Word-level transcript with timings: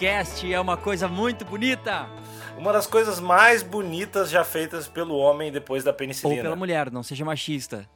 Podcast 0.00 0.50
é 0.50 0.58
uma 0.58 0.78
coisa 0.78 1.06
muito 1.06 1.44
bonita. 1.44 2.08
Uma 2.56 2.72
das 2.72 2.86
coisas 2.86 3.20
mais 3.20 3.62
bonitas 3.62 4.30
já 4.30 4.42
feitas 4.42 4.88
pelo 4.88 5.14
homem 5.18 5.52
depois 5.52 5.84
da 5.84 5.92
penicilina. 5.92 6.36
Ou 6.38 6.42
pela 6.42 6.56
mulher, 6.56 6.90
não 6.90 7.02
seja 7.02 7.22
machista. 7.22 7.86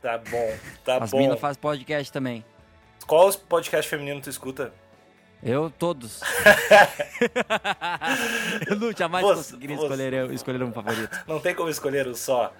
Tá 0.00 0.16
bom, 0.16 0.56
tá 0.82 0.96
As 1.04 1.10
bom. 1.10 1.18
minas 1.18 1.38
fazem 1.38 1.60
podcast 1.60 2.10
também. 2.10 2.42
Qual 3.06 3.30
podcast 3.34 3.86
feminino 3.86 4.18
tu 4.22 4.30
escuta? 4.30 4.72
Eu, 5.42 5.68
todos. 5.68 6.22
eu 8.66 8.76
não 8.76 8.90
jamais 8.90 9.26
Você- 9.26 9.34
conseguiria 9.34 9.76
você- 9.76 9.82
escolher, 9.84 10.30
escolher 10.32 10.62
um 10.62 10.72
favorito. 10.72 11.22
Não 11.28 11.38
tem 11.38 11.54
como 11.54 11.68
escolher 11.68 12.08
um 12.08 12.14
só. 12.14 12.50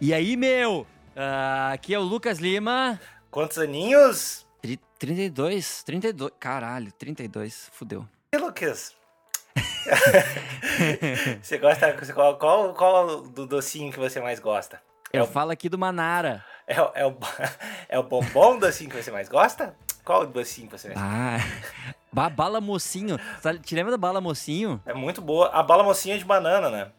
E 0.00 0.14
aí, 0.14 0.36
meu? 0.36 0.86
Ah, 1.16 1.72
aqui 1.72 1.94
é 1.94 1.98
o 1.98 2.02
Lucas 2.02 2.38
Lima. 2.38 3.00
Quantos 3.28 3.58
aninhos? 3.58 4.43
Tri- 4.64 4.80
32, 4.98 5.82
32. 5.82 6.32
Caralho, 6.40 6.90
32. 6.92 7.68
Fudeu. 7.70 8.08
E 8.32 8.38
Lucas? 8.38 8.96
você 11.42 11.58
gosta. 11.58 11.92
Qual, 12.14 12.38
qual, 12.38 12.72
qual 12.72 13.20
do 13.20 13.46
docinho 13.46 13.92
que 13.92 13.98
você 13.98 14.22
mais 14.22 14.40
gosta? 14.40 14.80
É 15.12 15.18
Eu 15.20 15.24
o, 15.24 15.26
falo 15.26 15.50
aqui 15.50 15.68
do 15.68 15.76
Manara. 15.76 16.42
é, 16.66 16.80
o, 16.80 16.90
é, 16.94 17.06
o, 17.06 17.14
é 17.90 17.98
o 17.98 18.02
bombom 18.04 18.58
docinho 18.58 18.88
que 18.88 19.02
você 19.02 19.10
mais 19.10 19.28
gosta? 19.28 19.76
Qual 20.02 20.22
o 20.22 20.26
docinho 20.26 20.66
que 20.70 20.78
você 20.78 20.88
mais 20.88 20.98
gosta? 20.98 21.14
Ah, 21.14 21.94
ba- 22.10 22.30
bala 22.30 22.58
mocinho. 22.58 23.18
Sabe- 23.42 23.58
Te 23.58 23.74
lembra 23.74 23.90
da 23.92 23.98
bala 23.98 24.18
mocinho? 24.18 24.80
É 24.86 24.94
muito 24.94 25.20
boa. 25.20 25.48
A 25.50 25.62
bala 25.62 25.82
mocinha 25.84 26.14
é 26.14 26.18
de 26.18 26.24
banana, 26.24 26.70
né? 26.70 26.90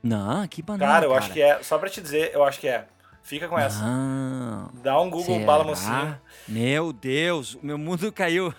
Não, 0.00 0.46
que 0.46 0.62
banana, 0.62 0.92
Cara, 0.92 1.06
eu 1.06 1.14
acho 1.14 1.32
que 1.32 1.42
é. 1.42 1.60
Só 1.60 1.76
pra 1.76 1.90
te 1.90 2.00
dizer, 2.00 2.30
eu 2.32 2.44
acho 2.44 2.60
que 2.60 2.68
é. 2.68 2.86
Fica 3.24 3.48
com 3.48 3.58
essa. 3.58 3.82
Não. 3.82 4.70
Dá 4.74 5.00
um 5.00 5.08
Google 5.08 5.34
Será? 5.36 5.46
bala 5.46 5.64
mocinho. 5.64 6.20
Meu 6.46 6.92
Deus, 6.92 7.54
o 7.54 7.60
meu 7.62 7.78
mundo 7.78 8.10
caiu. 8.12 8.54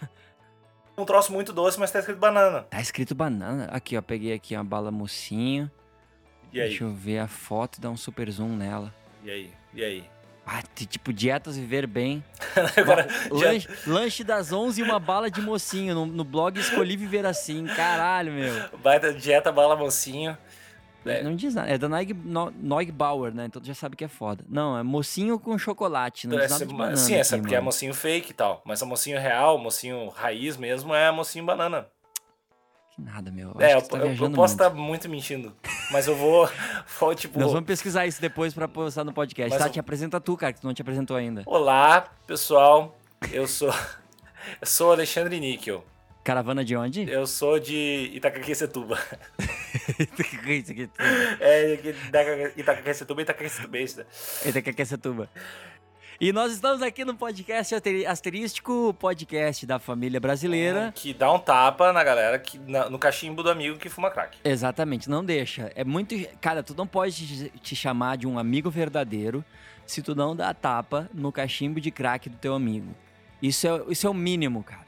Um 0.97 1.05
troço 1.05 1.31
muito 1.31 1.51
doce, 1.51 1.79
mas 1.79 1.91
tá 1.91 1.99
escrito 1.99 2.17
banana. 2.17 2.61
Tá 2.63 2.79
escrito 2.79 3.13
banana. 3.13 3.65
Aqui, 3.65 3.97
ó, 3.97 4.01
peguei 4.01 4.33
aqui 4.33 4.55
uma 4.55 4.63
bala 4.63 4.91
mocinho. 4.91 5.69
E 6.53 6.61
aí? 6.61 6.69
Deixa 6.69 6.83
eu 6.85 6.93
ver 6.93 7.19
a 7.19 7.27
foto 7.27 7.77
e 7.77 7.81
dar 7.81 7.89
um 7.89 7.97
super 7.97 8.29
zoom 8.31 8.55
nela. 8.55 8.93
E 9.23 9.29
aí? 9.29 9.53
E 9.73 9.83
aí? 9.83 10.03
Ah, 10.47 10.61
tipo, 10.61 11.11
dietas 11.11 11.57
viver 11.57 11.87
bem. 11.87 12.23
Agora, 12.77 13.07
Lanche, 13.31 13.67
lanche 13.87 14.23
das 14.23 14.53
11 14.53 14.79
e 14.79 14.83
uma 14.83 14.99
bala 14.99 15.29
de 15.29 15.41
mocinho. 15.41 15.95
No, 15.95 16.05
no 16.05 16.23
blog 16.23 16.59
escolhi 16.59 16.95
viver 16.95 17.25
assim. 17.25 17.65
Caralho, 17.65 18.31
meu. 18.31 18.53
Baita 18.77 19.11
dieta 19.11 19.51
bala 19.51 19.75
mocinho. 19.75 20.37
É. 21.05 21.21
Não 21.23 21.35
diz 21.35 21.53
nada. 21.53 21.69
É 21.69 21.77
da 21.77 21.87
Noig, 21.87 22.13
no, 22.13 22.51
Neugbauer, 22.51 23.33
né? 23.33 23.45
Então 23.45 23.61
tu 23.61 23.67
já 23.67 23.73
sabe 23.75 23.95
que 23.95 24.03
é 24.03 24.07
foda. 24.07 24.43
Não, 24.49 24.77
é 24.77 24.83
mocinho 24.83 25.37
com 25.39 25.57
chocolate. 25.57 26.27
Não 26.27 26.35
diz 26.35 26.45
Essa- 26.45 26.53
nada 26.55 26.65
de 26.65 26.73
banana 26.73 26.97
sim, 26.97 27.13
essa 27.15 27.35
aqui, 27.35 27.41
porque 27.43 27.55
é 27.55 27.57
mano. 27.59 27.65
mocinho 27.65 27.93
fake 27.93 28.31
e 28.31 28.33
tal. 28.33 28.61
Mas 28.65 28.81
a 28.81 28.85
mocinho 28.85 29.19
real, 29.19 29.57
mocinho 29.57 30.09
raiz 30.09 30.57
mesmo, 30.57 30.93
é 30.95 31.11
mocinho 31.11 31.45
banana. 31.45 31.87
Que 32.95 33.01
nada, 33.01 33.29
meu. 33.29 33.51
Eu 33.55 33.61
é, 33.61 33.73
eu, 33.73 33.81
que 33.81 33.89
tu 33.89 33.91
tá 33.91 34.05
eu- 34.05 34.15
eu 34.15 34.31
posso 34.31 34.53
estar 34.53 34.69
muito 34.69 35.07
mentindo. 35.09 35.53
Mas 35.91 36.07
eu 36.07 36.15
vou. 36.15 36.49
vou 36.99 37.13
tipo. 37.13 37.37
Nós 37.39 37.51
vamos 37.51 37.67
pesquisar 37.67 38.05
isso 38.07 38.19
depois 38.21 38.53
pra 38.53 38.67
postar 38.67 39.03
no 39.03 39.13
podcast. 39.13 39.49
Mas 39.51 39.59
tá, 39.61 39.67
eu- 39.67 39.71
te 39.73 39.79
apresenta 39.79 40.19
tu, 40.19 40.35
cara, 40.37 40.53
que 40.53 40.61
tu 40.61 40.65
não 40.67 40.73
te 40.73 40.81
apresentou 40.81 41.15
ainda. 41.17 41.43
Olá, 41.45 42.09
pessoal. 42.25 42.97
Eu 43.31 43.47
sou. 43.47 43.69
Eu 44.61 44.67
sou 44.67 44.91
Alexandre 44.91 45.39
Níquel. 45.39 45.83
Caravana 46.23 46.63
de 46.63 46.75
onde? 46.75 47.09
Eu 47.09 47.25
sou 47.25 47.59
de 47.59 48.11
Itacaquecetuba. 48.13 48.97
É, 51.39 51.79
Itacaquecetuba 52.57 53.21
e 53.21 53.23
Itacaquecetubense. 53.23 54.05
Eita, 54.45 54.61
que 54.61 54.69
é 54.69 54.81
essa 54.81 54.97
tuba. 54.97 55.29
E 56.19 56.31
nós 56.31 56.53
estamos 56.53 56.81
aqui 56.81 57.03
no 57.03 57.13
podcast 57.13 57.75
Asterístico, 58.07 58.93
podcast 58.97 59.65
da 59.65 59.77
família 59.79 60.17
brasileira. 60.19 60.93
Que 60.95 61.13
dá 61.13 61.29
um 61.31 61.37
tapa 61.39 61.91
na 61.91 62.03
galera, 62.05 62.39
que, 62.39 62.57
na- 62.57 62.89
no 62.89 62.97
cachimbo 62.97 63.43
do 63.43 63.49
amigo 63.49 63.77
que 63.77 63.89
fuma 63.89 64.09
crack. 64.09 64.37
Exatamente, 64.43 65.09
não 65.09 65.25
deixa. 65.25 65.71
É 65.75 65.83
muito. 65.83 66.15
Cara, 66.39 66.63
tu 66.63 66.73
não 66.73 66.87
pode 66.87 67.27
te- 67.27 67.59
te 67.59 67.75
chamar 67.75 68.15
de 68.17 68.25
um 68.25 68.39
amigo 68.39 68.69
verdadeiro 68.69 69.43
se 69.85 70.01
tu 70.01 70.15
não 70.15 70.33
dá 70.35 70.53
tapa 70.53 71.09
no 71.13 71.31
cachimbo 71.33 71.81
de 71.81 71.91
crack 71.91 72.29
do 72.29 72.37
teu 72.37 72.53
amigo. 72.55 72.95
Isso 73.41 73.67
é, 73.67 73.83
isso 73.89 74.07
é 74.07 74.09
o 74.09 74.13
mínimo, 74.13 74.63
cara. 74.63 74.84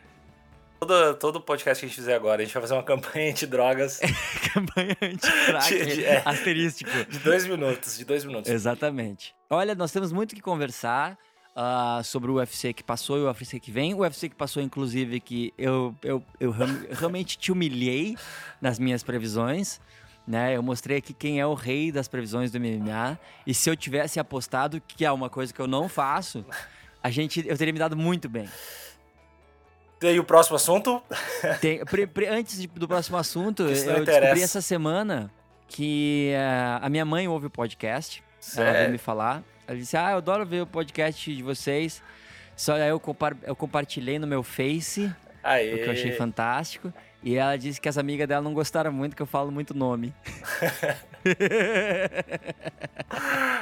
Todo, 0.79 1.13
todo 1.15 1.41
podcast 1.41 1.79
que 1.79 1.85
a 1.85 1.89
gente 1.89 1.95
fizer 1.95 2.15
agora, 2.15 2.41
a 2.41 2.45
gente 2.45 2.53
vai 2.53 2.61
fazer 2.61 2.75
uma 2.75 2.83
campanha 2.83 3.33
de 3.33 3.47
drogas 3.47 3.99
Campanha 4.53 4.95
anti-crack. 5.01 6.03
É. 6.03 6.21
Asterístico. 6.23 6.91
de 7.09 7.19
dois 7.19 7.45
minutos. 7.45 7.97
De 7.97 8.05
dois 8.05 8.23
minutos. 8.23 8.51
Exatamente. 8.51 9.35
Olha, 9.49 9.73
nós 9.73 9.91
temos 9.91 10.11
muito 10.11 10.35
que 10.35 10.41
conversar 10.41 11.17
ah, 11.55 12.01
sobre 12.03 12.29
o 12.29 12.35
UFC 12.35 12.73
que 12.73 12.83
passou 12.83 13.17
e 13.17 13.21
o 13.21 13.25
UFC 13.25 13.59
que 13.59 13.71
vem. 13.71 13.95
O 13.95 13.99
UFC 13.99 14.29
que 14.29 14.35
passou, 14.35 14.61
inclusive, 14.61 15.19
que 15.19 15.51
eu, 15.57 15.95
eu, 16.03 16.23
eu 16.39 16.51
realmente 16.91 17.38
te 17.38 17.51
humilhei 17.51 18.15
nas 18.61 18.77
minhas 18.77 19.01
previsões. 19.01 19.81
Né? 20.27 20.55
Eu 20.55 20.61
mostrei 20.61 20.97
aqui 20.97 21.13
quem 21.13 21.39
é 21.39 21.45
o 21.47 21.55
rei 21.55 21.91
das 21.91 22.07
previsões 22.07 22.51
do 22.51 22.59
MMA. 22.59 23.17
E 23.47 23.53
se 23.53 23.69
eu 23.69 23.75
tivesse 23.75 24.19
apostado, 24.19 24.79
que 24.88 25.03
é 25.03 25.11
uma 25.11 25.29
coisa 25.29 25.51
que 25.51 25.59
eu 25.59 25.67
não 25.67 25.89
faço, 25.89 26.45
a 27.01 27.09
gente, 27.09 27.44
eu 27.47 27.57
teria 27.57 27.73
me 27.73 27.79
dado 27.79 27.95
muito 27.95 28.29
bem. 28.29 28.47
Aí 30.02 30.19
o 30.19 30.24
próximo 30.24 30.56
assunto? 30.56 31.02
Tem- 31.59 31.84
pre- 31.85 32.06
pre- 32.08 32.28
antes 32.28 32.59
de- 32.62 32.68
do 32.68 32.88
próximo 32.88 33.18
assunto, 33.18 33.63
eu 33.63 33.68
não 33.68 33.74
descobri 33.74 34.02
interessa. 34.02 34.44
essa 34.44 34.62
semana 34.62 35.31
que 35.68 36.34
ah, 36.38 36.80
a 36.84 36.90
minha 36.90 37.03
mãe 37.06 37.28
ouve 37.28 37.47
o 37.47 37.50
podcast. 37.50 38.24
Ela 38.56 38.72
veio 38.74 38.91
me 38.91 38.97
falar. 38.97 39.44
Ela 39.68 39.78
disse: 39.78 39.97
Ah, 39.97 40.12
eu 40.12 40.18
adoro 40.18 40.46
ver 40.46 40.62
o 40.62 40.68
podcast 40.68 41.36
de 41.36 41.41
vocês. 41.44 42.02
Só 42.56 42.74
aí 42.75 42.88
eu, 42.90 43.00
compar- 43.00 43.36
eu 43.44 43.56
compartilhei 43.56 44.18
no 44.19 44.25
meu 44.28 44.41
Face, 44.44 45.12
Aí. 45.44 45.74
o 45.74 45.78
que 45.78 45.86
eu 45.88 45.91
achei 45.91 46.12
fantástico. 46.13 46.91
E 47.24 47.36
ela 47.36 47.57
disse 47.57 47.81
que 47.81 47.90
as 47.90 47.97
amigas 47.97 48.28
dela 48.28 48.41
não 48.41 48.53
gostaram 48.53 48.91
muito, 48.91 49.16
que 49.16 49.22
eu 49.22 49.25
falo 49.28 49.52
muito 49.52 49.74
nome. 49.75 50.13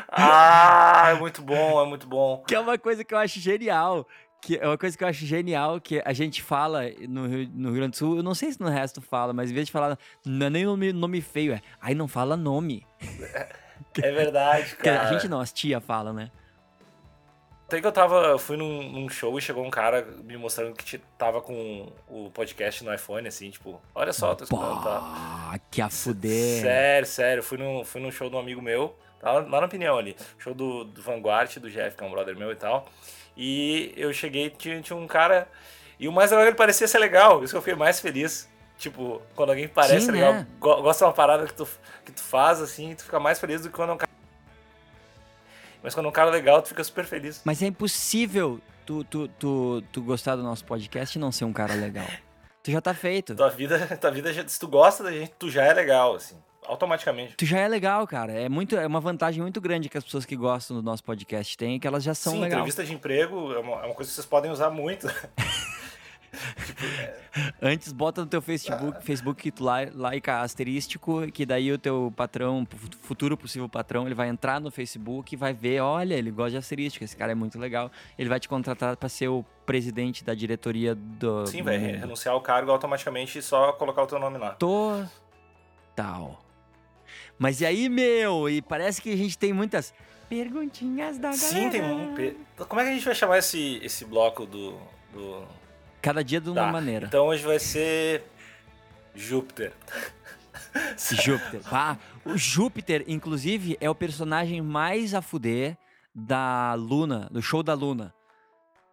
Ah, 0.09 1.07
é 1.11 1.13
muito 1.19 1.41
bom, 1.41 1.81
é 1.81 1.85
muito 1.87 2.07
bom. 2.07 2.43
que 2.47 2.55
é 2.55 2.59
uma 2.59 2.77
coisa 2.77 3.03
que 3.03 3.13
eu 3.13 3.17
acho 3.17 3.39
genial. 3.39 4.07
Que 4.45 4.59
é 4.59 4.67
uma 4.67 4.77
coisa 4.77 4.95
que 4.95 5.03
eu 5.03 5.07
acho 5.07 5.25
genial, 5.25 5.81
que 5.81 5.99
a 6.05 6.13
gente 6.13 6.43
fala 6.43 6.83
no 7.09 7.25
Rio, 7.25 7.49
no 7.51 7.69
Rio 7.69 7.77
Grande 7.77 7.91
do 7.91 7.97
Sul, 7.97 8.17
eu 8.17 8.21
não 8.21 8.35
sei 8.35 8.51
se 8.51 8.61
no 8.61 8.69
resto 8.69 9.01
fala, 9.01 9.33
mas 9.33 9.49
em 9.49 9.55
vez 9.55 9.65
de 9.65 9.71
falar, 9.71 9.97
não 10.23 10.45
é 10.45 10.49
nem 10.51 10.65
nome, 10.65 10.93
nome 10.93 11.19
feio, 11.19 11.53
é, 11.53 11.61
aí 11.81 11.95
não 11.95 12.07
fala 12.07 12.37
nome. 12.37 12.85
É 14.01 14.11
verdade, 14.11 14.75
Que 14.75 14.89
a 14.89 14.97
cara. 14.97 15.13
gente 15.13 15.27
não, 15.29 15.39
as 15.39 15.51
tia 15.53 15.79
fala, 15.79 16.11
né? 16.11 16.29
Tem 17.69 17.81
que 17.81 17.87
eu 17.87 17.91
tava, 17.91 18.15
eu 18.27 18.37
fui 18.37 18.57
num, 18.57 18.89
num 18.91 19.09
show 19.09 19.37
e 19.37 19.41
chegou 19.41 19.65
um 19.65 19.69
cara 19.69 20.05
me 20.23 20.37
mostrando 20.37 20.73
que 20.75 20.97
tava 21.17 21.41
com 21.41 21.91
o 22.07 22.29
podcast 22.29 22.83
no 22.83 22.93
iPhone, 22.93 23.27
assim, 23.27 23.49
tipo, 23.49 23.81
olha 23.93 24.13
só, 24.13 24.35
tô 24.35 24.43
escutando, 24.43 24.83
tá? 24.83 25.59
Que 25.71 25.81
a 25.81 25.89
fuder. 25.89 26.61
Sério, 26.61 27.07
sério, 27.07 27.43
fui 27.43 27.57
num, 27.57 27.83
fui 27.83 28.01
num 28.01 28.11
show 28.11 28.29
de 28.29 28.35
um 28.35 28.39
amigo 28.39 28.61
meu, 28.61 28.95
tá 29.19 29.31
lá, 29.31 29.39
lá 29.39 29.61
na 29.61 29.65
opinião 29.65 29.97
ali, 29.97 30.15
show 30.37 30.53
do, 30.53 30.83
do 30.83 31.01
Vanguard, 31.01 31.57
do 31.57 31.69
Jeff, 31.69 31.97
que 31.97 32.03
é 32.03 32.07
um 32.07 32.11
brother 32.11 32.37
meu 32.37 32.51
e 32.51 32.55
tal, 32.55 32.87
e 33.37 33.93
eu 33.95 34.13
cheguei, 34.13 34.49
tinha, 34.49 34.81
tinha 34.81 34.97
um 34.97 35.07
cara, 35.07 35.47
e 35.99 36.07
o 36.07 36.11
mais 36.11 36.31
legal 36.31 36.45
é 36.45 36.47
ele 36.49 36.55
parecia 36.55 36.87
ser 36.87 36.99
legal, 36.99 37.43
isso 37.43 37.53
que 37.53 37.57
eu 37.57 37.61
fiquei 37.61 37.75
mais 37.75 37.99
feliz. 37.99 38.49
Tipo, 38.77 39.21
quando 39.35 39.51
alguém 39.51 39.69
parece 39.69 40.07
Sim, 40.07 40.11
legal, 40.11 40.33
né? 40.33 40.47
go- 40.59 40.81
gosta 40.81 41.05
de 41.05 41.09
uma 41.09 41.13
parada 41.15 41.45
que 41.45 41.53
tu, 41.53 41.65
que 42.03 42.11
tu 42.11 42.21
faz, 42.21 42.61
assim, 42.61 42.93
tu 42.93 43.05
fica 43.05 43.19
mais 43.19 43.39
feliz 43.39 43.61
do 43.61 43.69
que 43.69 43.75
quando 43.75 43.91
é 43.91 43.93
um 43.93 43.97
cara. 43.97 44.11
Mas 45.81 45.93
quando 45.93 46.07
é 46.07 46.09
um 46.09 46.11
cara 46.11 46.29
legal, 46.29 46.61
tu 46.61 46.69
fica 46.69 46.83
super 46.83 47.05
feliz. 47.05 47.41
Mas 47.45 47.61
é 47.61 47.67
impossível 47.67 48.59
tu, 48.85 49.03
tu, 49.05 49.27
tu, 49.29 49.83
tu 49.91 50.01
gostar 50.01 50.35
do 50.35 50.43
nosso 50.43 50.65
podcast 50.65 51.17
e 51.17 51.21
não 51.21 51.31
ser 51.31 51.45
um 51.45 51.53
cara 51.53 51.73
legal. 51.73 52.07
Tu 52.65 52.71
já 52.71 52.81
tá 52.81 52.95
feito. 52.95 53.35
Tua 53.35 53.49
vida, 53.51 53.77
tua 54.01 54.09
vida 54.09 54.33
se 54.49 54.59
tu 54.59 54.67
gosta 54.67 55.03
da 55.03 55.11
gente, 55.11 55.31
tu 55.37 55.51
já 55.51 55.63
é 55.63 55.71
legal, 55.71 56.15
assim, 56.15 56.35
automaticamente. 56.67 57.35
Tu 57.35 57.45
já 57.45 57.59
é 57.59 57.67
legal, 57.67 58.05
cara. 58.07 58.31
É, 58.33 58.47
muito, 58.49 58.75
é 58.75 58.85
uma 58.87 58.99
vantagem 58.99 59.41
muito 59.41 59.59
grande 59.61 59.89
que 59.89 59.97
as 59.97 60.03
pessoas 60.03 60.25
que 60.25 60.35
gostam 60.35 60.75
do 60.77 60.83
nosso 60.83 61.03
podcast 61.03 61.57
têm, 61.57 61.79
que 61.79 61.87
elas 61.87 62.03
já 62.03 62.13
são 62.13 62.33
Sim, 62.33 62.39
legais. 62.39 62.53
entrevista 62.53 62.83
de 62.83 62.93
emprego 62.93 63.53
é 63.53 63.59
uma, 63.59 63.73
é 63.81 63.85
uma 63.85 63.93
coisa 63.95 64.09
que 64.09 64.15
vocês 64.15 64.25
podem 64.25 64.51
usar 64.51 64.69
muito. 64.69 65.07
Antes 67.61 67.91
bota 67.93 68.21
no 68.21 68.27
teu 68.27 68.41
Facebook, 68.41 69.03
Facebook 69.05 69.41
que 69.41 69.51
tu 69.51 69.63
like 69.63 70.29
asterístico, 70.29 71.25
que 71.31 71.45
daí 71.45 71.71
o 71.71 71.77
teu 71.77 72.11
patrão, 72.15 72.67
fu- 72.69 72.89
futuro 73.01 73.37
possível 73.37 73.69
patrão, 73.69 74.05
ele 74.05 74.15
vai 74.15 74.27
entrar 74.27 74.59
no 74.59 74.69
Facebook 74.71 75.33
e 75.33 75.37
vai 75.37 75.53
ver, 75.53 75.79
olha, 75.81 76.13
ele 76.13 76.31
gosta 76.31 76.51
de 76.51 76.57
asterístico, 76.57 77.03
esse 77.05 77.15
cara 77.15 77.31
é 77.31 77.35
muito 77.35 77.57
legal. 77.57 77.89
Ele 78.17 78.27
vai 78.29 78.39
te 78.39 78.47
contratar 78.49 78.95
pra 78.97 79.07
ser 79.09 79.27
o 79.29 79.45
presidente 79.65 80.23
da 80.23 80.33
diretoria 80.33 80.93
do 80.93 81.45
Sim, 81.47 81.61
vai 81.63 81.77
renunciar 81.77 82.33
ao 82.33 82.41
cargo 82.41 82.71
automaticamente 82.71 83.39
e 83.39 83.41
só 83.41 83.71
colocar 83.73 84.03
o 84.03 84.07
teu 84.07 84.19
nome 84.19 84.37
lá. 84.37 84.51
Total. 84.55 86.39
Mas 87.37 87.61
e 87.61 87.65
aí, 87.65 87.89
meu? 87.89 88.49
E 88.49 88.61
parece 88.61 89.01
que 89.01 89.11
a 89.11 89.17
gente 89.17 89.37
tem 89.37 89.51
muitas 89.53 89.93
perguntinhas 90.29 91.17
da 91.17 91.29
galera. 91.29 91.37
Sim, 91.37 91.69
tem 91.69 91.83
um. 91.83 92.15
Como 92.67 92.81
é 92.81 92.85
que 92.85 92.89
a 92.91 92.93
gente 92.93 93.05
vai 93.05 93.15
chamar 93.15 93.37
esse, 93.39 93.79
esse 93.83 94.05
bloco 94.05 94.45
do. 94.45 94.77
do... 95.13 95.43
Cada 96.01 96.23
dia 96.23 96.39
de 96.39 96.49
uma 96.49 96.61
Tá, 96.65 96.71
maneira. 96.71 97.07
Então 97.07 97.27
hoje 97.27 97.43
vai 97.43 97.59
ser. 97.59 98.23
Júpiter. 99.13 99.73
Júpiter. 101.23 101.61
Ah, 101.71 101.97
o 102.25 102.37
Júpiter, 102.37 103.03
inclusive, 103.07 103.77
é 103.79 103.89
o 103.89 103.95
personagem 103.95 104.61
mais 104.61 105.13
a 105.13 105.21
fuder 105.21 105.77
da 106.13 106.73
Luna, 106.73 107.27
do 107.31 107.41
show 107.41 107.63
da 107.63 107.73
Luna. 107.73 108.13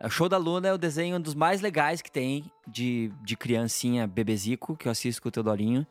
O 0.03 0.11
show 0.11 0.29
da 0.29 0.37
Luna 0.37 0.69
é 0.69 0.73
o 0.73 0.79
desenho 0.79 1.17
um 1.17 1.21
dos 1.21 1.35
mais 1.35 1.61
legais 1.61 2.03
que 2.03 2.11
tem 2.11 2.51
de, 2.67 3.13
de 3.23 3.37
criancinha 3.37 4.07
bebezico, 4.07 4.77
que 4.77 4.89
eu 4.89 4.93
assisto 4.93 5.23
com 5.23 5.29
o 5.29 5.33
Teodorinho. 5.33 5.87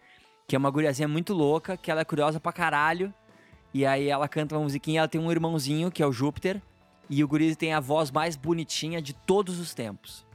Que 0.52 0.56
é 0.58 0.60
uma 0.60 0.70
guriazinha 0.70 1.08
muito 1.08 1.34
louca, 1.34 1.78
que 1.78 1.90
ela 1.90 2.02
é 2.02 2.04
curiosa 2.04 2.38
pra 2.38 2.52
caralho. 2.52 3.14
E 3.74 3.86
aí 3.86 4.10
ela 4.10 4.28
canta 4.28 4.54
uma 4.54 4.64
musiquinha, 4.64 5.00
ela 5.00 5.08
tem 5.08 5.22
um 5.22 5.32
irmãozinho, 5.32 5.90
que 5.90 6.04
é 6.04 6.06
o 6.06 6.12
Júpiter. 6.12 6.62
E 7.10 7.24
o 7.24 7.28
guri 7.30 7.56
tem 7.56 7.74
a 7.74 7.80
voz 7.80 8.12
mais 8.12 8.36
bonitinha 8.36 9.02
de 9.02 9.14
todos 9.14 9.60
os 9.62 9.74
tempos. 9.74 10.26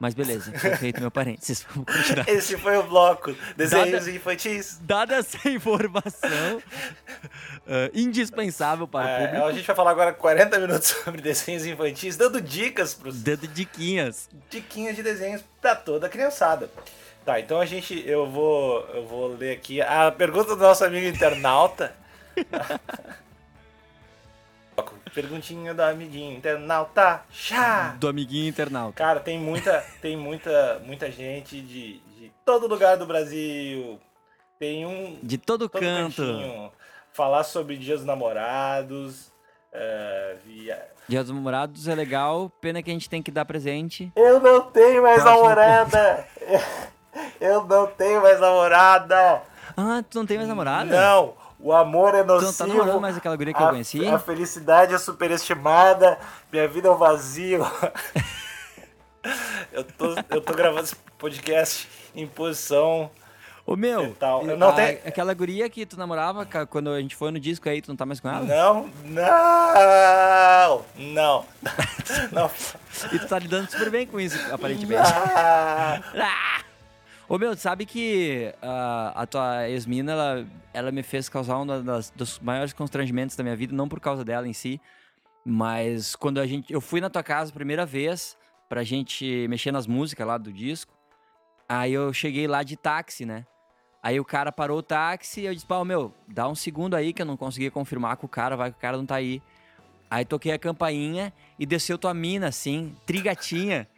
Mas 0.00 0.14
beleza, 0.14 0.58
foi 0.58 0.74
feito 0.76 1.02
meu 1.02 1.10
parênteses. 1.10 1.66
Vamos 1.68 1.94
continuar. 1.94 2.26
Esse 2.30 2.56
foi 2.56 2.78
o 2.78 2.84
bloco. 2.84 3.34
Desenhos 3.58 3.90
Dada- 4.06 4.10
infantis. 4.10 4.78
Dada 4.80 5.16
essa 5.16 5.50
informação 5.50 6.62
eh, 7.66 7.90
indispensável 7.92 8.88
para 8.88 9.04
o 9.04 9.08
É, 9.10 9.26
público, 9.26 9.46
a 9.48 9.52
gente 9.52 9.66
vai 9.66 9.76
falar 9.76 9.90
agora 9.90 10.14
40 10.14 10.58
minutos 10.60 10.88
sobre 11.04 11.20
desenhos 11.20 11.66
infantis, 11.66 12.16
dando 12.16 12.40
dicas 12.40 12.94
pros 12.94 13.22
dando 13.22 13.46
diquinhas. 13.48 14.30
diquinhas 14.48 14.96
de 14.96 15.02
desenhos 15.02 15.44
pra 15.60 15.76
toda 15.76 16.06
a 16.06 16.10
criançada. 16.10 16.70
Tá, 17.26 17.40
então 17.40 17.60
a 17.60 17.66
gente, 17.66 18.08
eu 18.08 18.24
vou, 18.30 18.86
eu 18.94 19.04
vou 19.04 19.26
ler 19.26 19.50
aqui 19.50 19.82
a 19.82 20.12
pergunta 20.12 20.54
do 20.54 20.62
nosso 20.62 20.84
amigo 20.84 21.08
internauta. 21.08 21.92
Perguntinha 25.12 25.74
do 25.74 25.82
amiguinho 25.82 26.36
internauta. 26.36 27.24
Chá! 27.30 27.96
Do 27.98 28.06
amiguinho 28.06 28.48
internauta. 28.48 28.98
Cara, 28.98 29.18
tem 29.18 29.38
muita, 29.40 29.84
tem 30.00 30.16
muita, 30.16 30.80
muita 30.84 31.10
gente 31.10 31.60
de, 31.62 31.98
de 32.00 32.30
todo 32.44 32.68
lugar 32.68 32.96
do 32.96 33.06
Brasil. 33.06 33.98
Tem 34.56 34.86
um 34.86 35.18
De 35.20 35.36
todo, 35.36 35.68
todo 35.68 35.80
canto. 35.80 36.22
cantinho. 36.22 36.70
Falar 37.12 37.42
sobre 37.42 37.76
dias 37.76 38.00
dos 38.00 38.06
namorados. 38.06 39.32
é, 39.72 40.36
via... 40.44 40.86
Dia 41.08 41.24
dos 41.24 41.32
Namorados 41.32 41.88
é 41.88 41.94
legal, 41.94 42.50
pena 42.60 42.82
que 42.82 42.90
a 42.90 42.92
gente 42.92 43.08
tem 43.08 43.22
que 43.22 43.30
dar 43.30 43.44
presente. 43.44 44.12
Eu 44.14 44.40
não 44.40 44.60
tenho 44.70 45.02
mais 45.02 45.22
Próximo 45.22 45.42
namorada! 45.42 46.24
Eu 47.40 47.64
não 47.64 47.86
tenho 47.86 48.22
mais 48.22 48.40
namorada! 48.40 49.42
Ah, 49.76 50.02
tu 50.08 50.18
não 50.18 50.26
tem 50.26 50.36
mais 50.36 50.48
namorada? 50.48 50.90
Não! 50.90 51.34
O 51.58 51.72
amor 51.72 52.14
é 52.14 52.22
Tu 52.22 52.26
não 52.26 52.34
nocivo. 52.40 52.58
tá 52.58 52.66
namorando 52.66 53.00
mais 53.00 53.16
aquela 53.16 53.36
guria 53.36 53.54
que 53.54 53.62
eu 53.62 53.66
a, 53.66 53.70
conheci? 53.70 54.06
a 54.06 54.18
felicidade 54.18 54.94
é 54.94 54.98
superestimada. 54.98 56.18
Minha 56.52 56.68
vida 56.68 56.88
é 56.88 56.90
um 56.90 56.96
vazio. 56.96 57.64
eu, 59.72 59.84
tô, 59.84 60.14
eu 60.30 60.40
tô 60.40 60.52
gravando 60.54 60.84
esse 60.84 60.96
podcast 61.18 61.88
em 62.14 62.26
posição. 62.26 63.10
Ô 63.64 63.74
meu, 63.74 64.14
Tal. 64.14 64.46
Eu 64.46 64.56
não 64.56 64.68
a- 64.68 64.72
tenho- 64.74 64.98
aquela 65.04 65.34
guria 65.34 65.68
que 65.68 65.84
tu 65.84 65.98
namorava 65.98 66.46
quando 66.68 66.90
a 66.90 67.00
gente 67.00 67.16
foi 67.16 67.32
no 67.32 67.40
disco 67.40 67.68
aí, 67.68 67.82
tu 67.82 67.88
não 67.88 67.96
tá 67.96 68.06
mais 68.06 68.20
com 68.20 68.28
ela? 68.28 68.40
Não, 68.42 68.88
não, 69.04 70.84
não, 70.94 71.44
não. 72.30 72.50
E 73.12 73.18
tu 73.18 73.26
tá 73.26 73.38
lidando 73.40 73.68
super 73.70 73.90
bem 73.90 74.06
com 74.06 74.20
isso, 74.20 74.38
aparentemente. 74.54 75.02
Ô 77.28 77.38
meu, 77.38 77.56
sabe 77.56 77.84
que 77.84 78.54
ah, 78.62 79.12
a 79.16 79.26
tua 79.26 79.68
ex-mina, 79.68 80.12
ela, 80.12 80.46
ela 80.72 80.92
me 80.92 81.02
fez 81.02 81.28
causar 81.28 81.58
um 81.58 81.66
das, 81.66 82.10
dos 82.10 82.38
maiores 82.38 82.72
constrangimentos 82.72 83.34
da 83.34 83.42
minha 83.42 83.56
vida, 83.56 83.74
não 83.74 83.88
por 83.88 83.98
causa 83.98 84.24
dela 84.24 84.46
em 84.46 84.52
si, 84.52 84.80
mas 85.44 86.14
quando 86.14 86.38
a 86.38 86.46
gente. 86.46 86.72
Eu 86.72 86.80
fui 86.80 87.00
na 87.00 87.10
tua 87.10 87.24
casa 87.24 87.50
a 87.50 87.54
primeira 87.54 87.84
vez 87.84 88.38
pra 88.68 88.84
gente 88.84 89.46
mexer 89.48 89.72
nas 89.72 89.88
músicas 89.88 90.24
lá 90.24 90.38
do 90.38 90.52
disco. 90.52 90.94
Aí 91.68 91.92
eu 91.92 92.12
cheguei 92.12 92.46
lá 92.46 92.62
de 92.62 92.76
táxi, 92.76 93.26
né? 93.26 93.44
Aí 94.00 94.20
o 94.20 94.24
cara 94.24 94.52
parou 94.52 94.78
o 94.78 94.82
táxi 94.82 95.40
e 95.40 95.46
eu 95.46 95.54
disse, 95.54 95.66
pau, 95.66 95.84
meu, 95.84 96.14
dá 96.28 96.48
um 96.48 96.54
segundo 96.54 96.94
aí 96.94 97.12
que 97.12 97.22
eu 97.22 97.26
não 97.26 97.36
consegui 97.36 97.70
confirmar 97.70 98.16
com 98.18 98.26
o 98.26 98.28
cara, 98.28 98.54
vai 98.56 98.70
que 98.70 98.76
o 98.76 98.80
cara 98.80 98.96
não 98.96 99.04
tá 99.04 99.16
aí. 99.16 99.42
Aí 100.08 100.24
toquei 100.24 100.52
a 100.52 100.58
campainha 100.60 101.32
e 101.58 101.66
desceu 101.66 101.98
tua 101.98 102.14
mina, 102.14 102.46
assim, 102.46 102.94
trigatinha. 103.04 103.88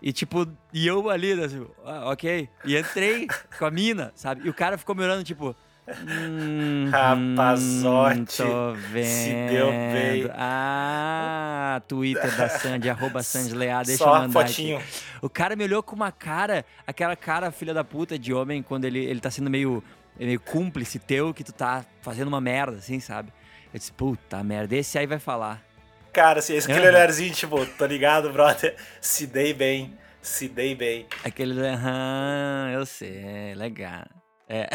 E 0.00 0.12
tipo, 0.12 0.46
e 0.72 0.86
eu 0.86 1.10
ali, 1.10 1.34
né, 1.34 1.44
assim, 1.44 1.66
ah, 1.84 2.10
ok. 2.10 2.48
E 2.64 2.76
entrei 2.76 3.26
com 3.58 3.64
a 3.64 3.70
mina, 3.70 4.12
sabe? 4.14 4.42
E 4.46 4.48
o 4.48 4.54
cara 4.54 4.78
ficou 4.78 4.94
me 4.94 5.02
olhando, 5.02 5.24
tipo. 5.24 5.54
Hum, 6.06 6.90
Rapazote, 6.90 8.36
tô 8.36 8.74
vendo. 8.74 9.06
se 9.06 9.32
deu 9.50 9.66
bem. 9.70 10.30
Ah, 10.34 11.80
Twitter 11.88 12.36
da 12.36 12.48
Sandy, 12.48 12.90
arroba 12.90 13.22
Sandy 13.22 13.54
Leá, 13.54 13.82
deixa 13.82 14.02
eu 14.02 14.06
Só 14.06 14.18
mandar 14.20 14.40
aqui. 14.40 14.50
fotinho. 14.50 14.82
O 15.22 15.30
cara 15.30 15.56
me 15.56 15.64
olhou 15.64 15.82
com 15.82 15.96
uma 15.96 16.12
cara, 16.12 16.64
aquela 16.86 17.16
cara 17.16 17.50
filha 17.50 17.72
da 17.72 17.82
puta 17.82 18.18
de 18.18 18.34
homem, 18.34 18.62
quando 18.62 18.84
ele, 18.84 18.98
ele 18.98 19.18
tá 19.18 19.30
sendo 19.30 19.48
meio, 19.48 19.82
meio 20.18 20.38
cúmplice 20.40 20.98
teu, 20.98 21.32
que 21.32 21.42
tu 21.42 21.52
tá 21.52 21.84
fazendo 22.02 22.28
uma 22.28 22.40
merda, 22.40 22.76
assim, 22.76 23.00
sabe? 23.00 23.32
Eu 23.72 23.78
disse, 23.78 23.92
puta 23.92 24.44
merda, 24.44 24.76
esse 24.76 24.98
aí 24.98 25.06
vai 25.06 25.18
falar. 25.18 25.62
Cara, 26.18 26.40
assim, 26.40 26.58
aquele 26.58 26.80
Aham. 26.80 26.88
olharzinho, 26.88 27.32
tipo, 27.32 27.64
tô 27.64 27.86
ligado, 27.86 28.32
brother. 28.32 28.74
Se 29.00 29.24
dei 29.24 29.54
bem, 29.54 29.96
se 30.20 30.48
dei 30.48 30.74
bem. 30.74 31.06
Aquele, 31.22 31.64
aham, 31.64 32.72
eu 32.74 32.84
sei, 32.84 33.54
legal. 33.54 34.04
É. 34.48 34.68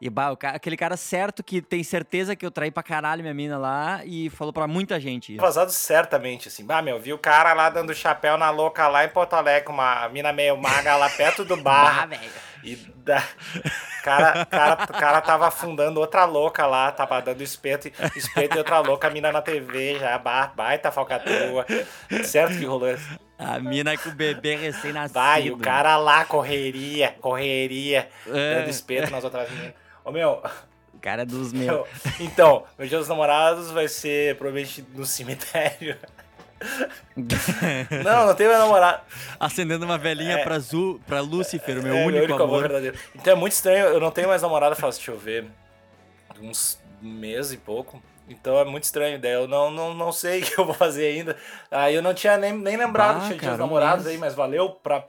E 0.00 0.08
bah, 0.08 0.30
o 0.30 0.36
ca- 0.36 0.52
aquele 0.52 0.78
cara 0.78 0.96
certo 0.96 1.42
que 1.44 1.60
tem 1.60 1.84
certeza 1.84 2.34
que 2.34 2.46
eu 2.46 2.50
traí 2.50 2.70
pra 2.70 2.82
caralho 2.82 3.20
minha 3.22 3.34
mina 3.34 3.58
lá 3.58 4.00
e 4.04 4.30
falou 4.30 4.50
pra 4.52 4.66
muita 4.66 4.98
gente 4.98 5.32
isso. 5.34 5.42
Vazado 5.42 5.70
certamente, 5.70 6.48
assim. 6.48 6.64
Ah, 6.70 6.80
meu, 6.80 6.98
vi 6.98 7.12
o 7.12 7.18
cara 7.18 7.52
lá 7.52 7.68
dando 7.68 7.94
chapéu 7.94 8.38
na 8.38 8.48
louca 8.48 8.88
lá 8.88 9.04
em 9.04 9.08
Porto 9.10 9.34
Alegre, 9.34 9.68
uma 9.70 10.08
mina 10.08 10.32
meio 10.32 10.56
maga 10.56 10.96
lá 10.96 11.10
perto 11.10 11.44
do 11.44 11.54
Bah, 11.60 11.84
bar. 11.84 12.08
velho. 12.08 12.30
E 12.64 12.76
da... 12.76 13.22
cara, 14.02 14.44
cara, 14.46 14.84
o 14.84 14.92
cara 14.92 15.20
tava 15.20 15.48
afundando 15.48 16.00
outra 16.00 16.24
louca 16.24 16.66
lá, 16.66 16.90
tava 16.92 17.20
dando 17.20 17.42
espeto, 17.42 17.88
espeto 18.16 18.54
e 18.56 18.58
outra 18.58 18.78
louca, 18.80 19.06
a 19.08 19.10
mina 19.10 19.30
na 19.32 19.40
TV 19.42 19.98
já, 19.98 20.16
ba- 20.18 20.52
baita 20.54 20.90
falcatrua. 20.90 21.66
Certo 22.24 22.58
que 22.58 22.64
rolou 22.64 22.90
isso? 22.90 23.18
A 23.38 23.58
mina 23.58 23.96
com 23.96 24.10
o 24.10 24.14
bebê 24.14 24.56
recém-nascido. 24.56 25.14
Vai, 25.18 25.50
o 25.50 25.56
cara 25.58 25.96
lá, 25.96 26.24
correria, 26.26 27.14
correria, 27.20 28.08
É. 28.26 28.54
dando 28.56 28.68
espeto 28.70 29.10
nas 29.10 29.24
outras 29.24 29.48
meninas. 29.50 29.74
Ô, 30.04 30.10
meu, 30.10 30.42
cara 31.00 31.22
é 31.22 31.24
dos 31.24 31.52
meus. 31.52 31.66
meu, 31.66 31.86
então, 32.20 32.64
meu 32.78 32.88
dia 32.88 32.98
dos 32.98 33.08
namorados 33.08 33.70
vai 33.70 33.88
ser 33.88 34.36
provavelmente 34.36 34.84
no 34.94 35.04
cemitério. 35.06 35.96
Não, 38.04 38.26
não 38.26 38.34
tem 38.34 38.46
mais 38.46 38.58
namorado. 38.58 39.00
Acendendo 39.38 39.84
uma 39.86 39.96
velhinha 39.96 40.38
É. 40.38 40.44
pra, 40.44 40.58
Zu, 40.58 41.00
pra 41.06 41.20
Lúcifer, 41.20 41.78
o 41.78 41.82
meu 41.82 41.94
é, 41.94 42.04
único, 42.06 42.34
amor. 42.34 42.60
verdadeiro. 42.60 42.98
Então 43.14 43.32
é 43.32 43.36
muito 43.36 43.52
estranho, 43.52 43.86
eu 43.86 43.98
não 44.00 44.10
tenho 44.10 44.28
mais 44.28 44.42
namorada, 44.42 44.74
faz, 44.74 44.96
deixa 44.96 45.10
eu 45.10 45.18
ver, 45.18 45.46
uns 46.40 46.78
mês 47.00 47.50
e 47.52 47.56
pouco. 47.56 48.02
Então 48.28 48.58
é 48.58 48.64
muito 48.64 48.84
estranho, 48.84 49.18
daí 49.18 49.32
eu 49.32 49.48
não, 49.48 49.70
não, 49.70 49.94
não 49.94 50.12
sei 50.12 50.40
o 50.42 50.44
que 50.44 50.58
eu 50.60 50.64
vou 50.66 50.74
fazer 50.74 51.06
ainda. 51.06 51.36
Aí 51.70 51.94
eu 51.94 52.02
não 52.02 52.12
tinha 52.14 52.36
nem, 52.36 52.52
nem 52.52 52.76
lembrado 52.76 53.20
que 53.20 53.26
tinha 53.26 53.30
dia 53.30 53.40
cara, 53.40 53.52
dos 53.52 53.60
namorados 53.60 54.06
aí, 54.06 54.18
mas 54.18 54.34
valeu 54.34 54.68
pra. 54.70 55.04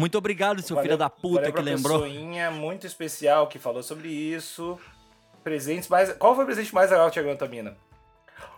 Muito 0.00 0.18
obrigado, 0.18 0.62
seu 0.62 0.74
valeu, 0.74 0.88
filho 0.88 0.98
da 0.98 1.10
puta 1.10 1.52
que 1.52 1.60
lembrou. 1.62 2.02
pessoinha 2.02 2.50
muito 2.50 2.86
especial 2.86 3.46
que 3.46 3.58
falou 3.58 3.82
sobre 3.82 4.08
isso. 4.08 4.78
Presentes 5.44 5.88
mais. 5.88 6.12
Qual 6.14 6.34
foi 6.34 6.44
o 6.44 6.46
presente 6.46 6.74
mais 6.74 6.90
legal 6.90 7.10
que 7.10 7.36
tua 7.36 7.48
mina? 7.48 7.76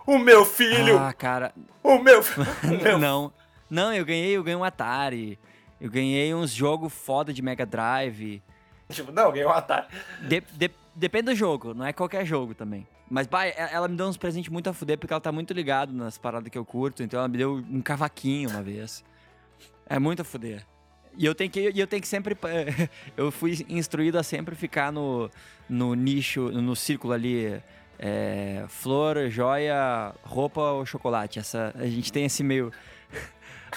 O 0.05 0.17
meu 0.17 0.45
filho! 0.45 0.97
Ah, 0.97 1.13
cara. 1.13 1.53
O 1.81 1.97
meu 1.99 2.21
filho! 2.23 2.47
Não. 2.99 3.31
Não, 3.69 3.93
eu 3.93 4.05
ganhei, 4.05 4.35
eu 4.37 4.43
ganhei 4.43 4.57
um 4.59 4.63
Atari. 4.63 5.39
Eu 5.79 5.89
ganhei 5.89 6.33
uns 6.33 6.51
jogos 6.51 6.93
foda 6.93 7.33
de 7.33 7.41
Mega 7.41 7.65
Drive. 7.65 8.41
Tipo, 8.89 9.11
não, 9.11 9.31
ganhei 9.31 9.45
um 9.45 9.49
Atari. 9.49 9.87
De- 10.21 10.41
de- 10.41 10.71
depende 10.95 11.25
do 11.31 11.35
jogo, 11.35 11.73
não 11.73 11.85
é 11.85 11.91
qualquer 11.91 12.25
jogo 12.25 12.53
também. 12.53 12.87
Mas, 13.09 13.27
pai, 13.27 13.53
ela 13.57 13.87
me 13.87 13.95
deu 13.95 14.07
uns 14.07 14.17
presentes 14.17 14.49
muito 14.51 14.69
a 14.69 14.73
fuder, 14.73 14.97
porque 14.97 15.13
ela 15.13 15.21
tá 15.21 15.31
muito 15.31 15.53
ligada 15.53 15.91
nas 15.91 16.17
paradas 16.17 16.49
que 16.49 16.57
eu 16.57 16.65
curto. 16.65 17.03
Então 17.03 17.19
ela 17.19 17.27
me 17.27 17.37
deu 17.37 17.55
um 17.55 17.81
cavaquinho 17.81 18.49
uma 18.49 18.61
vez. 18.61 19.03
É 19.87 19.99
muito 19.99 20.21
a 20.21 20.25
fuder. 20.25 20.65
E 21.17 21.25
eu 21.25 21.35
tenho 21.35 21.49
que, 21.49 21.71
eu 21.75 21.87
tenho 21.87 22.01
que 22.01 22.07
sempre. 22.07 22.35
Eu 23.15 23.31
fui 23.31 23.65
instruído 23.69 24.17
a 24.17 24.23
sempre 24.23 24.55
ficar 24.55 24.91
no, 24.91 25.29
no 25.69 25.93
nicho, 25.93 26.49
no 26.49 26.75
círculo 26.75 27.13
ali. 27.13 27.61
é, 27.99 28.65
flor, 28.67 29.29
joia, 29.29 30.13
roupa 30.23 30.61
ou 30.61 30.85
chocolate. 30.85 31.39
Essa, 31.39 31.71
a 31.75 31.85
gente 31.85 32.11
tem 32.11 32.25
esse 32.25 32.43
meio 32.43 32.71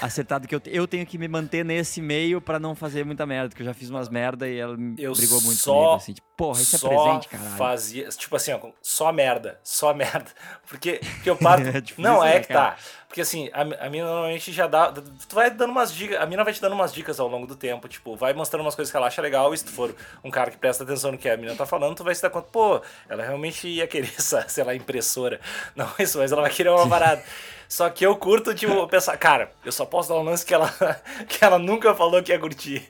acertado 0.01 0.47
que 0.49 0.55
eu, 0.55 0.61
eu 0.67 0.87
tenho 0.87 1.07
que 1.07 1.17
me 1.19 1.29
manter 1.29 1.65
nesse 1.65 2.01
meio 2.01 2.41
pra 2.41 2.59
não 2.59 2.75
fazer 2.75 3.05
muita 3.05 3.25
merda, 3.27 3.49
porque 3.49 3.63
eu 3.63 3.67
já 3.67 3.75
fiz 3.75 3.89
umas 3.91 4.09
merda 4.09 4.49
e 4.49 4.59
ela 4.59 4.77
me 4.77 4.95
Eu 4.99 5.13
brigou 5.15 5.41
muito 5.43 5.59
só- 5.59 5.73
comigo, 5.75 5.95
assim, 5.95 6.13
tipo, 6.13 6.27
porra, 6.37 6.61
isso 6.61 6.77
é 6.77 6.79
presente, 6.79 7.29
caralho. 7.29 7.57
fazia, 7.57 8.09
tipo 8.09 8.37
assim, 8.37 8.53
ó, 8.53 8.61
só 8.83 9.11
merda, 9.13 9.59
só 9.65 9.95
merda. 9.95 10.27
Porque, 10.69 11.01
porque 11.15 11.31
eu 11.31 11.37
parto. 11.37 11.67
É 11.77 11.81
difícil, 11.81 12.05
não, 12.05 12.23
é 12.25 12.35
né, 12.35 12.41
que 12.41 12.49
cara? 12.49 12.73
tá. 12.73 12.77
Porque 13.09 13.21
assim, 13.21 13.49
a, 13.53 13.87
a 13.87 13.89
mina 13.89 14.05
normalmente 14.07 14.53
já 14.53 14.67
dá. 14.67 14.93
Tu 14.93 15.35
vai 15.35 15.51
dando 15.51 15.71
umas 15.71 15.93
dicas, 15.95 16.21
a 16.21 16.27
mina 16.27 16.45
vai 16.45 16.53
te 16.53 16.61
dando 16.61 16.73
umas 16.75 16.93
dicas 16.93 17.19
ao 17.19 17.29
longo 17.29 17.47
do 17.47 17.55
tempo, 17.57 17.89
tipo, 17.89 18.15
vai 18.17 18.35
mostrando 18.35 18.63
umas 18.63 18.75
coisas 18.75 18.91
que 18.91 18.97
ela 18.97 19.07
acha 19.07 19.23
legal, 19.23 19.55
e 19.55 19.59
se 19.59 19.65
tu 19.65 19.71
for 19.73 19.95
um 20.23 20.31
cara 20.31 20.51
que 20.51 20.59
presta 20.59 20.85
atenção 20.85 21.13
no 21.13 21.19
que 21.19 21.29
a 21.29 21.37
mina 21.37 21.55
tá 21.55 21.65
falando, 21.65 21.95
tu 21.97 22.05
vai 22.05 22.15
se 22.15 22.21
dar 22.21 22.31
conta, 22.31 22.49
pô, 22.53 22.81
ela 23.09 23.23
realmente 23.23 23.67
ia 23.69 23.87
querer 23.87 24.13
essa, 24.19 24.47
sei 24.49 24.65
lá, 24.65 24.75
impressora. 24.75 25.41
Não 25.75 25.89
isso, 25.99 26.19
mas 26.19 26.33
ela 26.33 26.43
vai 26.43 26.51
querer 26.51 26.69
uma 26.71 26.87
parada. 26.91 27.23
Só 27.69 27.91
que 27.91 28.07
eu 28.07 28.17
curto, 28.17 28.55
tipo, 28.55 28.87
pensar, 28.89 29.17
cara, 29.17 29.51
eu 29.65 29.73
só 29.73 29.85
posso 29.85 30.09
dar 30.09 30.15
um 30.17 30.23
lance 30.23 30.45
que 30.47 30.55
ela, 30.55 30.73
que 31.29 31.45
ela 31.45 31.59
nunca 31.59 31.95
falou 31.95 32.23
que 32.23 32.33
ia 32.33 32.39
curtir. 32.39 32.89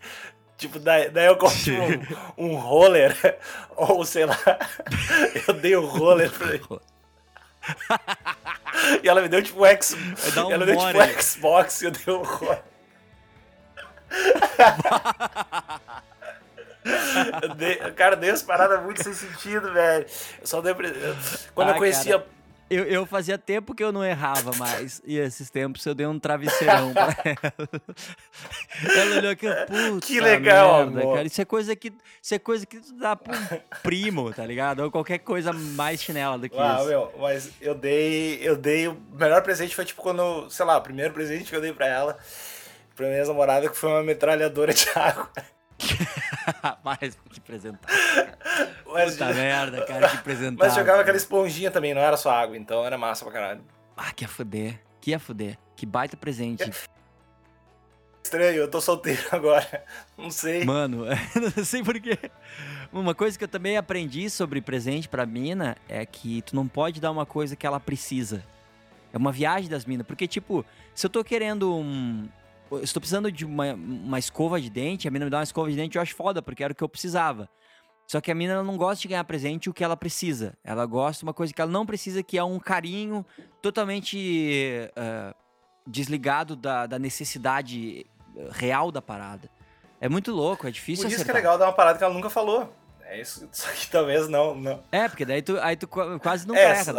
Tipo, 0.59 0.79
daí, 0.79 1.11
daí 1.11 1.27
eu 1.27 1.37
compro 1.37 1.57
tipo, 1.59 1.81
um, 2.39 2.53
um 2.53 2.57
roller, 2.57 3.15
ou 3.77 4.05
sei 4.05 4.25
lá, 4.27 4.39
eu 5.49 5.55
dei 5.55 5.77
o 5.77 5.85
roller 5.85 6.31
pra 6.31 6.49
ele. 6.55 6.65
e 9.03 9.09
ela 9.09 9.21
me 9.21 9.29
deu 9.29 9.43
tipo 9.43 9.61
um 9.63 9.67
X. 9.67 9.95
dar 10.35 10.47
um 10.47 10.51
ela 10.53 10.65
deu 10.65 10.77
tipo 10.77 10.99
um 10.99 11.21
Xbox 11.23 11.83
e 11.83 11.85
eu 11.87 11.91
dei 11.91 12.15
um 12.15 12.23
Roy. 12.23 12.59
Eu 17.43 17.55
dei- 17.55 17.77
cara, 17.93 18.17
dei 18.17 18.31
umas 18.31 18.43
paradas 18.43 18.83
muito 18.83 19.03
sem 19.03 19.13
sentido, 19.13 19.73
velho. 19.73 20.07
Eu 20.41 20.47
só 20.47 20.61
dei. 20.61 20.73
Quando 21.55 21.69
Ah, 21.71 21.73
eu 21.73 21.77
conhecia. 21.79 22.25
Eu, 22.69 22.83
eu 22.85 23.07
fazia 23.07 23.39
tempo 23.39 23.75
que 23.75 23.85
eu 23.85 23.93
não 23.93 24.05
errava 24.05 24.51
mais. 24.57 25.01
E 25.05 25.17
esses 25.19 25.49
tempos 25.51 25.87
eu 25.87 25.95
dei 25.95 26.05
um 26.07 26.19
travesseirão 26.19 26.93
pra 26.93 27.15
ela. 27.25 27.71
Ela 28.97 29.17
olhou 29.19 29.31
aqui, 29.31 29.47
puta 29.67 30.07
Que 30.07 30.21
legal, 30.21 30.87
merda, 30.91 31.11
cara. 31.15 31.27
Isso 31.27 31.41
é 31.41 31.45
coisa 31.45 31.77
que 31.77 31.93
isso 32.21 32.35
é 32.35 32.39
coisa 32.41 32.67
que 32.67 32.81
tu 32.81 32.93
dá 32.95 33.15
pra 33.15 33.37
um 33.37 33.79
primo, 33.83 34.33
tá 34.33 34.45
ligado? 34.45 34.81
Ou 34.81 34.91
qualquer 34.91 35.19
coisa 35.19 35.53
mais 35.53 36.03
chinela 36.03 36.37
do 36.39 36.49
que 36.49 36.59
Ah, 36.59 36.79
isso. 36.81 36.89
meu, 36.89 37.13
mas 37.19 37.51
eu 37.61 37.75
dei. 37.75 38.41
Eu 38.43 38.57
dei. 38.57 38.89
O 38.89 38.97
melhor 39.13 39.43
presente 39.43 39.75
foi 39.75 39.85
tipo 39.85 40.03
quando. 40.03 40.51
Sei 40.51 40.67
lá, 40.67 40.77
o 40.77 40.83
primeiro 40.83 41.15
presente 41.15 41.45
que 41.51 41.55
eu 41.57 41.61
dei 41.61 41.73
pra 41.73 41.87
ela. 41.87 42.19
Pra 42.97 43.07
minha 43.09 43.25
namorada, 43.27 43.69
que 43.69 43.77
foi 43.77 43.91
uma 43.91 44.03
metralhadora 44.03 44.73
de 44.75 44.89
água. 44.97 45.31
Mas 46.83 47.17
que 47.31 47.39
apresentar. 47.39 47.89
Mas, 48.87 49.13
Puta 49.13 49.33
merda, 49.35 49.85
cara, 49.85 50.09
que 50.09 50.17
apresentar. 50.17 50.65
mas 50.65 50.75
jogava 50.75 51.03
aquela 51.03 51.17
esponjinha 51.17 51.71
também, 51.71 51.93
não 51.93 52.01
era 52.01 52.17
só 52.17 52.31
água, 52.31 52.57
então 52.57 52.85
era 52.85 52.97
massa 52.97 53.25
pra 53.25 53.33
caralho. 53.35 53.61
Ah, 53.97 54.13
que 54.13 54.25
ia 54.25 54.29
fuder. 54.29 54.81
Que 55.01 55.11
ia 55.11 55.19
fuder. 55.19 55.59
Que 55.75 55.85
baita 55.85 56.17
presente. 56.17 56.71
Estranho, 58.25 58.57
eu 58.57 58.69
tô 58.71 58.81
solteiro 58.81 59.23
agora. 59.31 59.85
Não 60.17 60.31
sei. 60.31 60.65
Mano, 60.65 61.05
não 61.57 61.65
sei 61.65 61.83
porquê. 61.83 62.19
Uma 62.93 63.15
coisa 63.15 63.37
que 63.39 63.45
eu 63.45 63.49
também 63.49 63.77
aprendi 63.77 64.29
sobre 64.31 64.61
presente 64.61 65.09
pra 65.09 65.25
mina 65.27 65.77
é 65.89 66.05
que 66.05 66.43
tu 66.43 66.57
não 66.57 66.67
pode 66.67 67.01
dar 67.01 67.11
uma 67.11 67.27
coisa 67.27 67.55
que 67.55 67.67
ela 67.67 67.79
precisa. 67.79 68.43
É 69.13 69.17
uma 69.19 69.31
viagem 69.31 69.69
das 69.71 69.85
minas. 69.85 70.07
Porque, 70.07 70.27
tipo, 70.27 70.65
se 70.95 71.07
eu 71.07 71.11
tô 71.11 71.23
querendo 71.23 71.75
um. 71.75 72.29
Estou 72.83 73.01
precisando 73.01 73.31
de 73.31 73.45
uma, 73.45 73.75
uma 73.75 74.19
escova 74.19 74.61
de 74.61 74.69
dente, 74.69 75.07
a 75.07 75.11
mina 75.11 75.25
me 75.25 75.31
dá 75.31 75.39
uma 75.39 75.45
escova 75.45 75.71
de 75.71 75.77
dente, 75.77 75.97
eu 75.97 76.03
acho 76.03 76.15
foda, 76.15 76.43
porque 76.43 76.65
era 76.65 76.73
o 76.73 76.77
que 76.77 76.83
eu 76.83 76.89
precisava. 76.89 77.49
Só 78.09 78.21
que 78.21 78.31
a 78.31 78.35
mina 78.35 78.63
não 78.63 78.77
gosta 78.77 79.03
de 79.03 79.09
ganhar 79.09 79.25
presente 79.25 79.69
o 79.71 79.75
que 79.75 79.83
ela 79.83 79.97
precisa. 79.97 80.55
Ela 80.65 80.87
gosta 80.87 81.21
de 81.21 81.25
uma 81.25 81.35
coisa 81.35 81.53
que 81.53 81.61
ela 81.61 81.71
não 81.71 81.85
precisa, 81.87 82.23
que 82.23 82.39
é 82.39 82.43
um 82.45 82.59
carinho 82.59 83.25
totalmente 83.61 84.91
eh, 84.95 85.35
desligado 85.87 86.55
da, 86.57 86.87
da 86.87 86.99
necessidade 86.99 88.07
eh, 88.37 88.49
real 88.53 88.91
da 88.93 89.03
parada. 89.03 89.51
É 90.01 90.09
muito 90.09 90.31
louco, 90.33 90.67
é 90.69 90.71
difícil 90.71 91.05
Por 91.05 91.09
isso 91.13 91.17
que 91.25 91.31
é 91.31 91.33
acertar. 91.33 91.43
legal 91.43 91.59
dar 91.59 91.67
uma 91.67 91.73
parada 91.73 91.99
que 91.99 92.05
ela 92.05 92.15
nunca 92.15 92.31
falou. 92.31 92.73
É 93.03 93.21
isso, 93.21 93.49
só 93.53 93.69
que 93.71 93.89
talvez 93.89 94.29
não, 94.29 94.55
não. 94.55 94.83
É, 94.93 95.09
porque 95.09 95.25
daí 95.25 95.43
tu, 95.43 95.59
aí 95.61 95.77
tu 95.77 95.87
qua- 95.89 96.19
quase 96.21 96.47
não 96.47 96.55
É, 96.57 96.63
erra. 96.79 96.95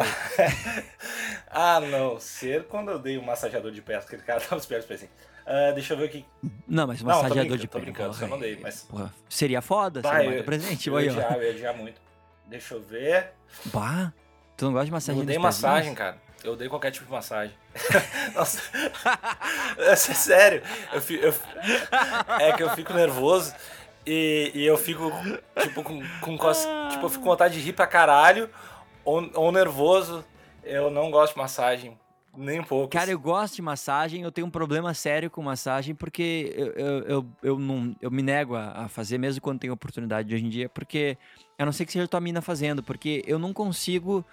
ah, 1.50 1.80
não. 1.80 2.20
Ser 2.20 2.66
quando 2.68 2.92
eu 2.92 3.00
dei 3.00 3.18
um 3.18 3.24
massageador 3.24 3.72
de 3.72 3.82
pés, 3.82 4.06
aquele 4.06 4.22
cara 4.24 4.40
tava 4.42 4.58
esperto 4.60 4.92
assim. 4.94 5.08
Ah, 5.50 5.72
deixa 5.72 5.94
eu 5.94 5.98
ver. 5.98 6.26
Não, 6.68 6.86
mas 6.88 7.02
um 7.02 7.06
Não, 7.06 7.16
tô 7.16 7.24
massageador 7.24 7.58
de 7.58 7.68
tô 7.68 7.78
pé. 7.80 7.86
brincando, 7.86 8.10
porra, 8.10 8.20
só 8.20 8.28
não 8.28 8.38
dei, 8.38 8.60
mas- 8.62 8.82
porra, 8.84 9.14
seria 9.30 9.62
foda, 9.62 10.02
Bah, 10.02 10.18
seria 10.18 10.36
eu- 10.40 10.44
presente. 10.44 10.90
Eu 10.90 10.96
ó. 10.96 10.98
odiar, 10.98 11.34
eu 11.38 11.44
ia 11.44 11.52
odiar 11.52 11.74
muito. 11.78 12.02
Deixa 12.46 12.74
eu 12.76 12.82
ver. 12.82 13.32
Bah, 13.66 14.12
tu 14.58 14.66
não 14.66 14.74
gosta 14.74 14.86
de 14.86 14.92
Eu 14.92 14.96
massagem 14.96 15.22
odeio 15.22 15.40
nos 15.40 15.48
pezinhos? 15.56 15.64
massagem, 15.72 15.96
cara. 15.96 16.18
Eu 16.44 16.54
odeio 16.54 16.70
qualquer 16.70 16.92
tipo 16.92 17.06
de 17.06 17.12
massagem. 17.12 17.56
Nossa. 18.36 18.62
Essa 19.80 20.12
é 20.12 20.16
sério. 20.16 20.62
Eu 20.94 21.02
fi- 21.02 21.20
eu- 21.22 21.34
é 22.40 22.52
que 22.52 22.64
eu 22.64 22.70
fico 22.72 22.94
nervoso 22.94 23.54
e, 24.06 24.52
e 24.54 24.66
eu 24.66 24.78
fico, 24.78 25.12
tipo, 25.62 25.82
com, 25.84 26.02
com 26.22 26.38
cos- 26.38 26.68
tipo, 26.92 27.06
eu 27.06 27.10
fico 27.10 27.24
com 27.24 27.30
vontade 27.30 27.54
de 27.56 27.62
rir 27.62 27.74
pra 27.74 27.88
caralho 27.88 28.50
ou, 29.04 29.30
ou 29.34 29.52
nervoso. 29.52 30.24
Eu 30.64 30.92
não 30.92 31.10
gosto 31.10 31.34
de 31.34 31.40
massagem, 31.40 31.98
nem 32.38 32.60
um 32.60 32.64
pouco. 32.64 32.90
Cara, 32.90 33.10
eu 33.10 33.20
gosto 33.20 33.56
de 33.56 33.62
massagem, 33.62 34.22
eu 34.22 34.32
tenho 34.32 34.48
um 34.48 34.52
problema 34.52 34.94
sério 34.94 35.30
com 35.30 35.42
massagem, 35.42 35.96
porque 35.96 36.54
eu, 36.56 36.68
eu, 36.68 37.00
eu, 37.04 37.26
eu 37.44 37.60
não, 37.60 37.96
eu 38.02 38.12
me 38.12 38.22
nego 38.22 38.56
a, 38.56 38.84
a 38.84 38.88
fazer, 38.88 39.18
mesmo 39.18 39.42
quando 39.42 39.60
tenho 39.60 39.74
oportunidade 39.74 40.30
de 40.30 40.36
hoje 40.36 40.46
em 40.46 40.50
dia, 40.50 40.70
porque 40.70 41.18
a 41.58 41.66
não 41.66 41.72
ser 41.72 41.86
que 41.86 41.92
seja 41.92 42.08
tua 42.08 42.22
mina 42.22 42.42
fazendo, 42.42 42.84
porque 42.84 43.24
eu 43.26 43.40
não 43.40 43.52
consigo 43.52 44.24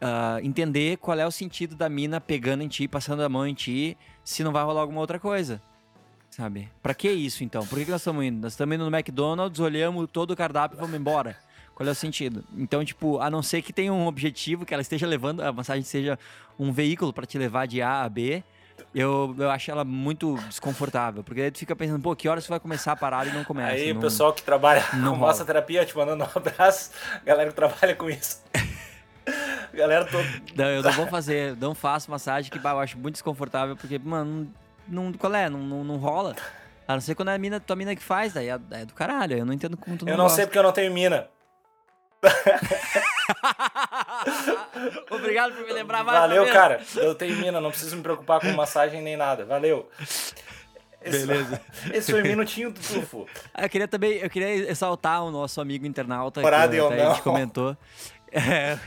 ah, 0.00 0.38
entender 0.42 0.96
qual 0.98 1.18
é 1.18 1.26
o 1.26 1.30
sentido 1.30 1.74
da 1.74 1.88
mina 1.88 2.20
pegando 2.20 2.62
em 2.62 2.68
ti, 2.68 2.86
passando 2.86 3.22
a 3.22 3.28
mão 3.28 3.46
em 3.46 3.54
ti, 3.54 3.96
se 4.22 4.44
não 4.44 4.52
vai 4.52 4.62
rolar 4.62 4.82
alguma 4.82 5.00
outra 5.00 5.18
coisa. 5.18 5.60
Sabe? 6.30 6.68
Pra 6.82 6.94
que 6.94 7.10
isso 7.10 7.42
então? 7.42 7.66
Por 7.66 7.78
que, 7.78 7.86
que 7.86 7.90
nós 7.90 8.00
estamos 8.00 8.24
indo? 8.24 8.40
Nós 8.40 8.52
estamos 8.52 8.74
indo 8.74 8.88
no 8.88 8.96
McDonald's, 8.96 9.58
olhamos 9.58 10.08
todo 10.12 10.30
o 10.30 10.36
cardápio 10.36 10.76
e 10.76 10.80
vamos 10.80 10.94
embora. 10.94 11.36
Qual 11.78 11.88
é 11.88 11.92
o 11.92 11.94
sentido? 11.94 12.44
Então, 12.56 12.84
tipo, 12.84 13.20
a 13.20 13.30
não 13.30 13.40
ser 13.40 13.62
que 13.62 13.72
tenha 13.72 13.92
um 13.92 14.08
objetivo, 14.08 14.66
que 14.66 14.74
ela 14.74 14.80
esteja 14.80 15.06
levando, 15.06 15.42
a 15.42 15.52
massagem 15.52 15.84
seja 15.84 16.18
um 16.58 16.72
veículo 16.72 17.12
pra 17.12 17.24
te 17.24 17.38
levar 17.38 17.68
de 17.68 17.80
A 17.80 18.02
a 18.02 18.08
B, 18.08 18.42
eu, 18.92 19.32
eu 19.38 19.48
acho 19.48 19.70
ela 19.70 19.84
muito 19.84 20.34
desconfortável. 20.48 21.22
Porque 21.22 21.40
aí 21.40 21.52
tu 21.52 21.58
fica 21.60 21.76
pensando, 21.76 22.02
pô, 22.02 22.16
que 22.16 22.28
horas 22.28 22.42
você 22.42 22.50
vai 22.50 22.58
começar 22.58 22.90
a 22.90 22.96
parada 22.96 23.30
e 23.30 23.32
não 23.32 23.44
começa. 23.44 23.74
Aí 23.74 23.92
não... 23.92 24.00
o 24.00 24.02
pessoal 24.02 24.32
que 24.32 24.42
trabalha 24.42 24.84
não 24.94 25.12
com 25.12 25.18
rola. 25.20 25.28
massoterapia, 25.28 25.86
te 25.86 25.96
mandando 25.96 26.24
um 26.24 26.26
abraço. 26.34 26.90
Galera 27.24 27.50
que 27.50 27.54
trabalha 27.54 27.94
com 27.94 28.10
isso. 28.10 28.42
Galera 29.72 30.04
toda. 30.04 30.26
Não, 30.56 30.64
eu 30.64 30.82
não 30.82 30.92
vou 30.92 31.06
fazer, 31.06 31.56
não 31.58 31.76
faço 31.76 32.10
massagem, 32.10 32.50
que 32.50 32.58
eu 32.58 32.78
acho 32.80 32.98
muito 32.98 33.14
desconfortável, 33.14 33.76
porque, 33.76 34.00
mano, 34.00 34.52
não, 34.88 35.04
não- 35.04 35.12
qual 35.12 35.32
é? 35.32 35.48
Não, 35.48 35.60
não, 35.60 35.84
não 35.84 35.96
rola. 35.96 36.34
A 36.88 36.94
não 36.94 37.00
ser 37.00 37.14
quando 37.14 37.28
é 37.28 37.34
a 37.36 37.38
mina, 37.38 37.60
tua 37.60 37.76
mina 37.76 37.94
que 37.94 38.02
faz, 38.02 38.32
daí 38.32 38.48
é, 38.48 38.58
é 38.72 38.84
do 38.84 38.94
caralho. 38.94 39.36
Eu 39.36 39.46
não 39.46 39.52
entendo 39.52 39.76
como 39.76 39.96
tu 39.96 40.04
não 40.06 40.12
Eu 40.12 40.16
não 40.16 40.24
gosta. 40.24 40.36
sei 40.36 40.46
porque 40.46 40.58
eu 40.58 40.62
não 40.64 40.72
tenho 40.72 40.92
mina. 40.92 41.28
Obrigado 45.10 45.54
por 45.54 45.66
me 45.66 45.72
lembrar 45.72 46.04
mais. 46.04 46.20
Valeu, 46.20 46.46
cara. 46.46 46.80
Eu 46.96 47.14
tenho 47.14 47.36
mina, 47.36 47.60
não 47.60 47.70
preciso 47.70 47.96
me 47.96 48.02
preocupar 48.02 48.40
com 48.40 48.48
massagem 48.52 49.02
nem 49.02 49.16
nada. 49.16 49.44
Valeu. 49.44 49.88
Esse, 51.00 51.26
Beleza. 51.26 51.60
Esse 51.94 52.12
foi 52.12 52.22
o 52.22 52.26
minutinho 52.26 52.70
do 52.70 52.80
Tufo. 52.80 53.26
Ah, 53.54 53.64
Eu 53.64 53.68
queria 53.68 53.88
também, 53.88 54.14
eu 54.14 54.28
queria 54.28 54.70
exaltar 54.70 55.22
o 55.22 55.30
nosso 55.30 55.60
amigo 55.60 55.86
internauta 55.86 56.42
Parado 56.42 56.72
que 56.72 56.80
até 56.80 57.06
a 57.06 57.10
gente 57.10 57.22
comentou. 57.22 57.76
É, 58.30 58.78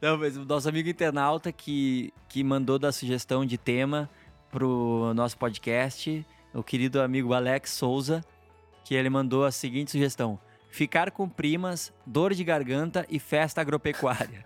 não, 0.00 0.16
mas 0.16 0.34
o 0.34 0.46
nosso 0.46 0.66
amigo 0.66 0.88
internauta 0.88 1.52
que, 1.52 2.10
que 2.26 2.42
mandou 2.42 2.78
da 2.78 2.90
sugestão 2.90 3.44
de 3.44 3.58
tema 3.58 4.08
pro 4.50 5.12
nosso 5.14 5.36
podcast, 5.36 6.24
o 6.54 6.62
querido 6.62 7.02
amigo 7.02 7.34
Alex 7.34 7.72
Souza, 7.72 8.24
que 8.82 8.94
ele 8.94 9.10
mandou 9.10 9.44
a 9.44 9.52
seguinte 9.52 9.90
sugestão: 9.90 10.40
ficar 10.70 11.10
com 11.10 11.28
primas, 11.28 11.92
dor 12.06 12.34
de 12.34 12.44
garganta 12.44 13.06
e 13.08 13.18
festa 13.18 13.60
agropecuária. 13.60 14.44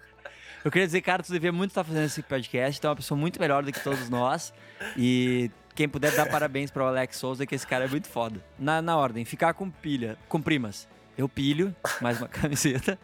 Eu 0.64 0.70
queria 0.70 0.86
dizer, 0.86 1.00
cara, 1.00 1.22
tu 1.22 1.32
devia 1.32 1.50
muito 1.50 1.70
estar 1.72 1.82
fazendo 1.82 2.04
esse 2.04 2.22
podcast, 2.22 2.80
tu 2.80 2.86
é 2.86 2.90
uma 2.90 2.96
pessoa 2.96 3.18
muito 3.18 3.40
melhor 3.40 3.64
do 3.64 3.72
que 3.72 3.80
todos 3.80 4.08
nós. 4.08 4.52
E 4.96 5.50
quem 5.74 5.88
puder 5.88 6.12
dar 6.14 6.26
parabéns 6.28 6.70
para 6.70 6.84
o 6.84 6.86
Alex 6.86 7.16
Souza, 7.16 7.44
que 7.44 7.54
esse 7.54 7.66
cara 7.66 7.84
é 7.86 7.88
muito 7.88 8.08
foda. 8.08 8.40
Na, 8.58 8.80
na 8.80 8.96
ordem, 8.96 9.24
ficar 9.24 9.54
com 9.54 9.68
pilha, 9.68 10.16
com 10.28 10.40
primas. 10.40 10.88
Eu 11.18 11.28
pilho, 11.28 11.74
mais 12.00 12.18
uma 12.18 12.28
camiseta. 12.30 12.96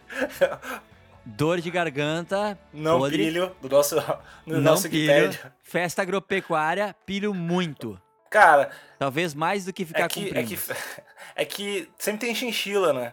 Dor 1.25 1.61
de 1.61 1.71
garganta, 1.71 2.59
Não 2.73 2.99
podre. 2.99 3.19
pilho 3.25 3.55
do 3.61 3.69
nosso, 3.69 3.97
do 4.47 4.55
não 4.55 4.61
nosso 4.61 4.89
pilho. 4.89 5.37
Festa 5.63 6.01
agropecuária, 6.03 6.95
pilho 7.05 7.35
muito. 7.35 8.01
Cara, 8.31 8.71
Talvez 8.99 9.33
mais 9.33 9.65
do 9.65 9.73
que 9.73 9.85
ficar 9.85 10.01
é 10.01 10.09
com 10.09 10.09
que, 10.09 10.37
é, 10.37 10.43
que, 10.43 10.59
é 11.37 11.45
que 11.45 11.89
sempre 11.99 12.27
tem 12.27 12.35
chinchila, 12.35 12.93
né? 12.93 13.13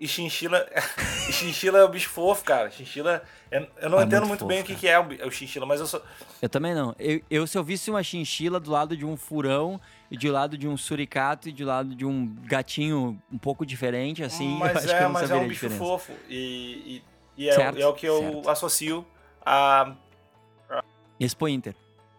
E 0.00 0.08
chinchila, 0.08 0.66
e 1.28 1.32
chinchila 1.32 1.78
é 1.78 1.84
o 1.84 1.88
bicho 1.88 2.08
fofo, 2.08 2.42
cara. 2.42 2.70
Chinchila, 2.70 3.22
eu, 3.50 3.68
eu 3.76 3.90
não 3.90 4.00
É 4.00 4.04
entendo 4.04 4.26
muito 4.26 4.28
muito 4.28 4.40
fofo, 4.40 4.48
bem 4.48 4.62
o 4.62 4.64
que, 4.64 4.88
é 4.88 4.98
o, 4.98 5.30
chinchila, 5.30 5.66
mas 5.66 5.80
eu 5.80 5.86
sou. 5.86 6.02
Eu 6.40 6.48
também 6.48 6.74
não. 6.74 6.96
Eu, 6.98 7.20
eu, 7.30 7.46
se 7.46 7.58
eu 7.58 7.62
visse 7.62 7.90
uma 7.90 8.02
chinchila 8.02 8.58
do 8.58 8.70
lado 8.70 8.96
de 8.96 9.04
um 9.04 9.16
furão, 9.16 9.78
e 10.10 10.16
de 10.16 10.30
lado 10.30 10.56
de 10.56 10.66
um 10.66 10.78
suricato, 10.78 11.50
e 11.50 11.52
de 11.52 11.62
lado 11.62 11.94
de 11.94 12.06
um 12.06 12.34
gatinho 12.44 13.22
um 13.30 13.38
pouco 13.38 13.66
diferente, 13.66 14.24
assim, 14.24 14.54
eu 14.54 14.58
mas 14.58 14.86
é, 14.86 15.08
mas 15.08 15.30
é 15.30 15.34
um 15.34 15.44
a 15.44 15.46
bicho 15.46 15.68
fofo. 15.70 16.12
E, 16.26 17.02
e, 17.36 17.44
e 17.44 17.48
é, 17.50 17.52
Certo, 17.52 17.78
é 17.78 17.86
o 17.86 17.92
que 17.92 18.06
eu 18.06 18.18
certo. 18.18 18.50
associo 18.50 19.06
a. 19.44 19.94
Expo 21.20 21.46
Inter. 21.46 21.76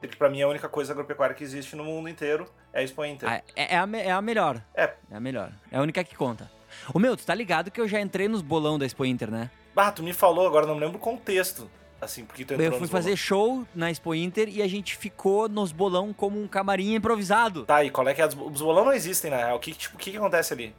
Que 0.08 0.18
pra 0.18 0.30
mim 0.30 0.40
é 0.42 0.44
a 0.44 0.48
única 0.48 0.68
coisa 0.70 0.92
agropecuária 0.94 1.36
que 1.36 1.44
existe 1.44 1.76
no 1.76 1.84
mundo 1.84 2.10
inteiro 2.10 2.46
é 2.72 2.80
a 2.80 2.84
Expo 2.84 3.04
Inter. 3.06 3.30
Ah, 3.30 3.42
É, 3.56 3.76
é 3.76 3.78
a, 3.78 3.88
é 3.98 4.12
a 4.12 4.22
melhor. 4.22 4.62
É. 4.76 4.94
É 5.12 5.16
a 5.16 5.20
melhor. 5.20 5.52
É 5.72 5.78
a 5.78 5.82
única 5.82 6.04
que 6.04 6.16
conta. 6.16 6.52
O 6.94 7.00
meu, 7.00 7.16
tu 7.16 7.26
tá 7.26 7.36
ligado 7.36 7.70
que 7.72 7.80
eu 7.80 7.88
já 7.88 8.02
entrei 8.02 8.28
nos 8.28 8.42
bolão 8.42 8.78
da 8.80 8.86
Expo 8.86 9.06
Inter, 9.06 9.30
né? 9.30 9.50
Ah, 9.76 9.92
tu 9.92 10.04
me 10.04 10.14
falou, 10.14 10.48
agora 10.48 10.66
não 10.66 10.76
me 10.76 10.82
lembro 10.82 10.98
o 10.98 11.02
contexto. 11.02 11.70
Assim, 12.02 12.26
porque 12.26 12.44
tu 12.44 12.54
entrou 12.54 12.68
Eu 12.74 12.78
fui 12.80 12.88
fazer 12.88 13.10
bolões. 13.12 13.20
show 13.20 13.68
na 13.74 13.90
Expo 13.90 14.14
Inter 14.14 14.50
e 14.50 14.62
a 14.62 14.68
gente 14.68 14.98
ficou 14.98 15.48
nos 15.48 15.72
bolão 15.72 16.12
como 16.12 16.42
um 16.42 16.48
camarim 16.48 16.96
improvisado. 16.96 17.64
Tá, 17.66 17.82
e 17.84 17.90
qual 17.90 18.08
é 18.10 18.14
que 18.14 18.22
é? 18.22 18.26
Os 18.26 18.34
bolão 18.34 18.84
não 18.86 18.92
existem, 18.92 19.32
na 19.32 19.38
real. 19.38 19.56
O 19.56 19.60
que, 19.60 19.74
tipo, 19.74 19.96
o 19.96 19.98
que, 19.98 20.12
que 20.12 20.18
acontece 20.18 20.54
ali? 20.54 20.76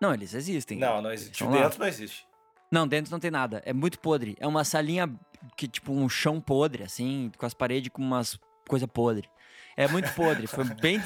Não, 0.00 0.14
eles 0.14 0.34
existem. 0.34 0.78
Não, 0.78 1.02
não 1.02 1.12
existe. 1.12 1.32
Tipo, 1.32 1.44
estão 1.50 1.58
lá. 1.60 1.66
dentro 1.66 1.80
não 1.80 1.86
existe. 1.88 2.26
Não, 2.70 2.86
dentro 2.88 3.10
não 3.12 3.18
tem 3.18 3.30
nada. 3.30 3.60
É 3.66 3.72
muito 3.72 3.98
podre. 3.98 4.36
É 4.38 4.46
uma 4.46 4.62
salinha 4.64 5.12
que, 5.56 5.66
tipo, 5.66 5.92
um 5.92 6.08
chão 6.08 6.40
podre, 6.40 6.84
assim, 6.84 7.30
com 7.36 7.44
as 7.44 7.54
paredes 7.54 7.90
com 7.92 8.00
umas 8.00 8.38
coisa 8.72 8.88
podre. 8.88 9.28
É 9.76 9.86
muito 9.86 10.10
podre. 10.14 10.46
Foi 10.46 10.64
bem, 10.64 10.98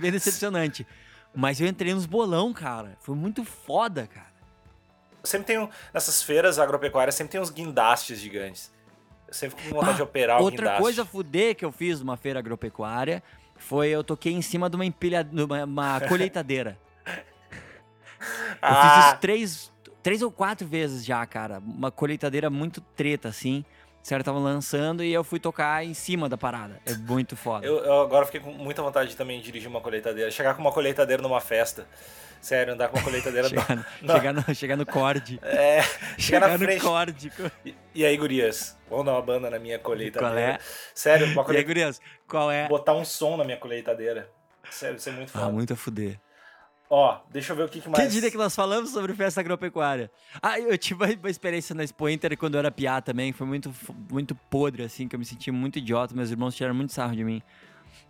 bem 0.00 0.10
decepcionante. 0.10 0.84
Mas 1.34 1.60
eu 1.60 1.66
entrei 1.68 1.94
nos 1.94 2.04
bolão, 2.04 2.52
cara. 2.52 2.96
Foi 3.00 3.14
muito 3.14 3.44
foda, 3.44 4.06
cara. 4.06 4.32
Sempre 5.22 5.46
tem 5.46 5.58
um, 5.58 5.68
nessas 5.94 6.20
feiras 6.22 6.58
agropecuárias 6.58 7.14
sempre 7.14 7.30
tem 7.32 7.40
uns 7.40 7.48
guindastes 7.50 8.18
gigantes. 8.18 8.72
Eu 9.28 9.34
sempre 9.34 9.56
fico 9.56 9.68
com 9.70 9.76
vontade 9.80 9.96
de 9.96 10.02
operar 10.02 10.40
o 10.40 10.44
Outra 10.44 10.58
guindaste. 10.66 10.82
coisa 10.82 11.04
fuder 11.04 11.54
que 11.54 11.64
eu 11.64 11.70
fiz 11.70 12.00
numa 12.00 12.16
feira 12.16 12.40
agropecuária 12.40 13.22
foi 13.56 13.88
eu 13.90 14.02
toquei 14.02 14.32
em 14.32 14.42
cima 14.42 14.68
de 14.68 14.74
uma 14.74 14.84
empilha, 14.84 15.26
uma, 15.32 15.64
uma 15.64 16.00
colheitadeira. 16.08 16.76
Eu 17.06 18.68
fiz 18.68 18.78
Ah, 18.78 19.06
isso 19.08 19.20
três, 19.20 19.72
três 20.02 20.22
ou 20.22 20.30
quatro 20.30 20.66
vezes 20.66 21.04
já, 21.04 21.24
cara. 21.26 21.58
Uma 21.58 21.90
colheitadeira 21.90 22.48
muito 22.50 22.80
treta, 22.80 23.28
assim. 23.28 23.64
Os 24.02 24.08
caras 24.08 24.22
estavam 24.22 24.42
lançando 24.42 25.04
e 25.04 25.12
eu 25.12 25.22
fui 25.22 25.38
tocar 25.38 25.84
em 25.84 25.94
cima 25.94 26.28
da 26.28 26.36
parada. 26.36 26.80
É 26.84 26.92
muito 26.94 27.36
foda. 27.36 27.64
eu, 27.64 27.78
eu 27.84 28.00
agora 28.02 28.26
fiquei 28.26 28.40
com 28.40 28.50
muita 28.52 28.82
vontade 28.82 29.10
de 29.10 29.16
também 29.16 29.40
dirigir 29.40 29.68
uma 29.68 29.80
colheitadeira. 29.80 30.30
Chegar 30.30 30.54
com 30.54 30.60
uma 30.60 30.72
colheitadeira 30.72 31.22
numa 31.22 31.40
festa. 31.40 31.86
Sério, 32.40 32.74
andar 32.74 32.88
com 32.88 32.96
uma 32.98 33.04
colheitadeira. 33.04 33.46
chegar, 33.48 33.76
no, 33.76 33.84
Não. 34.02 34.14
chegar, 34.16 34.32
no, 34.32 34.54
chegar 34.56 34.76
no 34.76 34.84
corde. 34.84 35.38
É, 35.46 35.82
chegar 35.82 36.18
Chegar 36.18 36.48
na 36.48 36.58
no 36.58 36.64
frente. 36.64 36.82
corde. 36.82 37.32
E, 37.64 37.74
e 37.94 38.04
aí, 38.04 38.16
gurias? 38.16 38.76
Vamos 38.90 39.06
dar 39.06 39.12
uma 39.12 39.22
banda 39.22 39.48
na 39.48 39.60
minha 39.60 39.78
colheitadeira. 39.78 40.34
Qual 40.34 40.36
é? 40.36 40.58
Sério, 40.92 41.26
uma 41.26 41.34
E 41.34 41.38
aí, 41.38 41.44
colheitadeira. 41.44 41.68
gurias, 41.68 42.00
qual 42.26 42.50
é? 42.50 42.66
Botar 42.66 42.94
um 42.94 43.04
som 43.04 43.36
na 43.36 43.44
minha 43.44 43.56
colheitadeira. 43.56 44.28
Sério, 44.68 44.96
isso 44.96 45.08
é 45.08 45.12
muito 45.12 45.30
foda. 45.30 45.44
Ah, 45.44 45.48
muito 45.50 45.72
a 45.72 45.76
fuder. 45.76 46.18
Ó, 46.94 47.20
deixa 47.30 47.54
eu 47.54 47.56
ver 47.56 47.62
o 47.62 47.68
que, 47.70 47.80
que 47.80 47.88
mais. 47.88 48.04
Que 48.04 48.20
dia 48.20 48.30
que 48.30 48.36
nós 48.36 48.54
falamos 48.54 48.90
sobre 48.90 49.14
festa 49.14 49.40
agropecuária? 49.40 50.10
Ah, 50.42 50.60
eu 50.60 50.76
tive 50.76 51.16
uma 51.16 51.30
experiência 51.30 51.74
na 51.74 51.82
Expo 51.82 52.06
Inter 52.06 52.36
quando 52.36 52.56
eu 52.56 52.58
era 52.58 52.70
piá 52.70 53.00
também. 53.00 53.32
Foi 53.32 53.46
muito, 53.46 53.72
muito 54.10 54.34
podre, 54.34 54.82
assim, 54.82 55.08
que 55.08 55.16
eu 55.16 55.18
me 55.18 55.24
senti 55.24 55.50
muito 55.50 55.78
idiota. 55.78 56.14
Meus 56.14 56.30
irmãos 56.30 56.54
tiraram 56.54 56.74
muito 56.74 56.92
sarro 56.92 57.16
de 57.16 57.24
mim. 57.24 57.40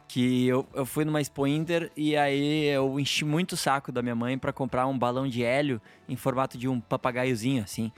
Que 0.08 0.48
eu, 0.48 0.66
eu 0.74 0.84
fui 0.84 1.04
numa 1.04 1.20
Expo 1.20 1.46
Inter 1.46 1.92
e 1.96 2.16
aí 2.16 2.64
eu 2.64 2.98
enchi 2.98 3.24
muito 3.24 3.52
o 3.52 3.56
saco 3.56 3.92
da 3.92 4.02
minha 4.02 4.16
mãe 4.16 4.36
pra 4.36 4.52
comprar 4.52 4.84
um 4.88 4.98
balão 4.98 5.28
de 5.28 5.44
hélio 5.44 5.80
em 6.08 6.16
formato 6.16 6.58
de 6.58 6.66
um 6.66 6.80
papagaiozinho, 6.80 7.62
assim. 7.62 7.92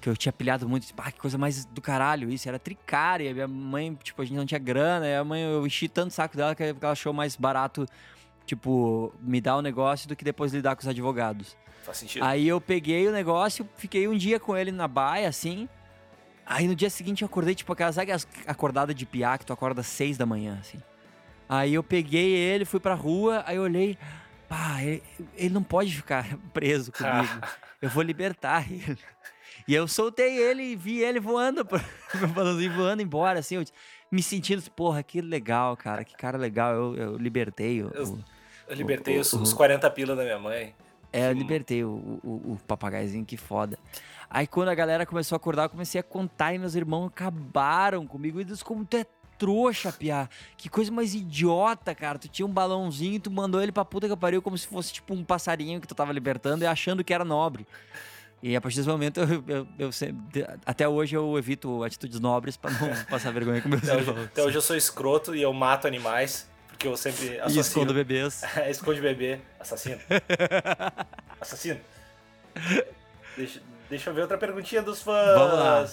Que 0.00 0.08
eu 0.08 0.16
tinha 0.16 0.32
pilhado 0.32 0.68
muito. 0.68 0.84
Tipo, 0.84 1.00
ah, 1.00 1.12
que 1.12 1.20
coisa 1.20 1.38
mais 1.38 1.64
do 1.64 1.80
caralho 1.80 2.28
isso. 2.28 2.48
Era 2.48 2.58
tricária. 2.58 3.30
E 3.30 3.32
minha 3.32 3.46
mãe, 3.46 3.96
tipo, 4.02 4.20
a 4.20 4.24
gente 4.24 4.36
não 4.36 4.44
tinha 4.44 4.58
grana. 4.58 5.06
E 5.06 5.14
a 5.14 5.22
mãe, 5.22 5.42
eu 5.42 5.64
enchi 5.64 5.88
tanto 5.88 6.10
o 6.10 6.12
saco 6.12 6.36
dela 6.36 6.56
que 6.56 6.64
ela 6.64 6.90
achou 6.90 7.12
mais 7.12 7.36
barato, 7.36 7.86
tipo, 8.46 9.12
me 9.20 9.40
dar 9.40 9.56
o 9.56 9.62
negócio 9.62 10.08
do 10.08 10.14
que 10.16 10.24
depois 10.24 10.52
lidar 10.52 10.74
com 10.76 10.82
os 10.82 10.88
advogados. 10.88 11.56
Faz 11.82 11.98
sentido. 11.98 12.24
Aí 12.24 12.46
eu 12.48 12.60
peguei 12.60 13.06
o 13.08 13.12
negócio, 13.12 13.68
fiquei 13.76 14.08
um 14.08 14.16
dia 14.16 14.40
com 14.40 14.56
ele 14.56 14.70
na 14.72 14.88
baia, 14.88 15.28
assim. 15.28 15.68
Aí 16.46 16.66
no 16.68 16.74
dia 16.74 16.90
seguinte 16.90 17.22
eu 17.22 17.26
acordei, 17.26 17.54
tipo, 17.54 17.72
aquelas 17.72 17.96
acordadas 18.46 18.94
de 18.94 19.06
piá 19.06 19.36
que 19.38 19.46
tu 19.46 19.52
acorda 19.52 19.80
às 19.80 19.86
seis 19.86 20.16
da 20.18 20.26
manhã, 20.26 20.58
assim. 20.60 20.78
Aí 21.48 21.74
eu 21.74 21.82
peguei 21.82 22.32
ele, 22.34 22.64
fui 22.64 22.80
pra 22.80 22.94
rua, 22.94 23.42
aí 23.46 23.56
eu 23.56 23.62
olhei, 23.62 23.98
pá, 24.48 24.82
ele, 24.82 25.02
ele 25.34 25.52
não 25.54 25.62
pode 25.62 25.94
ficar 25.94 26.26
preso 26.52 26.90
comigo. 26.92 27.40
Eu 27.82 27.90
vou 27.90 28.02
libertar 28.02 28.64
ele. 28.72 28.96
E 29.68 29.74
eu 29.74 29.86
soltei 29.86 30.38
ele 30.38 30.62
e 30.72 30.76
vi 30.76 31.00
ele 31.02 31.20
voando, 31.20 31.66
meu 32.18 32.28
balãozinho 32.28 32.72
voando 32.72 33.02
embora, 33.02 33.40
assim, 33.40 33.56
eu 33.56 33.64
me 34.10 34.22
sentindo, 34.22 34.62
porra, 34.70 35.02
que 35.02 35.20
legal, 35.20 35.76
cara, 35.76 36.02
que 36.02 36.16
cara 36.16 36.38
legal, 36.38 36.72
eu, 36.74 36.96
eu 36.96 37.16
libertei 37.18 37.82
Eu- 37.82 37.88
o- 37.88 38.24
Eu 38.68 38.74
libertei 38.76 39.16
o- 39.18 39.20
os, 39.20 39.32
o- 39.32 39.42
os 39.42 39.52
40 39.52 39.90
pila 39.90 40.14
da 40.16 40.22
minha 40.22 40.38
mãe. 40.38 40.74
é, 41.12 41.28
eu 41.28 41.32
libertei 41.32 41.84
o, 41.84 41.88
o, 42.24 42.52
o 42.54 42.58
papagaizinho, 42.66 43.24
que 43.24 43.36
foda. 43.36 43.78
Aí 44.28 44.46
quando 44.46 44.68
a 44.68 44.74
galera 44.74 45.06
começou 45.06 45.34
a 45.34 45.38
acordar, 45.38 45.64
eu 45.64 45.68
comecei 45.70 46.00
a 46.00 46.04
contar 46.04 46.52
e 46.54 46.58
meus 46.58 46.74
irmãos 46.74 47.06
acabaram 47.06 48.06
comigo. 48.06 48.40
E 48.40 48.44
disse, 48.44 48.64
como 48.64 48.84
tu 48.84 48.96
é 48.96 49.06
trouxa, 49.38 49.92
piá. 49.92 50.28
Que 50.56 50.68
coisa 50.68 50.90
mais 50.90 51.14
idiota, 51.14 51.94
cara. 51.94 52.18
Tu 52.18 52.28
tinha 52.28 52.46
um 52.46 52.50
balãozinho 52.50 53.14
e 53.14 53.18
tu 53.20 53.30
mandou 53.30 53.62
ele 53.62 53.70
pra 53.72 53.84
puta 53.84 54.08
que 54.08 54.16
pariu 54.16 54.40
como 54.42 54.56
se 54.58 54.66
fosse 54.66 54.92
tipo 54.92 55.12
um 55.14 55.22
passarinho 55.24 55.80
que 55.80 55.86
tu 55.86 55.94
tava 55.94 56.12
libertando 56.12 56.64
e 56.64 56.66
achando 56.66 57.04
que 57.04 57.12
era 57.14 57.24
nobre. 57.24 57.66
E 58.42 58.54
a 58.54 58.60
partir 58.60 58.76
desse 58.78 58.88
momento, 58.88 59.20
eu, 59.20 59.44
eu, 59.46 59.66
eu 59.78 59.92
sempre- 59.92 60.46
até 60.66 60.86
hoje 60.88 61.16
eu 61.16 61.38
evito 61.38 61.82
atitudes 61.82 62.20
nobres 62.20 62.56
pra 62.56 62.70
não 62.70 63.04
passar 63.08 63.32
vergonha 63.32 63.60
com 63.62 63.68
meus 63.68 63.82
Até 63.84 63.96
hoje, 63.96 64.10
irmãos. 64.10 64.24
até 64.26 64.42
hoje 64.42 64.56
eu 64.58 64.62
sou 64.62 64.76
escroto 64.76 65.34
e 65.34 65.40
eu 65.42 65.52
mato 65.52 65.86
animais, 65.86 66.48
porque 66.74 66.88
eu 66.88 66.96
sempre 66.96 67.26
E 67.26 67.38
assassino. 67.38 67.60
escondo 67.60 67.94
bebês. 67.94 68.42
Esconde 68.68 69.00
bebê. 69.00 69.40
Assassino. 69.60 70.00
Assassino. 71.40 71.80
Deixa, 73.36 73.62
deixa 73.88 74.10
eu 74.10 74.14
ver 74.14 74.22
outra 74.22 74.36
perguntinha 74.36 74.82
dos 74.82 75.00
fãs. 75.02 75.38
Vamos 75.38 75.58
lá. 75.58 75.86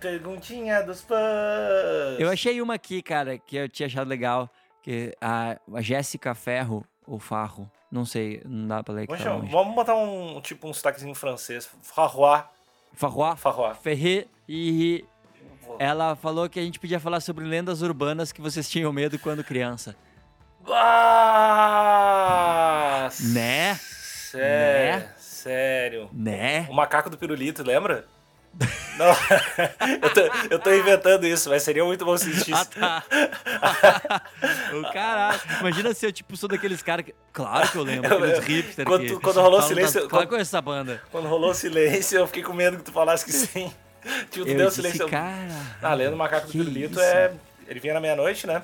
Perguntinha 0.00 0.82
dos 0.82 1.00
fãs. 1.00 2.18
Eu 2.18 2.28
achei 2.28 2.60
uma 2.60 2.74
aqui, 2.74 3.00
cara, 3.02 3.38
que 3.38 3.56
eu 3.56 3.68
tinha 3.68 3.86
achado 3.86 4.08
legal. 4.08 4.50
Que 4.82 5.16
a, 5.20 5.56
a 5.74 5.80
Jéssica 5.80 6.34
Ferro, 6.34 6.84
ou 7.06 7.20
Farro, 7.20 7.70
não 7.90 8.04
sei, 8.04 8.42
não 8.44 8.66
dá 8.66 8.82
pra 8.82 8.92
ler 8.94 9.06
que 9.06 9.14
Vamos, 9.14 9.44
tá 9.44 9.50
vamos 9.52 9.74
botar 9.76 9.94
um 9.94 10.40
tipo 10.40 10.68
um 10.68 10.74
sotaquezinho 10.74 11.14
francês. 11.14 11.70
Farrois. 11.82 12.42
Farroa, 12.94 13.36
Farrois. 13.36 13.78
Ferré 13.78 14.26
e 14.48 15.04
ela 15.78 16.14
falou 16.16 16.48
que 16.48 16.58
a 16.60 16.62
gente 16.62 16.78
podia 16.80 16.98
falar 17.00 17.20
sobre 17.20 17.44
lendas 17.44 17.82
urbanas 17.82 18.32
que 18.32 18.40
vocês 18.40 18.68
tinham 18.68 18.92
medo 18.92 19.18
quando 19.18 19.42
criança. 19.44 19.94
Ah, 21.44 23.08
Né? 23.20 23.74
Sério. 23.76 25.00
Né? 25.00 25.08
Sério. 25.18 26.08
Né? 26.12 26.66
O 26.70 26.74
macaco 26.74 27.10
do 27.10 27.18
pirulito, 27.18 27.62
lembra? 27.62 28.06
Não, 28.98 29.06
eu, 30.02 30.10
tô, 30.12 30.20
eu 30.50 30.58
tô 30.58 30.70
inventando 30.74 31.26
isso, 31.26 31.48
mas 31.48 31.62
seria 31.62 31.82
muito 31.86 32.04
bom 32.04 32.16
se 32.18 32.28
existisse. 32.28 32.68
Ah, 32.80 33.00
tá. 33.00 34.22
o 34.76 34.82
caralho. 34.92 35.40
Imagina 35.60 35.94
se 35.94 36.04
eu, 36.04 36.12
tipo, 36.12 36.36
sou 36.36 36.50
daqueles 36.50 36.82
caras 36.82 37.06
que. 37.06 37.14
Claro 37.32 37.66
que 37.70 37.76
eu 37.78 37.82
lembro, 37.82 38.14
aqueles 38.14 38.38
hipster 38.44 38.84
quando- 38.84 39.06
que 39.06 39.16
quando 39.20 39.40
rolou 39.40 39.58
o 39.58 39.62
silêncio, 39.62 40.00
quando- 40.02 40.10
Claro 40.10 40.26
que 40.26 40.34
eu 40.34 40.36
conheço 40.36 40.50
essa 40.50 40.60
banda. 40.60 41.00
Quando 41.10 41.28
rolou 41.28 41.50
o 41.52 41.54
silêncio, 41.54 42.18
eu 42.18 42.26
fiquei 42.26 42.42
com 42.42 42.52
medo 42.52 42.76
que 42.76 42.82
tu 42.84 42.92
falasse 42.92 43.24
que 43.24 43.32
sim. 43.32 43.72
Tipo, 44.30 44.44
tu 44.44 44.50
Eu 44.50 44.56
deu 44.56 44.68
disse, 44.68 44.76
silêncio. 44.82 45.08
cara. 45.08 45.48
Ah, 45.80 45.94
lendo 45.94 46.14
o 46.14 46.16
macaco 46.16 46.46
do 46.46 46.52
pirulito 46.52 46.98
é. 47.00 47.32
Ele 47.68 47.78
vinha 47.80 47.94
na 47.94 48.00
meia-noite, 48.00 48.46
né? 48.46 48.62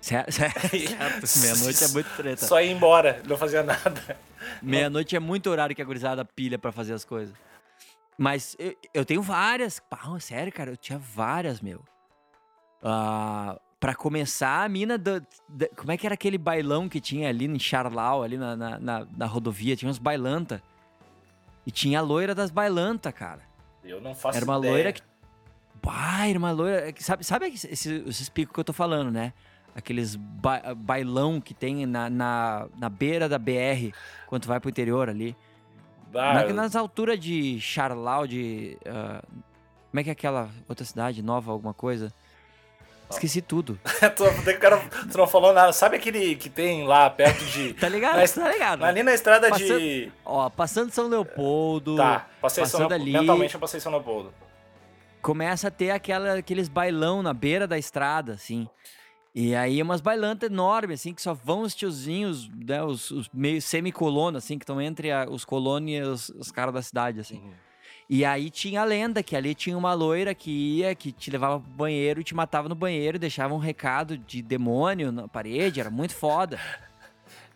Certo, 0.00 0.32
certo. 0.32 0.60
Meia-noite 1.40 1.84
é 1.84 1.88
muito 1.88 2.10
treta. 2.16 2.46
Só 2.46 2.60
ia 2.60 2.70
embora, 2.72 3.22
não 3.26 3.36
fazia 3.36 3.62
nada. 3.62 4.18
Meia-noite 4.62 5.16
é 5.16 5.20
muito 5.20 5.48
horário 5.50 5.74
que 5.74 5.80
a 5.82 5.84
gurizada 5.84 6.24
pilha 6.24 6.58
pra 6.58 6.70
fazer 6.72 6.92
as 6.94 7.04
coisas. 7.04 7.34
Mas 8.16 8.54
eu, 8.58 8.74
eu 8.92 9.04
tenho 9.04 9.22
várias. 9.22 9.80
Pá, 9.80 9.98
sério, 10.20 10.52
cara, 10.52 10.70
eu 10.70 10.76
tinha 10.76 10.98
várias, 10.98 11.60
meu. 11.60 11.82
Ah, 12.82 13.58
pra 13.80 13.94
começar, 13.94 14.62
a 14.64 14.68
mina 14.68 14.96
do, 14.98 15.20
da- 15.48 15.68
Como 15.76 15.90
é 15.92 15.96
que 15.96 16.06
era 16.06 16.14
aquele 16.14 16.38
bailão 16.38 16.88
que 16.88 17.00
tinha 17.00 17.28
ali 17.28 17.46
em 17.46 17.58
Charlau, 17.58 18.22
ali 18.22 18.36
na, 18.36 18.54
na, 18.56 18.78
na- 18.78 19.06
na 19.16 19.26
rodovia? 19.26 19.76
Tinha 19.76 19.90
uns 19.90 19.98
bailanta. 19.98 20.62
E 21.66 21.70
tinha 21.70 21.98
a 21.98 22.02
loira 22.02 22.34
das 22.34 22.50
bailanta, 22.50 23.10
cara. 23.10 23.40
Eu 23.84 24.00
não 24.00 24.14
faço 24.14 24.36
Era 24.38 24.44
uma 24.46 24.58
ideia. 24.58 24.72
loira 24.74 24.92
que. 24.92 25.02
Bah, 25.82 26.26
era 26.28 26.38
uma 26.38 26.50
loira. 26.50 26.92
Sabe, 26.98 27.24
sabe 27.24 27.46
esse, 27.48 27.66
esse- 27.70 28.04
esses 28.06 28.28
picos 28.28 28.54
que 28.54 28.60
eu 28.60 28.64
tô 28.64 28.72
falando, 28.72 29.10
né? 29.10 29.32
Aqueles 29.76 30.16
ba- 30.16 30.74
bailão 30.74 31.40
que 31.40 31.52
tem 31.52 31.84
na, 31.84 32.08
na, 32.08 32.66
na 32.78 32.88
beira 32.88 33.28
da 33.28 33.38
BR, 33.38 33.92
quando 34.26 34.42
tu 34.42 34.48
vai 34.48 34.60
pro 34.60 34.70
interior 34.70 35.08
ali. 35.10 35.36
Ah, 36.14 36.34
Na- 36.34 36.42
eu- 36.44 36.54
nas 36.54 36.74
alturas 36.76 37.18
de 37.18 37.60
Charlau, 37.60 38.26
de. 38.26 38.78
ah, 38.86 39.22
como 39.90 40.00
é 40.00 40.04
que 40.04 40.08
é 40.10 40.12
aquela 40.12 40.48
outra 40.68 40.84
cidade 40.84 41.22
nova, 41.22 41.50
alguma 41.52 41.74
coisa? 41.74 42.12
Esqueci 43.10 43.40
tudo. 43.42 43.78
tu, 44.16 44.24
cara, 44.58 44.78
tu 45.10 45.16
não 45.18 45.26
falou 45.26 45.52
nada. 45.52 45.72
Sabe 45.72 45.96
aquele 45.96 46.34
que 46.36 46.48
tem 46.48 46.86
lá 46.86 47.08
perto 47.10 47.44
de. 47.44 47.74
Tá 47.78 47.88
ligado? 47.88 48.16
Mas- 48.16 48.32
tá 48.32 48.50
ligado? 48.50 48.84
Ali 48.84 49.02
na 49.02 49.14
estrada 49.14 49.48
Passando- 49.50 49.78
de. 49.78 50.12
Ó, 50.24 50.50
passando 50.50 50.90
São 50.90 51.08
Leopoldo. 51.08 51.96
Tá, 51.96 52.26
passei 52.40 52.64
São 52.66 52.80
passando 52.80 52.90
Leopoldo. 52.90 53.02
ali. 53.16 53.20
Mentalmente 53.26 53.54
eu 53.54 53.60
passei 53.60 53.78
São 53.80 53.92
Leopoldo. 53.92 54.32
começa 55.22 55.68
a 55.68 55.70
ter 55.70 55.90
aquela, 55.90 56.34
aqueles 56.34 56.68
bailão 56.68 57.22
na 57.22 57.32
beira 57.32 57.66
da 57.66 57.78
estrada, 57.78 58.32
assim. 58.32 58.68
E 59.34 59.54
aí 59.54 59.82
umas 59.82 60.00
bailantas 60.00 60.48
enormes, 60.50 61.00
assim, 61.00 61.12
que 61.12 61.20
só 61.22 61.34
vão 61.34 61.62
os 61.62 61.74
tiozinhos, 61.74 62.48
né, 62.54 62.82
os, 62.84 63.10
os 63.10 63.28
meio 63.34 63.60
semi-colonos, 63.60 64.44
assim, 64.44 64.56
que 64.58 64.62
estão 64.62 64.80
entre 64.80 65.10
a- 65.10 65.26
os 65.28 65.44
colonos 65.44 65.90
e 65.90 66.00
os, 66.00 66.28
os 66.30 66.52
caras 66.52 66.72
da 66.72 66.80
cidade, 66.82 67.18
assim. 67.20 67.38
Uhum. 67.38 67.52
E 68.08 68.24
aí 68.24 68.50
tinha 68.50 68.82
a 68.82 68.84
lenda 68.84 69.22
que 69.22 69.34
ali 69.34 69.54
tinha 69.54 69.76
uma 69.78 69.94
loira 69.94 70.34
que 70.34 70.50
ia, 70.50 70.94
que 70.94 71.10
te 71.10 71.30
levava 71.30 71.58
pro 71.58 71.70
banheiro 71.70 72.20
e 72.20 72.24
te 72.24 72.34
matava 72.34 72.68
no 72.68 72.74
banheiro, 72.74 73.18
deixava 73.18 73.54
um 73.54 73.58
recado 73.58 74.18
de 74.18 74.42
demônio 74.42 75.10
na 75.10 75.26
parede, 75.26 75.80
era 75.80 75.90
muito 75.90 76.14
foda. 76.14 76.58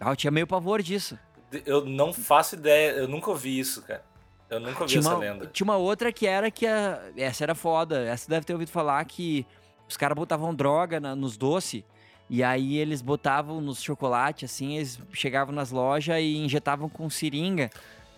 Ah, 0.00 0.10
Eu 0.12 0.16
tinha 0.16 0.30
meio 0.30 0.46
pavor 0.46 0.80
disso. 0.80 1.18
Eu 1.66 1.84
não 1.84 2.12
faço 2.12 2.54
ideia, 2.54 2.92
eu 2.92 3.08
nunca 3.08 3.30
ouvi 3.30 3.58
isso, 3.58 3.82
cara. 3.82 4.04
Eu 4.48 4.60
nunca 4.60 4.82
ouvi 4.84 4.86
Tinha 4.92 5.00
essa 5.00 5.10
uma, 5.10 5.18
lenda. 5.18 5.46
tinha 5.52 5.64
uma 5.64 5.76
outra 5.76 6.12
que 6.12 6.24
era 6.24 6.52
que 6.52 6.64
a, 6.68 7.00
essa 7.16 7.42
era 7.42 7.52
foda. 7.52 8.04
Essa 8.04 8.30
deve 8.30 8.46
ter 8.46 8.52
ouvido 8.52 8.70
falar 8.70 9.04
que 9.06 9.44
os 9.88 9.96
caras 9.96 10.14
botavam 10.14 10.54
droga 10.54 11.00
na- 11.00 11.16
nos 11.16 11.36
doces. 11.36 11.82
E 12.30 12.44
aí 12.44 12.76
eles 12.76 13.02
botavam 13.02 13.60
nos 13.60 13.82
chocolates, 13.82 14.48
assim, 14.52 14.76
eles 14.76 15.00
chegavam 15.12 15.52
nas 15.52 15.72
lojas 15.72 16.16
e 16.20 16.36
injetavam 16.36 16.88
com 16.88 17.10
seringa 17.10 17.68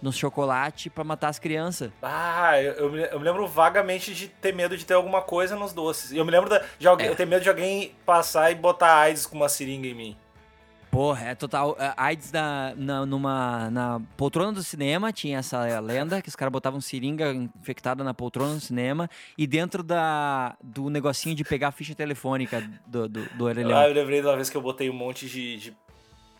nos 0.02 0.16
chocolates 0.16 0.90
pra 0.92 1.04
matar 1.04 1.28
as 1.28 1.38
crianças. 1.38 1.90
Ah, 2.02 2.60
eu, 2.60 2.72
eu 2.72 2.90
me, 2.92 3.00
eu 3.02 3.18
me 3.18 3.24
lembro 3.24 3.46
vagamente 3.46 4.14
de 4.14 4.28
ter 4.28 4.54
medo 4.54 4.76
de 4.76 4.84
ter 4.84 4.94
alguma 4.94 5.20
coisa 5.22 5.54
nos 5.56 5.72
doces. 5.72 6.12
Eu 6.12 6.24
me 6.24 6.30
lembro 6.30 6.48
da- 6.48 6.62
de 6.78 6.88
alguém, 6.88 7.06
É. 7.06 7.10
eu 7.10 7.16
ter 7.16 7.26
medo 7.26 7.42
de 7.42 7.48
alguém 7.48 7.92
passar 8.06 8.50
e 8.50 8.54
botar 8.54 8.94
AIDS 9.00 9.26
com 9.26 9.36
uma 9.36 9.48
seringa 9.48 9.86
em 9.88 9.94
mim. 9.94 10.16
Porra, 10.90 11.26
é 11.28 11.34
total. 11.36 11.76
A 11.78 12.06
AIDS 12.06 12.32
na, 12.32 12.72
na, 12.76 13.06
numa, 13.06 13.70
na 13.70 14.00
poltrona 14.16 14.50
do 14.52 14.60
cinema 14.60 15.12
tinha 15.12 15.38
essa 15.38 15.78
lenda 15.78 16.20
que 16.20 16.28
os 16.28 16.34
caras 16.34 16.50
botavam 16.50 16.80
seringa 16.80 17.32
infectada 17.32 18.02
na 18.02 18.12
poltrona 18.12 18.54
do 18.54 18.60
cinema 18.60 19.08
e 19.38 19.46
dentro 19.46 19.84
da, 19.84 20.56
do 20.60 20.90
negocinho 20.90 21.36
de 21.36 21.44
pegar 21.44 21.68
a 21.68 21.72
ficha 21.72 21.94
telefônica 21.94 22.68
do, 22.88 23.08
do, 23.08 23.24
do 23.36 23.44
orelhão. 23.44 23.78
Ah, 23.78 23.86
eu 23.86 23.94
lembrei 23.94 24.20
uma 24.20 24.34
vez 24.34 24.50
que 24.50 24.56
eu 24.56 24.60
botei 24.60 24.90
um 24.90 24.92
monte 24.92 25.28
de, 25.28 25.58
de 25.58 25.76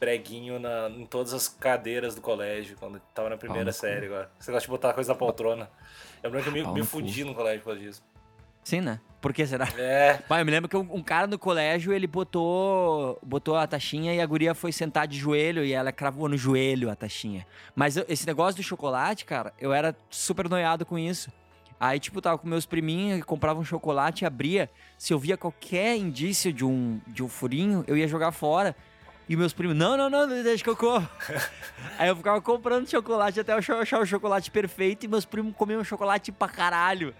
preguinho 0.01 0.59
na, 0.59 0.89
em 0.89 1.05
todas 1.05 1.35
as 1.35 1.47
cadeiras 1.47 2.15
do 2.15 2.23
colégio, 2.23 2.75
quando 2.81 2.99
tava 3.15 3.29
na 3.29 3.37
primeira 3.37 3.71
série 3.71 4.07
agora. 4.07 4.31
Você 4.39 4.51
gosta 4.51 4.67
de 4.67 4.71
botar 4.71 4.95
coisa 4.95 5.13
na 5.13 5.19
poltrona. 5.19 5.71
Eu 6.23 6.31
lembro 6.31 6.43
que 6.51 6.59
eu 6.59 6.67
me, 6.73 6.81
me 6.81 6.87
fudi 6.87 7.23
no 7.23 7.35
colégio 7.35 7.61
por 7.61 7.67
causa 7.67 7.81
disso. 7.81 8.03
Sim, 8.65 8.81
né? 8.81 8.99
Por 9.21 9.35
que 9.35 9.47
será? 9.47 9.69
É, 9.77 10.15
Pai, 10.27 10.41
eu 10.41 10.47
me 10.47 10.51
lembro 10.51 10.69
que 10.69 10.77
um, 10.77 10.87
um 10.95 11.03
cara 11.03 11.27
no 11.27 11.39
colégio, 11.39 11.93
ele 11.93 12.07
botou, 12.07 13.19
botou 13.23 13.55
a 13.57 13.67
taxinha 13.67 14.15
e 14.15 14.21
a 14.21 14.27
guria 14.27 14.55
foi 14.55 14.73
sentar 14.73 15.07
de 15.07 15.19
joelho 15.19 15.63
e 15.63 15.73
ela 15.75 15.93
cravou 15.93 16.29
no 16.29 16.37
joelho 16.37 16.91
a 16.91 16.97
taxinha. 16.97 17.47
Mas 17.75 17.99
eu- 17.99 18.05
esse 18.09 18.27
negócio 18.27 18.57
do 18.57 18.63
chocolate, 18.63 19.27
cara, 19.27 19.53
eu 19.61 19.73
era 19.73 19.95
super 20.09 20.49
noiado 20.49 20.87
com 20.87 20.99
isso. 20.99 21.31
Aí, 21.79 21.99
tipo, 21.99 22.21
tava 22.21 22.37
com 22.39 22.47
meus 22.49 22.65
priminhos, 22.67 23.23
comprava 23.25 23.59
um 23.59 23.65
chocolate 23.65 24.25
e 24.25 24.27
abria. 24.27 24.71
Se 24.99 25.13
eu 25.13 25.19
via 25.19 25.37
qualquer 25.37 25.97
indício 25.97 26.53
de 26.53 26.65
um, 26.65 27.01
de 27.07 27.23
um 27.23 27.29
furinho, 27.29 27.85
eu 27.87 27.97
ia 27.97 28.07
jogar 28.09 28.33
fora. 28.33 28.75
E 29.31 29.37
meus 29.37 29.53
primos, 29.53 29.77
não, 29.77 29.97
não, 29.97 30.11
não, 30.11 30.27
deixa 30.43 30.65
que 30.65 30.69
eu 30.69 30.77
como. 30.77 31.09
Aí 31.97 32.09
eu 32.09 32.17
ficava 32.17 32.43
comprando 32.43 32.91
chocolate 32.91 33.39
até 33.39 33.53
eu 33.53 33.59
achar 33.59 34.01
o 34.01 34.05
chocolate 34.05 34.51
perfeito 34.51 35.05
e 35.05 35.09
meus 35.09 35.25
primos 35.25 35.55
comiam 35.55 35.85
chocolate 35.85 36.33
pra 36.33 36.49
caralho. 36.49 37.15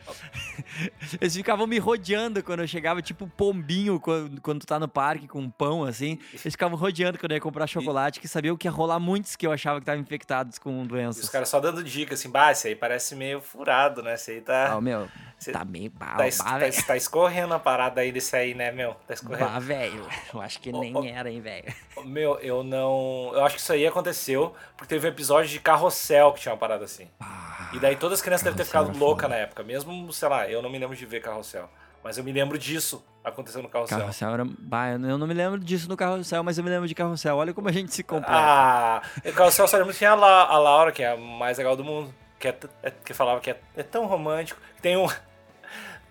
Eles 1.21 1.37
ficavam 1.37 1.69
me 1.69 1.79
rodeando 1.79 2.43
quando 2.43 2.61
eu 2.63 2.67
chegava, 2.67 3.01
tipo 3.01 3.29
pombinho 3.37 4.01
quando, 4.01 4.41
quando 4.41 4.59
tu 4.59 4.67
tá 4.67 4.77
no 4.77 4.89
parque 4.89 5.29
com 5.29 5.39
um 5.39 5.49
pão, 5.49 5.85
assim. 5.85 6.19
Eles 6.33 6.55
ficavam 6.55 6.77
rodeando 6.77 7.17
quando 7.17 7.31
eu 7.31 7.37
ia 7.37 7.41
comprar 7.41 7.69
chocolate, 7.69 8.19
que 8.19 8.27
sabiam 8.27 8.57
que 8.57 8.67
ia 8.67 8.73
rolar 8.73 8.99
muitos 8.99 9.37
que 9.37 9.47
eu 9.47 9.53
achava 9.53 9.79
que 9.79 9.85
estavam 9.85 10.03
infectados 10.03 10.59
com 10.59 10.83
e 10.83 10.89
doenças. 10.89 11.23
os 11.23 11.31
caras 11.31 11.49
só 11.49 11.61
dando 11.61 11.81
dica 11.85 12.15
assim, 12.15 12.29
bah, 12.29 12.51
esse 12.51 12.67
aí 12.67 12.75
parece 12.75 13.15
meio 13.15 13.41
furado, 13.41 14.03
né? 14.03 14.15
Esse 14.15 14.33
aí 14.33 14.41
tá. 14.41 14.73
Ah, 14.73 14.81
meu, 14.81 15.09
Cê- 15.41 15.53
tá 15.53 15.65
meio... 15.65 15.91
Bah, 15.91 16.17
Tá, 16.19 16.25
bah, 16.45 16.61
tá, 16.61 16.83
tá 16.89 16.97
escorrendo 16.97 17.55
a 17.55 17.59
parada 17.59 18.03
aí 18.03 18.13
desse 18.13 18.37
aí, 18.37 18.55
né, 18.55 18.71
meu? 18.71 18.95
Tá 19.09 19.15
escorrendo. 19.15 19.49
Bah, 19.51 19.59
velho. 19.59 20.07
Eu 20.33 20.41
acho 20.41 20.61
que 20.61 20.71
nem 20.71 21.11
era, 21.11 21.31
hein, 21.31 21.41
velho. 21.41 21.65
Meu, 22.05 22.39
eu 22.41 22.63
não. 22.63 23.31
Eu 23.35 23.45
acho 23.45 23.57
que 23.57 23.61
isso 23.63 23.73
aí 23.73 23.87
aconteceu 23.87 24.55
porque 24.77 24.95
teve 24.95 25.07
um 25.07 25.11
episódio 25.11 25.51
de 25.51 25.59
carrossel 25.59 26.33
que 26.35 26.41
tinha 26.41 26.53
uma 26.53 26.59
parada 26.59 26.85
assim. 26.85 27.09
Bah, 27.19 27.71
E 27.73 27.79
daí 27.81 27.97
todas 27.97 28.19
as 28.19 28.23
crianças 28.23 28.45
devem 28.45 28.57
ter 28.59 28.65
ficado 28.67 28.87
loucas 28.99 29.23
foda. 29.25 29.29
na 29.35 29.37
época. 29.43 29.63
Mesmo, 29.63 30.13
sei 30.13 30.29
lá, 30.29 30.47
eu 30.49 30.61
não 30.63 30.69
me 30.71 30.79
lembro 30.79 30.95
de 30.95 31.07
ver 31.07 31.21
carrossel. 31.21 31.69
Mas 32.05 32.17
eu 32.17 32.25
me 32.25 32.33
lembro 32.33 32.57
disso 32.59 33.05
acontecendo 33.25 33.63
no 33.63 33.69
carrossel. 33.69 33.99
Carrossel 33.99 34.31
era... 34.31 34.45
Bah, 34.59 34.89
eu 34.91 35.19
não 35.19 35.27
me 35.27 35.35
lembro 35.35 35.59
disso 35.59 35.87
no 35.89 35.97
carrossel, 35.97 36.43
mas 36.43 36.57
eu 36.57 36.65
me 36.65 36.71
lembro 36.71 36.89
de 36.89 36.95
carrossel. 36.95 37.37
Olha 37.37 37.53
como 37.53 37.69
a 37.69 37.73
gente 37.73 37.95
se 37.95 38.03
completa. 38.03 38.33
Ah, 38.35 39.03
o 39.25 39.33
carrossel 39.33 39.69
só 39.69 39.77
lembro 39.77 39.93
que 39.93 39.99
tinha 39.99 40.13
a, 40.13 40.15
La- 40.15 40.45
a 40.49 40.59
Laura, 40.59 40.93
que 40.93 41.03
é 41.03 41.13
a 41.13 41.17
mais 41.19 41.59
legal 41.59 41.77
do 41.77 41.85
mundo. 41.85 42.15
Que, 42.39 42.49
é, 42.49 42.53
t- 42.53 42.69
é- 42.83 42.91
que 42.91 43.13
falava 43.13 43.39
que 43.41 43.51
é, 43.51 43.61
é 43.77 43.83
tão 43.83 44.07
romântico. 44.07 44.59
Tem 44.81 44.97
um. 44.97 45.07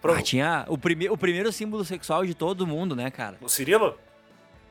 Pro- 0.01 0.13
Ah, 0.13 0.21
tinha 0.21 0.65
o, 0.69 0.77
prime 0.77 1.09
o 1.09 1.17
primeiro 1.17 1.51
símbolo 1.51 1.83
sexual 1.83 2.25
de 2.25 2.33
todo 2.33 2.65
mundo, 2.65 2.95
né, 2.95 3.09
cara? 3.11 3.37
O 3.41 3.49
Cirilo? 3.49 3.97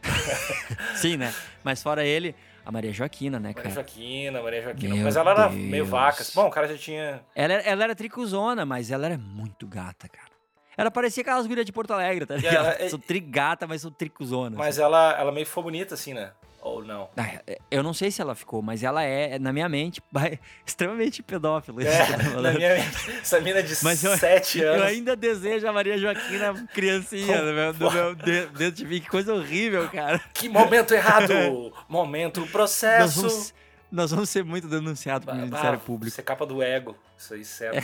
Sim, 0.96 1.16
né? 1.16 1.34
Mas 1.62 1.82
fora 1.82 2.04
ele, 2.04 2.34
a 2.64 2.70
Maria 2.72 2.92
Joaquina, 2.92 3.38
né, 3.38 3.48
Maria 3.50 3.62
cara? 3.62 3.74
Joaquina, 3.74 4.42
Maria 4.42 4.62
Joaquina. 4.62 4.94
Meu 4.94 5.04
Mas 5.04 5.16
ela 5.16 5.30
era 5.30 5.48
Deus. 5.48 5.54
meio 5.62 5.84
vaca. 5.84 6.22
assim. 6.22 6.32
Bom, 6.34 6.46
o 6.46 6.50
cara 6.50 6.68
já 6.68 6.76
tinha. 6.76 7.20
Ela, 7.34 7.54
era- 7.54 7.62
ela 7.62 7.84
era 7.84 7.94
tricuzona, 7.94 8.64
mas 8.64 8.90
ela 8.90 9.06
era 9.06 9.18
muito 9.18 9.66
gata, 9.66 10.08
cara. 10.08 10.28
Ela 10.76 10.90
parecia 10.90 11.22
aquelas 11.22 11.46
gurias 11.46 11.66
de 11.66 11.72
Porto 11.72 11.92
Alegre, 11.92 12.24
tá 12.24 12.36
ligado? 12.36 12.54
ela 12.54 12.76
é- 12.78 12.88
São 12.88 12.98
trigata, 13.00 13.66
mas 13.66 13.82
são 13.82 13.90
tricuzonas. 13.90 14.56
Mas 14.56 14.78
ela, 14.78 15.12
ela 15.18 15.32
meio 15.32 15.44
ficou 15.44 15.62
bonita 15.64 15.94
assim, 15.94 16.14
né? 16.14 16.30
Ou 16.68 16.85
não? 16.85 17.09
Ah, 17.16 17.40
Eu 17.70 17.83
não 17.83 17.92
sei 17.94 18.11
se 18.11 18.20
ela 18.20 18.35
ficou, 18.35 18.61
mas 18.62 18.83
ela 18.83 19.02
é, 19.02 19.38
na 19.38 19.52
minha 19.52 19.68
mente, 19.68 20.02
extremamente 20.66 21.22
pedófila. 21.22 21.83
É, 21.83 22.02
eu 22.02 22.33
tô 22.35 22.40
na 22.42 22.52
minha 22.52 22.74
mente, 22.74 23.11
essa 23.22 23.40
mina 23.40 23.62
de 23.62 23.76
Mas 23.83 24.02
eu- 24.04 24.16
7 24.16 24.61
Eu 24.61 24.72
anos. 24.74 24.87
ainda 24.87 25.16
desejo 25.16 25.66
a 25.68 25.72
Maria 25.72 25.96
Joaquina 25.98 26.54
criancinha 26.74 27.42
meu, 27.42 27.72
no 27.74 27.90
meu 27.90 28.14
de- 28.14 28.46
dentro 28.46 28.72
de 28.72 28.87
mim. 28.87 29.00
Que 29.00 29.09
coisa 29.09 29.35
horrível, 29.35 29.88
cara. 29.88 30.20
Que 30.35 30.48
momento 30.48 30.94
errado! 30.94 31.33
momento 31.88 32.40
Nós 32.40 32.50
processo. 32.50 33.20
vamos, 33.22 33.54
nós 33.90 34.11
vamos 34.11 34.28
ser 34.31 34.44
muito 34.44 34.68
denunciados 34.68 35.24
pelo 35.26 35.38
Ministério 35.38 35.78
Público. 35.81 36.09
Isso 36.09 36.20
é 36.20 36.24
capa 36.24 36.44
do 36.46 36.62
ego. 36.62 36.96
Isso 37.16 37.35
aí, 37.35 37.44
certo. 37.44 37.83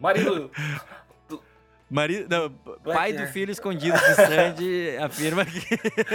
Marido, 0.00 0.50
Marido, 1.94 2.28
não, 2.28 2.50
pai 2.92 3.12
ter. 3.12 3.20
do 3.24 3.32
filho 3.32 3.52
escondido 3.52 3.96
de 3.96 4.14
Sandy 4.16 4.96
afirma 5.00 5.44
que. 5.46 5.60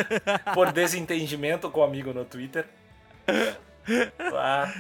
por 0.53 0.73
desentendimento 0.73 1.71
com 1.71 1.79
o 1.79 1.83
amigo 1.83 2.11
no 2.13 2.25
Twitter. 2.25 2.67
Ah, 4.35 4.73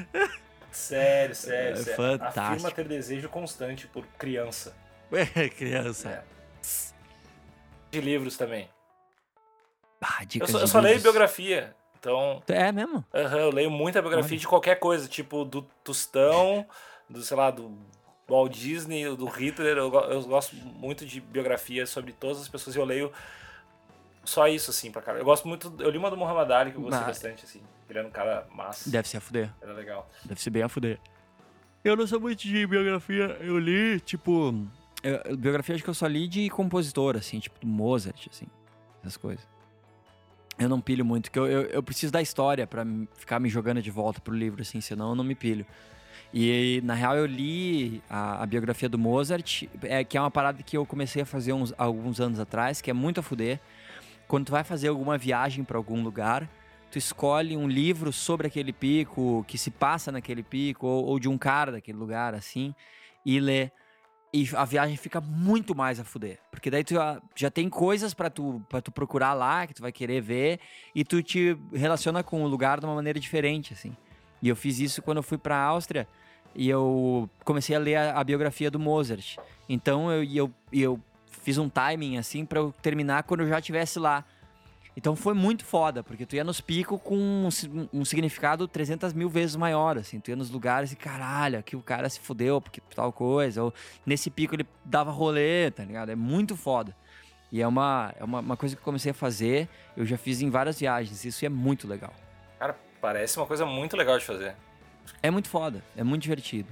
sério, 0.71 1.33
sério, 1.33 1.73
É 1.79 1.83
sério. 1.83 1.95
fantástico. 1.95 2.39
Afirma 2.41 2.71
ter 2.71 2.85
desejo 2.87 3.29
constante 3.29 3.87
por 3.87 4.05
criança. 4.17 4.75
Ué, 5.11 5.25
criança. 5.49 6.09
É. 6.09 6.23
De 7.91 8.01
livros 8.01 8.35
também. 8.35 8.69
Ah, 10.01 10.23
Eu 10.39 10.47
só, 10.47 10.59
eu 10.59 10.67
só 10.67 10.79
leio 10.81 10.99
biografia. 11.01 11.73
Então, 11.97 12.43
É 12.47 12.71
mesmo? 12.71 13.03
aham, 13.13 13.37
eu 13.39 13.49
leio 13.51 13.71
muita 13.71 14.01
biografia 14.01 14.31
Olha. 14.33 14.39
de 14.39 14.47
qualquer 14.47 14.75
coisa. 14.79 15.07
Tipo, 15.07 15.43
do 15.45 15.61
Tostão, 15.83 16.65
do, 17.09 17.21
sei 17.21 17.35
lá, 17.37 17.51
do 17.51 17.77
Walt 18.29 18.53
Disney, 18.53 19.03
do 19.15 19.25
Hitler. 19.25 19.77
Eu, 19.77 19.93
eu 19.93 20.21
gosto 20.23 20.55
muito 20.55 21.05
de 21.05 21.19
biografia 21.19 21.85
sobre 21.85 22.11
todas 22.13 22.39
as 22.41 22.47
pessoas 22.47 22.75
e 22.75 22.79
eu 22.79 22.85
leio 22.85 23.11
só 24.23 24.47
isso, 24.47 24.69
assim, 24.69 24.91
pra 24.91 25.01
cara. 25.01 25.17
Eu 25.19 25.25
gosto 25.25 25.47
muito... 25.47 25.73
Eu 25.79 25.89
li 25.89 25.97
uma 25.97 26.09
do 26.09 26.17
Muhammad 26.17 26.49
Ali 26.51 26.71
que 26.71 26.77
eu 26.77 26.81
gostei 26.81 26.99
Mas- 26.99 27.07
bastante, 27.07 27.45
assim. 27.45 27.61
Ele 27.89 27.99
era 27.99 28.07
um 28.07 28.11
cara 28.11 28.47
massa. 28.53 28.89
Deve 28.89 29.07
ser 29.07 29.17
a 29.17 29.21
fuder. 29.21 29.49
Era 29.61 29.73
legal. 29.73 30.07
Deve 30.23 30.39
ser 30.39 30.51
bem 30.51 30.61
a 30.61 30.69
fuder. 30.69 30.99
Eu 31.83 31.95
não 31.95 32.05
sou 32.05 32.19
muito 32.19 32.39
de 32.39 32.67
biografia. 32.67 33.35
Eu 33.41 33.57
li, 33.57 33.99
tipo. 34.01 34.53
eu- 35.01 35.35
biografia 35.35 35.73
acho 35.73 35.83
que 35.83 35.89
eu 35.89 35.93
só 35.95 36.05
li 36.05 36.27
de 36.27 36.49
compositor, 36.51 37.15
assim, 37.17 37.39
tipo 37.39 37.59
do 37.59 37.65
Mozart, 37.65 38.27
assim. 38.31 38.45
Essas 39.01 39.17
coisas. 39.17 39.47
Eu 40.59 40.67
não 40.69 40.79
pilho 40.81 41.03
muito, 41.05 41.31
porque 41.31 41.39
eu, 41.39 41.47
eu, 41.47 41.61
eu 41.63 41.81
preciso 41.81 42.11
da 42.11 42.21
história 42.21 42.67
pra 42.67 42.83
m- 42.83 43.07
ficar 43.15 43.39
me 43.39 43.49
jogando 43.49 43.81
de 43.81 43.89
volta 43.89 44.19
pro 44.21 44.35
livro, 44.35 44.61
assim, 44.61 44.81
senão 44.81 45.09
eu 45.11 45.15
não 45.15 45.23
me 45.23 45.33
pilho. 45.33 45.65
E 46.33 46.79
na 46.83 46.93
real 46.93 47.15
eu 47.15 47.25
li 47.25 48.03
a, 48.09 48.43
a 48.43 48.45
biografia 48.45 48.87
do 48.87 48.99
Mozart, 48.99 49.63
é, 49.81 50.03
que 50.03 50.17
é 50.17 50.21
uma 50.21 50.29
parada 50.29 50.61
que 50.61 50.77
eu 50.77 50.85
comecei 50.85 51.23
a 51.23 51.25
fazer 51.25 51.53
uns, 51.53 51.73
alguns 51.77 52.19
anos 52.19 52.39
atrás, 52.39 52.81
que 52.81 52.91
é 52.91 52.93
muito 52.93 53.19
a 53.19 53.23
fuder. 53.23 53.59
Quando 54.27 54.45
tu 54.45 54.51
vai 54.51 54.63
fazer 54.63 54.89
alguma 54.89 55.17
viagem 55.17 55.63
pra 55.63 55.77
algum 55.77 56.03
lugar, 56.03 56.47
tu 56.91 56.99
escolhe 56.99 57.57
um 57.57 57.67
livro 57.67 58.13
sobre 58.13 58.45
aquele 58.45 58.71
pico, 58.71 59.43
que 59.47 59.57
se 59.57 59.71
passa 59.71 60.11
naquele 60.11 60.43
pico, 60.43 60.85
ou, 60.85 61.05
ou 61.05 61.19
de 61.19 61.27
um 61.27 61.37
cara 61.37 61.71
daquele 61.71 61.97
lugar, 61.97 62.35
assim, 62.35 62.75
e 63.25 63.39
lê. 63.39 63.71
E 64.31 64.47
a 64.55 64.63
viagem 64.65 64.95
fica 64.95 65.19
muito 65.19 65.73
mais 65.73 65.99
a 65.99 66.03
fuder. 66.03 66.37
Porque 66.51 66.69
daí 66.69 66.83
tu 66.83 66.93
já, 66.93 67.19
já 67.35 67.49
tem 67.49 67.67
coisas 67.67 68.13
pra 68.13 68.29
tu, 68.29 68.61
tu 68.83 68.91
procurar 68.91 69.33
lá, 69.33 69.65
que 69.65 69.73
tu 69.73 69.81
vai 69.81 69.91
querer 69.91 70.21
ver, 70.21 70.59
e 70.93 71.03
tu 71.03 71.23
te 71.23 71.57
relaciona 71.73 72.21
com 72.21 72.43
o 72.43 72.47
lugar 72.47 72.79
de 72.79 72.85
uma 72.85 72.93
maneira 72.93 73.19
diferente, 73.19 73.73
assim. 73.73 73.97
E 74.41 74.47
eu 74.47 74.55
fiz 74.55 74.79
isso 74.79 75.01
quando 75.01 75.17
eu 75.17 75.23
fui 75.23 75.39
pra 75.39 75.57
Áustria, 75.57 76.07
e 76.55 76.69
eu 76.69 77.29
comecei 77.43 77.75
a 77.75 77.79
ler 77.79 77.95
a, 77.95 78.19
a 78.19 78.23
biografia 78.23 78.69
do 78.69 78.79
Mozart. 78.79 79.37
Então 79.67 80.11
eu, 80.11 80.23
eu, 80.23 80.51
eu 80.71 80.99
fiz 81.27 81.57
um 81.57 81.69
timing, 81.69 82.17
assim, 82.17 82.45
pra 82.45 82.59
eu 82.59 82.73
terminar 82.81 83.23
quando 83.23 83.41
eu 83.41 83.47
já 83.47 83.59
estivesse 83.59 83.99
lá. 83.99 84.25
Então 84.97 85.15
foi 85.15 85.33
muito 85.33 85.63
foda, 85.63 86.03
porque 86.03 86.25
tu 86.25 86.35
ia 86.35 86.43
nos 86.43 86.59
picos 86.59 86.99
com 87.01 87.15
um, 87.15 87.49
um 87.93 88.03
significado 88.03 88.67
300 88.67 89.13
mil 89.13 89.29
vezes 89.29 89.55
maior, 89.55 89.97
assim. 89.97 90.19
Tu 90.19 90.29
ia 90.29 90.35
nos 90.35 90.49
lugares 90.49 90.91
e, 90.91 90.95
caralho, 90.95 91.59
aqui 91.59 91.75
o 91.75 91.81
cara 91.81 92.09
se 92.09 92.19
fudeu 92.19 92.59
porque 92.59 92.81
tal 92.93 93.13
coisa. 93.13 93.63
Ou 93.63 93.73
nesse 94.05 94.29
pico 94.29 94.55
ele 94.55 94.67
dava 94.83 95.11
rolê, 95.11 95.71
tá 95.71 95.83
ligado? 95.85 96.09
É 96.09 96.15
muito 96.15 96.57
foda. 96.57 96.93
E 97.51 97.61
é 97.61 97.67
uma, 97.67 98.13
é 98.19 98.23
uma, 98.23 98.39
uma 98.39 98.57
coisa 98.57 98.75
que 98.75 98.81
eu 98.81 98.85
comecei 98.85 99.11
a 99.11 99.13
fazer, 99.13 99.69
eu 99.95 100.05
já 100.05 100.17
fiz 100.17 100.41
em 100.41 100.49
várias 100.49 100.79
viagens. 100.79 101.23
Isso 101.23 101.45
é 101.45 101.49
muito 101.49 101.87
legal. 101.87 102.13
Cara, 102.59 102.77
parece 102.99 103.37
uma 103.37 103.45
coisa 103.45 103.65
muito 103.65 103.95
legal 103.95 104.17
de 104.19 104.25
fazer. 104.25 104.55
É 105.21 105.29
muito 105.31 105.49
foda, 105.49 105.83
é 105.95 106.03
muito 106.03 106.21
divertido. 106.23 106.69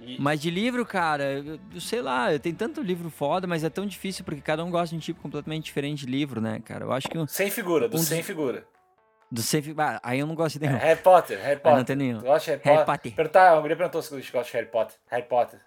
E, 0.00 0.20
Mas 0.20 0.40
de 0.40 0.50
livro, 0.50 0.84
cara, 0.84 1.24
eu, 1.32 1.58
eu 1.74 1.80
sei 1.80 2.02
lá, 2.02 2.38
tem 2.38 2.52
tanto 2.54 2.82
livro 2.82 3.08
foda, 3.10 3.46
mas 3.46 3.64
é 3.64 3.70
tão 3.70 3.86
difícil 3.86 4.24
porque 4.24 4.40
cada 4.42 4.62
um 4.64 4.70
gosta 4.70 4.88
de 4.90 4.96
um 4.96 5.00
tipo 5.00 5.20
completamente 5.22 5.64
diferente 5.64 6.04
de 6.04 6.12
livro, 6.12 6.40
né, 6.40 6.60
cara? 6.64 6.84
Eu 6.84 6.92
acho 6.92 7.08
que 7.08 7.16
o- 7.16 7.26
sem 7.26 7.50
figura, 7.50 7.88
do 7.88 7.96
um 7.96 8.00
sem 8.00 8.22
figura. 8.22 8.66
do 9.30 9.42
Safe. 9.42 9.74
Ah, 9.78 9.98
aí 10.04 10.18
eu 10.20 10.26
não 10.26 10.34
gosto 10.34 10.58
de 10.58 10.66
nenhum. 10.66 10.78
Harry 10.78 11.00
Potter, 11.00 11.38
Harry 11.40 11.56
Ah, 11.56 11.60
Potter. 11.60 11.76
não 11.78 11.84
tem 11.84 11.96
nenhum. 11.96 12.18
Tu 12.18 12.24
gosta 12.26 12.44
de 12.44 12.50
Harry, 12.50 12.62
Harry 12.64 12.76
Potter? 12.86 12.94
Potter. 12.98 13.12
Perguntar, 13.14 13.50
a 13.56 13.60
guria 13.60 13.76
perguntou 13.76 14.02
se 14.02 14.12
eu 14.12 14.18
gosto 14.32 14.50
de 14.50 14.52
Harry 14.56 14.66
Potter. 14.70 14.96
Harry 15.10 15.26
Potter. 15.26 15.60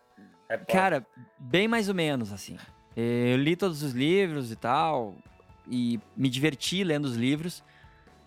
Harry 0.47 0.61
Potter. 0.61 0.75
Cara, 0.75 1.05
bem 1.39 1.67
mais 1.67 1.89
ou 1.89 1.95
menos, 1.95 2.31
assim. 2.31 2.55
Eu 2.95 3.37
li 3.37 3.55
todos 3.55 3.81
os 3.83 3.93
livros 3.93 4.51
e 4.51 4.55
tal, 4.55 5.15
e 5.67 5.99
me 6.15 6.29
diverti 6.29 6.83
lendo 6.83 7.05
os 7.05 7.15
livros. 7.15 7.63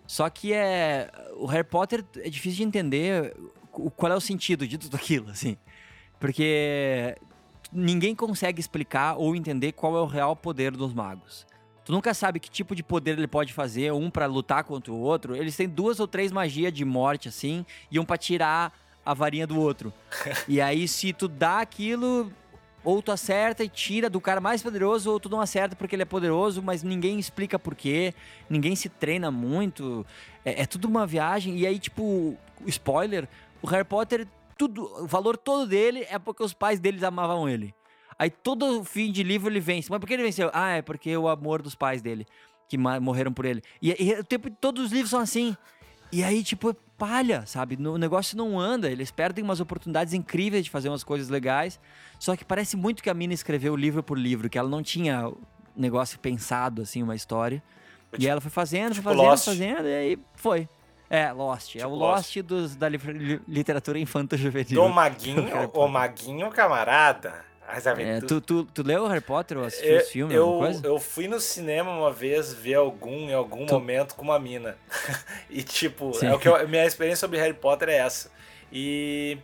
Só 0.05 0.29
que 0.29 0.53
é. 0.53 1.09
O 1.35 1.45
Harry 1.45 1.63
Potter 1.67 2.03
é 2.17 2.29
difícil 2.29 2.57
de 2.57 2.63
entender 2.63 3.33
qual 3.73 4.11
é 4.11 4.15
o 4.15 4.21
sentido 4.21 4.67
de 4.67 4.77
tudo 4.77 4.95
aquilo, 4.95 5.29
assim. 5.29 5.57
Porque 6.19 7.17
ninguém 7.71 8.15
consegue 8.15 8.59
explicar 8.59 9.15
ou 9.17 9.35
entender 9.35 9.71
qual 9.71 9.97
é 9.97 10.01
o 10.01 10.05
real 10.05 10.35
poder 10.35 10.71
dos 10.71 10.93
magos. 10.93 11.45
Tu 11.83 11.91
nunca 11.91 12.13
sabe 12.13 12.39
que 12.39 12.49
tipo 12.49 12.75
de 12.75 12.81
poder 12.83 13.17
ele 13.17 13.27
pode 13.27 13.51
fazer, 13.51 13.91
um 13.91 14.09
pra 14.09 14.25
lutar 14.25 14.63
contra 14.63 14.91
o 14.93 14.97
outro. 14.97 15.35
Eles 15.35 15.55
têm 15.55 15.67
duas 15.67 15.99
ou 15.99 16.07
três 16.07 16.31
magias 16.31 16.71
de 16.71 16.85
morte, 16.85 17.27
assim, 17.27 17.65
e 17.91 17.99
um 17.99 18.05
pra 18.05 18.17
tirar 18.17 18.71
a 19.05 19.13
varinha 19.13 19.45
do 19.45 19.59
outro. 19.59 19.91
e 20.47 20.61
aí, 20.61 20.87
se 20.87 21.11
tu 21.11 21.27
dá 21.27 21.59
aquilo, 21.59 22.31
ou 22.85 23.01
tu 23.01 23.11
acerta 23.11 23.65
e 23.65 23.67
tira 23.67 24.09
do 24.09 24.21
cara 24.21 24.39
mais 24.39 24.63
poderoso, 24.63 25.11
ou 25.11 25.19
tu 25.19 25.27
não 25.27 25.41
acerta 25.41 25.75
porque 25.75 25.95
ele 25.95 26.03
é 26.03 26.05
poderoso, 26.05 26.61
mas 26.61 26.83
ninguém 26.83 27.19
explica 27.19 27.59
por 27.59 27.75
quê, 27.75 28.13
ninguém 28.49 28.77
se 28.77 28.87
treina 28.87 29.29
muito. 29.29 30.05
É, 30.45 30.61
é 30.61 30.65
tudo 30.65 30.87
uma 30.87 31.05
viagem. 31.05 31.57
E 31.57 31.67
aí, 31.67 31.79
tipo, 31.79 32.37
spoiler, 32.65 33.27
o 33.63 33.67
Harry 33.67 33.85
Potter, 33.85 34.27
tudo, 34.57 34.83
o 35.01 35.07
valor 35.07 35.37
todo 35.37 35.65
dele 35.65 36.05
é 36.09 36.19
porque 36.19 36.43
os 36.43 36.53
pais 36.53 36.79
deles 36.79 37.01
amavam 37.01 37.47
ele. 37.47 37.73
Aí 38.19 38.29
todo 38.29 38.83
fim 38.83 39.11
de 39.11 39.23
livro 39.23 39.49
ele 39.49 39.61
vence. 39.61 39.89
Mas 39.89 39.99
por 39.99 40.05
que 40.05 40.13
ele 40.13 40.23
venceu? 40.23 40.51
Ah, 40.53 40.71
é 40.71 40.81
porque 40.81 41.15
o 41.15 41.29
amor 41.29 41.61
dos 41.61 41.73
pais 41.73 42.01
dele, 42.01 42.27
que 42.67 42.77
morreram 42.77 43.31
por 43.31 43.45
ele. 43.45 43.61
E, 43.81 43.95
e 43.97 44.19
o 44.19 44.23
tempo 44.23 44.51
todos 44.51 44.85
os 44.85 44.91
livros 44.91 45.09
são 45.09 45.19
assim. 45.19 45.55
E 46.11 46.23
aí, 46.23 46.43
tipo, 46.43 46.69
é 46.69 46.75
palha, 46.97 47.45
sabe? 47.47 47.75
O 47.75 47.97
negócio 47.97 48.37
não 48.37 48.59
anda. 48.59 48.91
Eles 48.91 49.09
perdem 49.09 49.43
umas 49.43 49.59
oportunidades 49.59 50.13
incríveis 50.13 50.65
de 50.65 50.69
fazer 50.69 50.89
umas 50.89 51.03
coisas 51.03 51.29
legais. 51.29 51.79
Só 52.19 52.35
que 52.35 52.45
parece 52.45 52.77
muito 52.77 53.01
que 53.01 53.09
a 53.09 53.13
mina 53.13 53.33
escreveu 53.33 53.75
livro 53.75 54.03
por 54.03 54.17
livro, 54.19 54.49
que 54.49 54.57
ela 54.57 54.69
não 54.69 54.83
tinha 54.83 55.31
negócio 55.75 56.19
pensado, 56.19 56.81
assim, 56.81 57.01
uma 57.01 57.15
história. 57.15 57.63
Tipo, 58.11 58.23
e 58.23 58.27
ela 58.27 58.39
foi 58.39 58.51
fazendo, 58.51 58.93
foi 58.93 58.95
tipo 58.95 59.09
fazendo, 59.09 59.23
Lost. 59.23 59.45
fazendo, 59.45 59.87
e 59.87 59.93
aí 59.93 60.19
foi. 60.35 60.69
É, 61.13 61.31
Lost. 61.31 61.69
Tipo 61.69 61.83
é 61.83 61.87
o 61.87 61.91
Lost, 61.91 62.35
Lost 62.35 62.37
dos, 62.41 62.75
da 62.75 62.89
literatura 62.89 63.99
infanto-juvenil. 63.99 64.81
Do 64.81 64.89
Maguinho, 64.89 65.47
o 65.71 65.87
Maguinho 65.87 66.49
camarada. 66.49 67.45
As 67.67 67.85
É, 67.85 68.19
tu, 68.19 68.41
tu, 68.41 68.65
tu 68.65 68.83
leu 68.83 69.05
Harry 69.07 69.21
Potter 69.21 69.59
ou 69.59 69.63
assistiu 69.63 69.97
os 69.97 70.09
filmes? 70.09 70.35
Eu, 70.35 70.81
eu 70.83 70.99
fui 70.99 71.27
no 71.27 71.39
cinema 71.39 71.91
uma 71.91 72.11
vez 72.11 72.51
ver 72.51 72.73
algum, 72.73 73.29
em 73.29 73.33
algum 73.33 73.65
tu... 73.65 73.75
momento, 73.75 74.15
com 74.15 74.23
uma 74.23 74.39
mina. 74.39 74.75
e 75.49 75.61
tipo, 75.61 76.11
é 76.23 76.33
o 76.33 76.39
que 76.39 76.47
eu, 76.47 76.67
minha 76.67 76.85
experiência 76.85 77.21
sobre 77.21 77.37
Harry 77.37 77.53
Potter 77.53 77.89
é 77.89 77.97
essa. 77.97 78.31
E. 78.71 79.37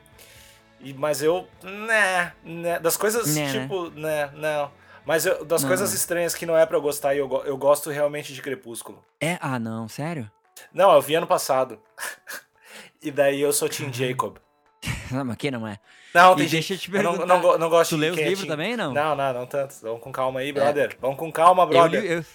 e 0.81 0.91
mas 0.93 1.21
eu. 1.21 1.47
Né, 1.63 2.33
né. 2.43 2.79
Das 2.79 2.97
coisas, 2.97 3.35
né, 3.35 3.45
né? 3.45 3.61
tipo, 3.61 3.91
né, 3.91 4.31
não. 4.33 4.71
Mas 5.05 5.25
eu, 5.25 5.45
das 5.45 5.61
não. 5.61 5.69
coisas 5.69 5.93
estranhas 5.93 6.33
que 6.33 6.47
não 6.47 6.57
é 6.57 6.65
pra 6.65 6.77
eu 6.77 6.81
gostar, 6.81 7.15
eu, 7.15 7.43
eu 7.45 7.57
gosto 7.57 7.91
realmente 7.91 8.33
de 8.33 8.41
Crepúsculo. 8.41 9.03
É? 9.21 9.37
Ah, 9.39 9.57
não, 9.59 9.87
sério? 9.87 10.29
Não, 10.73 10.91
eu 10.93 11.01
vi 11.01 11.15
ano 11.15 11.27
passado. 11.27 11.79
e 13.01 13.11
daí 13.11 13.41
eu 13.41 13.51
sou 13.53 13.69
Tim 13.69 13.91
Jacob. 13.91 14.37
Não, 15.11 15.25
mas 15.25 15.37
quem 15.37 15.51
não 15.51 15.67
é? 15.67 15.79
Não, 16.13 16.35
tem 16.35 16.45
e 16.45 16.49
deixa 16.49 16.73
eu 16.73 16.77
te 16.77 16.89
perguntar. 16.89 17.21
Eu 17.21 17.27
não, 17.27 17.41
não, 17.41 17.57
não 17.57 17.69
gosto 17.69 17.91
tu 17.91 17.95
de 17.95 18.01
lê 18.01 18.09
os 18.11 18.17
livros 18.17 18.47
também, 18.47 18.75
não? 18.75 18.93
Não, 18.93 19.15
não, 19.15 19.33
não 19.33 19.45
tanto. 19.45 19.75
Vamos 19.81 20.01
com 20.01 20.11
calma 20.11 20.39
aí, 20.39 20.51
brother. 20.51 20.91
É. 20.93 20.97
Vamos 20.99 21.17
com 21.17 21.31
calma, 21.31 21.65
brother. 21.65 21.99
Eu 21.99 22.01
li, 22.01 22.13
eu, 22.13 22.25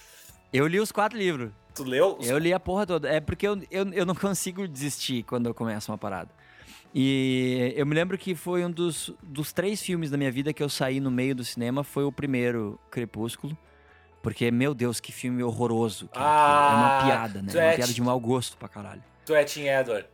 eu 0.53 0.67
li 0.67 0.79
os 0.79 0.91
quatro 0.91 1.17
livros. 1.17 1.51
Tu 1.73 1.83
leu? 1.83 2.17
Eu 2.21 2.37
li 2.37 2.53
a 2.53 2.59
porra 2.59 2.85
toda. 2.85 3.09
É 3.09 3.19
porque 3.19 3.45
eu, 3.45 3.61
eu, 3.69 3.91
eu 3.91 4.05
não 4.05 4.15
consigo 4.15 4.67
desistir 4.67 5.23
quando 5.23 5.47
eu 5.47 5.53
começo 5.53 5.91
uma 5.91 5.97
parada. 5.97 6.29
E 6.93 7.73
eu 7.75 7.85
me 7.85 7.93
lembro 7.93 8.17
que 8.17 8.33
foi 8.33 8.63
um 8.63 8.71
dos, 8.71 9.13
dos 9.21 9.51
três 9.51 9.81
filmes 9.81 10.09
da 10.09 10.17
minha 10.17 10.31
vida 10.31 10.53
que 10.53 10.63
eu 10.63 10.69
saí 10.69 11.01
no 11.01 11.11
meio 11.11 11.35
do 11.35 11.43
cinema. 11.43 11.83
Foi 11.83 12.05
o 12.05 12.11
primeiro, 12.11 12.79
Crepúsculo. 12.89 13.57
Porque, 14.25 14.49
meu 14.49 14.73
Deus, 14.73 14.99
que 14.99 15.11
filme 15.11 15.43
horroroso. 15.43 16.09
Ah, 16.11 16.71
é 16.71 16.75
uma 16.75 17.05
piada, 17.05 17.41
né? 17.43 17.51
É 17.53 17.67
uma 17.67 17.75
piada 17.75 17.93
de 17.93 18.01
mau 18.01 18.19
gosto 18.19 18.57
pra 18.57 18.67
caralho. 18.67 19.03
Tu 19.23 19.35
é 19.35 19.43
Tim 19.43 19.67
Edward. 19.67 20.07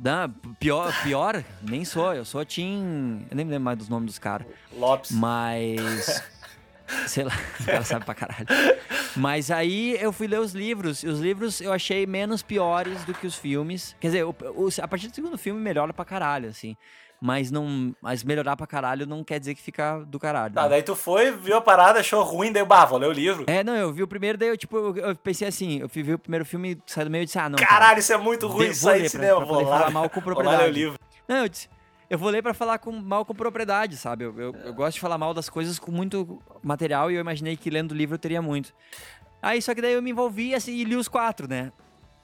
Não, 0.00 0.30
pior, 0.58 0.90
pior, 1.02 1.44
nem 1.60 1.84
sou. 1.84 2.14
Eu 2.14 2.24
sou 2.24 2.42
Tim. 2.46 3.26
Eu 3.30 3.36
nem 3.36 3.44
me 3.44 3.50
lembro 3.50 3.64
mais 3.66 3.76
dos 3.76 3.90
nomes 3.90 4.06
dos 4.06 4.18
caras. 4.18 4.46
Lopes. 4.72 5.10
Mas. 5.10 6.22
sei 7.06 7.24
lá, 7.24 7.32
o 7.60 7.64
cara 7.66 7.84
sabe 7.84 8.06
pra 8.06 8.14
caralho. 8.14 8.46
Mas 9.14 9.50
aí 9.50 9.98
eu 10.00 10.10
fui 10.10 10.26
ler 10.26 10.40
os 10.40 10.54
livros. 10.54 11.02
E 11.02 11.08
os 11.08 11.20
livros 11.20 11.60
eu 11.60 11.74
achei 11.74 12.06
menos 12.06 12.42
piores 12.42 13.04
do 13.04 13.12
que 13.12 13.26
os 13.26 13.34
filmes. 13.34 13.94
Quer 14.00 14.06
dizer, 14.06 14.24
a 14.82 14.88
partir 14.88 15.08
do 15.08 15.14
segundo 15.14 15.36
filme 15.36 15.60
melhora 15.60 15.92
pra 15.92 16.06
caralho, 16.06 16.48
assim 16.48 16.74
mas 17.20 17.50
não. 17.50 17.94
Mas 18.00 18.22
melhorar 18.22 18.56
pra 18.56 18.66
caralho 18.66 19.06
não 19.06 19.24
quer 19.24 19.38
dizer 19.38 19.54
que 19.54 19.62
fica 19.62 19.98
do 20.00 20.18
caralho. 20.18 20.54
Tá, 20.54 20.64
né? 20.64 20.68
daí 20.70 20.82
tu 20.82 20.94
foi, 20.94 21.30
viu 21.32 21.56
a 21.56 21.60
parada, 21.60 22.00
achou 22.00 22.22
ruim, 22.22 22.52
daí, 22.52 22.64
bah, 22.64 22.84
vou 22.84 22.98
ler 22.98 23.08
o 23.08 23.12
livro. 23.12 23.44
É, 23.46 23.64
não, 23.64 23.74
eu 23.74 23.92
vi 23.92 24.02
o 24.02 24.08
primeiro, 24.08 24.38
daí 24.38 24.48
eu, 24.48 24.56
tipo, 24.56 24.76
eu, 24.76 24.96
eu 24.96 25.16
pensei 25.16 25.48
assim, 25.48 25.80
eu 25.80 25.88
ver 25.88 26.14
o 26.14 26.18
primeiro 26.18 26.44
filme, 26.44 26.80
saí 26.86 27.04
do 27.04 27.10
meio 27.10 27.22
e 27.22 27.26
disse, 27.26 27.38
ah, 27.38 27.48
não. 27.48 27.58
Caralho, 27.58 27.80
cara, 27.80 27.98
isso 27.98 28.12
é 28.12 28.16
muito 28.16 28.46
ruim, 28.46 28.72
sair 28.72 29.02
do 29.02 29.08
cinema, 29.08 29.44
vou 29.44 29.62
lá. 29.62 29.78
falar 29.78 29.90
mal 29.90 30.08
com 30.08 30.20
propriedade. 30.20 30.38
Vou 30.48 30.52
lá 30.52 30.64
ler 30.64 30.70
o 30.70 30.72
livro. 30.72 30.98
Não, 31.26 31.38
eu 31.38 31.48
disse. 31.48 31.68
Eu 32.10 32.16
vou 32.16 32.30
ler 32.30 32.42
pra 32.42 32.54
falar 32.54 32.78
com, 32.78 32.90
mal 32.90 33.22
com 33.24 33.34
propriedade, 33.34 33.96
sabe? 33.98 34.24
Eu, 34.24 34.34
eu, 34.38 34.54
eu, 34.64 34.72
gosto 34.72 34.94
de 34.94 35.00
falar 35.00 35.18
mal 35.18 35.34
das 35.34 35.50
coisas 35.50 35.78
com 35.78 35.90
muito 35.90 36.40
material 36.62 37.10
e 37.10 37.16
eu 37.16 37.20
imaginei 37.20 37.54
que 37.54 37.68
lendo 37.68 37.92
o 37.92 37.94
livro 37.94 38.14
eu 38.14 38.18
teria 38.18 38.40
muito. 38.40 38.72
Aí, 39.42 39.60
só 39.60 39.74
que 39.74 39.82
daí 39.82 39.92
eu 39.92 40.00
me 40.00 40.10
envolvi 40.10 40.54
assim, 40.54 40.72
e 40.72 40.84
li 40.84 40.96
os 40.96 41.06
quatro, 41.06 41.46
né? 41.46 41.70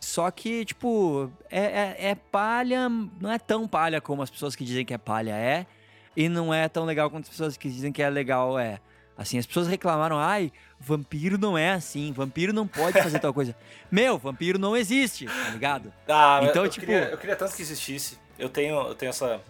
Só 0.05 0.31
que, 0.31 0.67
tipo, 0.67 1.33
é, 1.51 1.61
é, 1.61 1.97
é, 2.11 2.15
palha, 2.15 2.91
não 2.91 3.33
é 3.33 3.39
tão 3.39 3.67
palha 3.67 4.03
como 4.03 4.23
as 4.23 4.29
pessoas 4.29 4.55
que 4.55 4.63
dizem 4.63 4.85
que 4.85 4.93
é 4.93 4.99
palha 4.99 5.33
é, 5.33 5.67
e 6.15 6.29
não 6.29 6.53
é 6.53 6.69
tão 6.69 6.85
legal 6.85 7.11
quanto 7.11 7.25
as 7.25 7.31
pessoas 7.31 7.57
que 7.57 7.71
dizem 7.71 7.91
que 7.91 8.03
é 8.03 8.11
legal 8.11 8.59
é. 8.59 8.81
Assim, 9.17 9.39
as 9.39 9.47
pessoas 9.47 9.67
reclamaram, 9.67 10.19
ai, 10.19 10.53
vampiro 10.79 11.39
não 11.39 11.57
é 11.57 11.73
assim, 11.73 12.13
vampiro 12.13 12.53
não 12.53 12.67
pode 12.67 13.01
fazer 13.01 13.19
tal 13.19 13.33
coisa. 13.33 13.57
Meu, 13.91 14.19
vampiro 14.19 14.59
não 14.59 14.77
existe, 14.77 15.25
tá 15.25 15.51
ligado? 15.51 15.91
Ah, 16.07 16.41
então, 16.43 16.65
eu, 16.65 16.71
tipo. 16.71 16.85
Queria, 16.85 17.09
eu 17.09 17.17
queria 17.17 17.35
tanto 17.35 17.57
que 17.57 17.63
existisse. 17.63 18.19
Eu 18.39 18.51
tenho, 18.51 18.77
eu 18.89 18.95
tenho 18.95 19.09
essa 19.09 19.41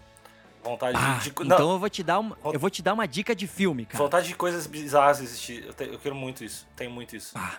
vontade 0.63 0.97
ah, 1.01 1.19
de. 1.21 1.31
Então 1.31 1.73
eu 1.73 1.79
vou 1.81 1.91
te 1.91 2.03
dar 2.05 2.21
uma, 2.21 2.39
eu 2.45 2.61
vou 2.61 2.71
te 2.71 2.81
dar 2.81 2.93
uma 2.93 3.09
dica 3.09 3.35
de 3.35 3.49
filme, 3.49 3.87
cara. 3.87 4.05
Vontade 4.05 4.29
de 4.29 4.37
coisas 4.37 4.69
bizarras 4.69 5.21
existir. 5.21 5.65
Eu, 5.65 5.73
te, 5.73 5.85
eu 5.85 5.99
quero 5.99 6.15
muito 6.15 6.45
isso. 6.45 6.65
Tenho 6.77 6.93
muito 6.93 7.17
isso. 7.17 7.33
Ah. 7.37 7.59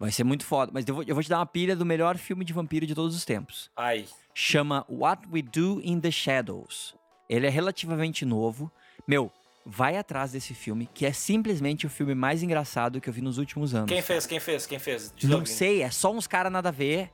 Vai 0.00 0.10
ser 0.10 0.24
muito 0.24 0.46
foda. 0.46 0.72
Mas 0.74 0.88
eu 0.88 0.94
vou, 0.94 1.04
eu 1.06 1.14
vou 1.14 1.22
te 1.22 1.28
dar 1.28 1.38
uma 1.38 1.46
pilha 1.46 1.76
do 1.76 1.84
melhor 1.84 2.16
filme 2.16 2.42
de 2.42 2.54
vampiro 2.54 2.86
de 2.86 2.94
todos 2.94 3.14
os 3.14 3.22
tempos. 3.26 3.70
Ai. 3.76 4.06
Chama 4.32 4.86
What 4.88 5.28
We 5.30 5.42
Do 5.42 5.78
in 5.84 6.00
the 6.00 6.10
Shadows. 6.10 6.94
Ele 7.28 7.46
é 7.46 7.50
relativamente 7.50 8.24
novo. 8.24 8.72
Meu, 9.06 9.30
vai 9.64 9.98
atrás 9.98 10.32
desse 10.32 10.54
filme, 10.54 10.88
que 10.94 11.04
é 11.04 11.12
simplesmente 11.12 11.86
o 11.86 11.90
filme 11.90 12.14
mais 12.14 12.42
engraçado 12.42 12.98
que 12.98 13.10
eu 13.10 13.12
vi 13.12 13.20
nos 13.20 13.36
últimos 13.36 13.74
anos. 13.74 13.88
Quem 13.90 14.00
fez? 14.00 14.24
Quem 14.26 14.40
fez? 14.40 14.66
Quem 14.66 14.78
fez? 14.78 15.12
Diz 15.14 15.28
Não 15.28 15.40
alguém. 15.40 15.52
sei, 15.52 15.82
é 15.82 15.90
só 15.90 16.10
uns 16.10 16.26
caras 16.26 16.50
nada 16.50 16.70
a 16.70 16.72
ver. 16.72 17.10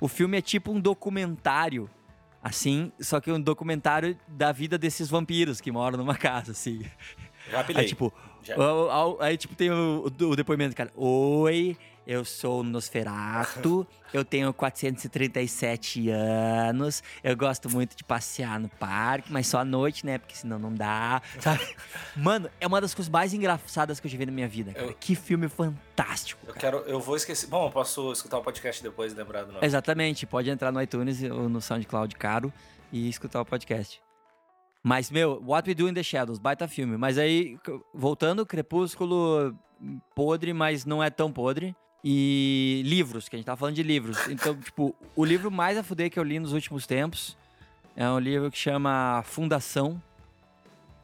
O 0.00 0.08
filme 0.08 0.38
é 0.38 0.40
tipo 0.40 0.72
um 0.72 0.80
documentário, 0.80 1.88
assim, 2.42 2.90
só 2.98 3.20
que 3.20 3.30
um 3.30 3.40
documentário 3.40 4.18
da 4.26 4.50
vida 4.52 4.78
desses 4.78 5.08
vampiros 5.08 5.60
que 5.60 5.70
moram 5.70 5.98
numa 5.98 6.16
casa, 6.16 6.52
assim. 6.52 6.82
Já. 7.50 7.64
Aí, 7.74 7.86
tipo, 7.86 8.12
Já. 8.42 8.54
aí, 9.20 9.36
tipo, 9.36 9.54
tem 9.54 9.70
o, 9.70 10.06
o 10.06 10.36
depoimento, 10.36 10.74
cara. 10.74 10.90
Oi, 10.96 11.76
eu 12.06 12.24
sou 12.24 12.62
Nosferato, 12.62 13.86
eu 14.12 14.24
tenho 14.24 14.52
437 14.52 16.08
anos, 16.10 17.02
eu 17.22 17.36
gosto 17.36 17.70
muito 17.70 17.96
de 17.96 18.04
passear 18.04 18.58
no 18.58 18.68
parque, 18.68 19.32
mas 19.32 19.46
só 19.46 19.58
à 19.58 19.64
noite, 19.64 20.04
né? 20.04 20.18
Porque 20.18 20.36
senão 20.36 20.58
não 20.58 20.72
dá, 20.72 21.22
sabe? 21.40 21.60
Mano, 22.16 22.50
é 22.60 22.66
uma 22.66 22.80
das 22.80 22.94
coisas 22.94 23.10
mais 23.10 23.32
engraçadas 23.32 24.00
que 24.00 24.06
eu 24.06 24.10
já 24.10 24.18
vi 24.18 24.26
na 24.26 24.32
minha 24.32 24.48
vida, 24.48 24.72
cara. 24.72 24.86
Eu, 24.86 24.94
que 24.94 25.14
filme 25.14 25.48
fantástico. 25.48 26.40
Eu 26.46 26.54
quero, 26.54 26.78
eu 26.78 27.00
vou 27.00 27.16
esquecer. 27.16 27.46
Bom, 27.46 27.66
eu 27.66 27.70
posso 27.70 28.12
escutar 28.12 28.38
o 28.38 28.42
podcast 28.42 28.82
depois 28.82 29.12
e 29.12 29.16
lembrar 29.16 29.44
do 29.44 29.52
nome. 29.52 29.64
Exatamente, 29.64 30.26
pode 30.26 30.50
entrar 30.50 30.72
no 30.72 30.82
iTunes 30.82 31.22
ou 31.22 31.48
no 31.48 31.60
SoundCloud 31.60 32.14
caro 32.16 32.52
e 32.92 33.08
escutar 33.08 33.40
o 33.40 33.44
podcast. 33.44 34.00
Mas, 34.82 35.10
meu, 35.10 35.40
What 35.46 35.68
We 35.68 35.74
Do 35.74 35.88
in 35.88 35.94
the 35.94 36.02
Shadows, 36.02 36.38
baita 36.38 36.66
filme. 36.66 36.96
Mas 36.96 37.16
aí, 37.16 37.56
voltando, 37.94 38.44
Crepúsculo 38.44 39.56
podre, 40.14 40.52
mas 40.52 40.84
não 40.84 41.02
é 41.02 41.10
tão 41.10 41.32
podre. 41.32 41.74
E 42.04 42.82
livros, 42.84 43.28
que 43.28 43.36
a 43.36 43.38
gente 43.38 43.46
tava 43.46 43.56
falando 43.56 43.76
de 43.76 43.82
livros. 43.82 44.18
Então, 44.28 44.56
tipo, 44.60 44.94
o 45.14 45.24
livro 45.24 45.50
mais 45.50 45.78
a 45.78 45.82
fuder 45.82 46.10
que 46.10 46.18
eu 46.18 46.24
li 46.24 46.38
nos 46.38 46.52
últimos 46.52 46.86
tempos 46.86 47.36
é 47.94 48.08
um 48.08 48.18
livro 48.18 48.50
que 48.50 48.58
chama 48.58 49.22
Fundação, 49.24 50.00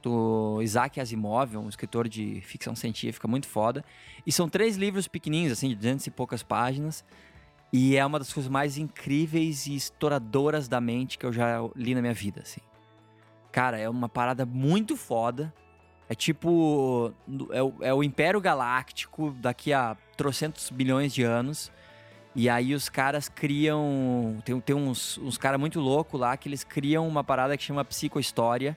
do 0.03 0.61
Isaac 0.63 1.01
Asimov, 1.01 1.57
um 1.57 1.69
escritor 1.69 2.09
de 2.09 2.41
ficção 2.43 2.75
científica 2.75 3.27
muito 3.27 3.47
foda. 3.47 3.85
E 4.27 4.33
são 4.33 4.49
três 4.49 4.77
livros 4.77 5.09
pequenininhos, 5.09 5.53
assim, 5.53 5.69
de 5.69 5.75
200 5.75 6.07
e 6.07 6.11
poucas 6.11 6.43
páginas. 6.43 7.05
E 7.73 7.97
é 7.97 8.05
uma 8.05 8.19
das 8.19 8.33
coisas 8.33 8.51
mais 8.51 8.79
incríveis 8.79 9.67
e 9.67 9.75
estouradoras 9.75 10.69
da 10.69 10.81
mente 10.81 11.19
que 11.19 11.27
eu 11.27 11.33
já 11.33 11.59
li 11.77 11.95
na 11.95 12.01
minha 12.01 12.15
vida, 12.15 12.41
assim. 12.43 12.61
Cara, 13.53 13.79
é 13.79 13.89
uma 13.89 14.09
parada 14.09 14.47
muito 14.47 14.97
foda. 14.97 15.53
É 16.09 16.15
tipo. 16.15 17.13
É 17.51 17.63
o, 17.63 17.75
é 17.81 17.95
o 17.95 18.03
Império 18.03 18.41
Galáctico 18.41 19.33
daqui 19.33 19.73
a 19.73 19.97
trocentos 20.19 20.69
bilhões 20.69 21.15
de 21.15 21.23
anos. 21.23 21.73
E 22.35 22.49
aí 22.51 22.75
os 22.75 22.89
caras 22.89 23.29
criam. 23.29 24.37
Tem, 24.45 24.61
tem 24.61 24.77
uns, 24.77 25.17
uns 25.19 25.39
caras 25.39 25.59
muito 25.59 25.81
loucos 25.81 26.21
lá 26.21 26.37
que 26.37 26.49
eles 26.49 26.63
criam 26.63 27.09
uma 27.09 27.25
parada 27.25 27.57
que 27.57 27.63
chama 27.63 27.85
psicohistória, 27.85 28.77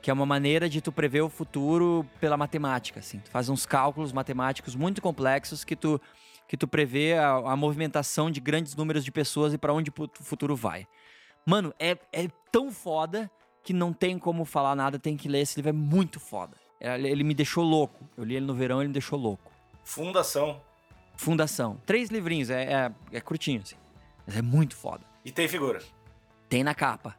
que 0.00 0.10
é 0.10 0.14
uma 0.14 0.24
maneira 0.24 0.68
de 0.68 0.80
tu 0.80 0.92
prever 0.92 1.22
o 1.22 1.28
futuro 1.28 2.06
pela 2.20 2.36
matemática, 2.36 3.00
assim. 3.00 3.18
Tu 3.18 3.30
faz 3.30 3.48
uns 3.48 3.66
cálculos 3.66 4.12
matemáticos 4.12 4.76
muito 4.76 5.02
complexos 5.02 5.64
que 5.64 5.74
tu, 5.74 6.00
que 6.46 6.56
tu 6.56 6.68
prevê 6.68 7.14
a, 7.14 7.32
a 7.32 7.56
movimentação 7.56 8.30
de 8.30 8.40
grandes 8.40 8.76
números 8.76 9.04
de 9.04 9.10
pessoas 9.10 9.52
e 9.52 9.58
para 9.58 9.72
onde 9.72 9.90
o 9.90 10.22
futuro 10.22 10.54
vai. 10.54 10.86
Mano, 11.44 11.74
é, 11.78 11.98
é 12.12 12.28
tão 12.52 12.70
foda 12.70 13.30
que 13.62 13.72
não 13.72 13.92
tem 13.92 14.18
como 14.18 14.44
falar 14.44 14.76
nada, 14.76 14.98
tem 14.98 15.16
que 15.16 15.28
ler 15.28 15.40
esse 15.40 15.56
livro, 15.56 15.70
é 15.70 15.72
muito 15.72 16.20
foda. 16.20 16.56
Ele 16.80 17.24
me 17.24 17.34
deixou 17.34 17.64
louco. 17.64 18.06
Eu 18.16 18.24
li 18.24 18.36
ele 18.36 18.46
no 18.46 18.54
verão, 18.54 18.80
ele 18.80 18.88
me 18.88 18.92
deixou 18.92 19.18
louco. 19.18 19.50
Fundação. 19.82 20.60
Fundação. 21.16 21.80
Três 21.86 22.10
livrinhos, 22.10 22.50
é, 22.50 22.64
é, 22.64 22.92
é 23.12 23.20
curtinho, 23.20 23.60
assim. 23.62 23.76
Mas 24.26 24.36
é 24.36 24.42
muito 24.42 24.74
foda. 24.76 25.04
E 25.24 25.30
tem 25.30 25.46
figura. 25.48 25.80
Tem 26.48 26.62
na 26.64 26.74
capa. 26.74 27.16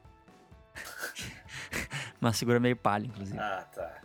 Uma 2.21 2.33
figura 2.33 2.59
meio 2.59 2.75
palha, 2.75 3.05
inclusive. 3.05 3.37
Ah, 3.39 3.65
tá. 3.73 4.01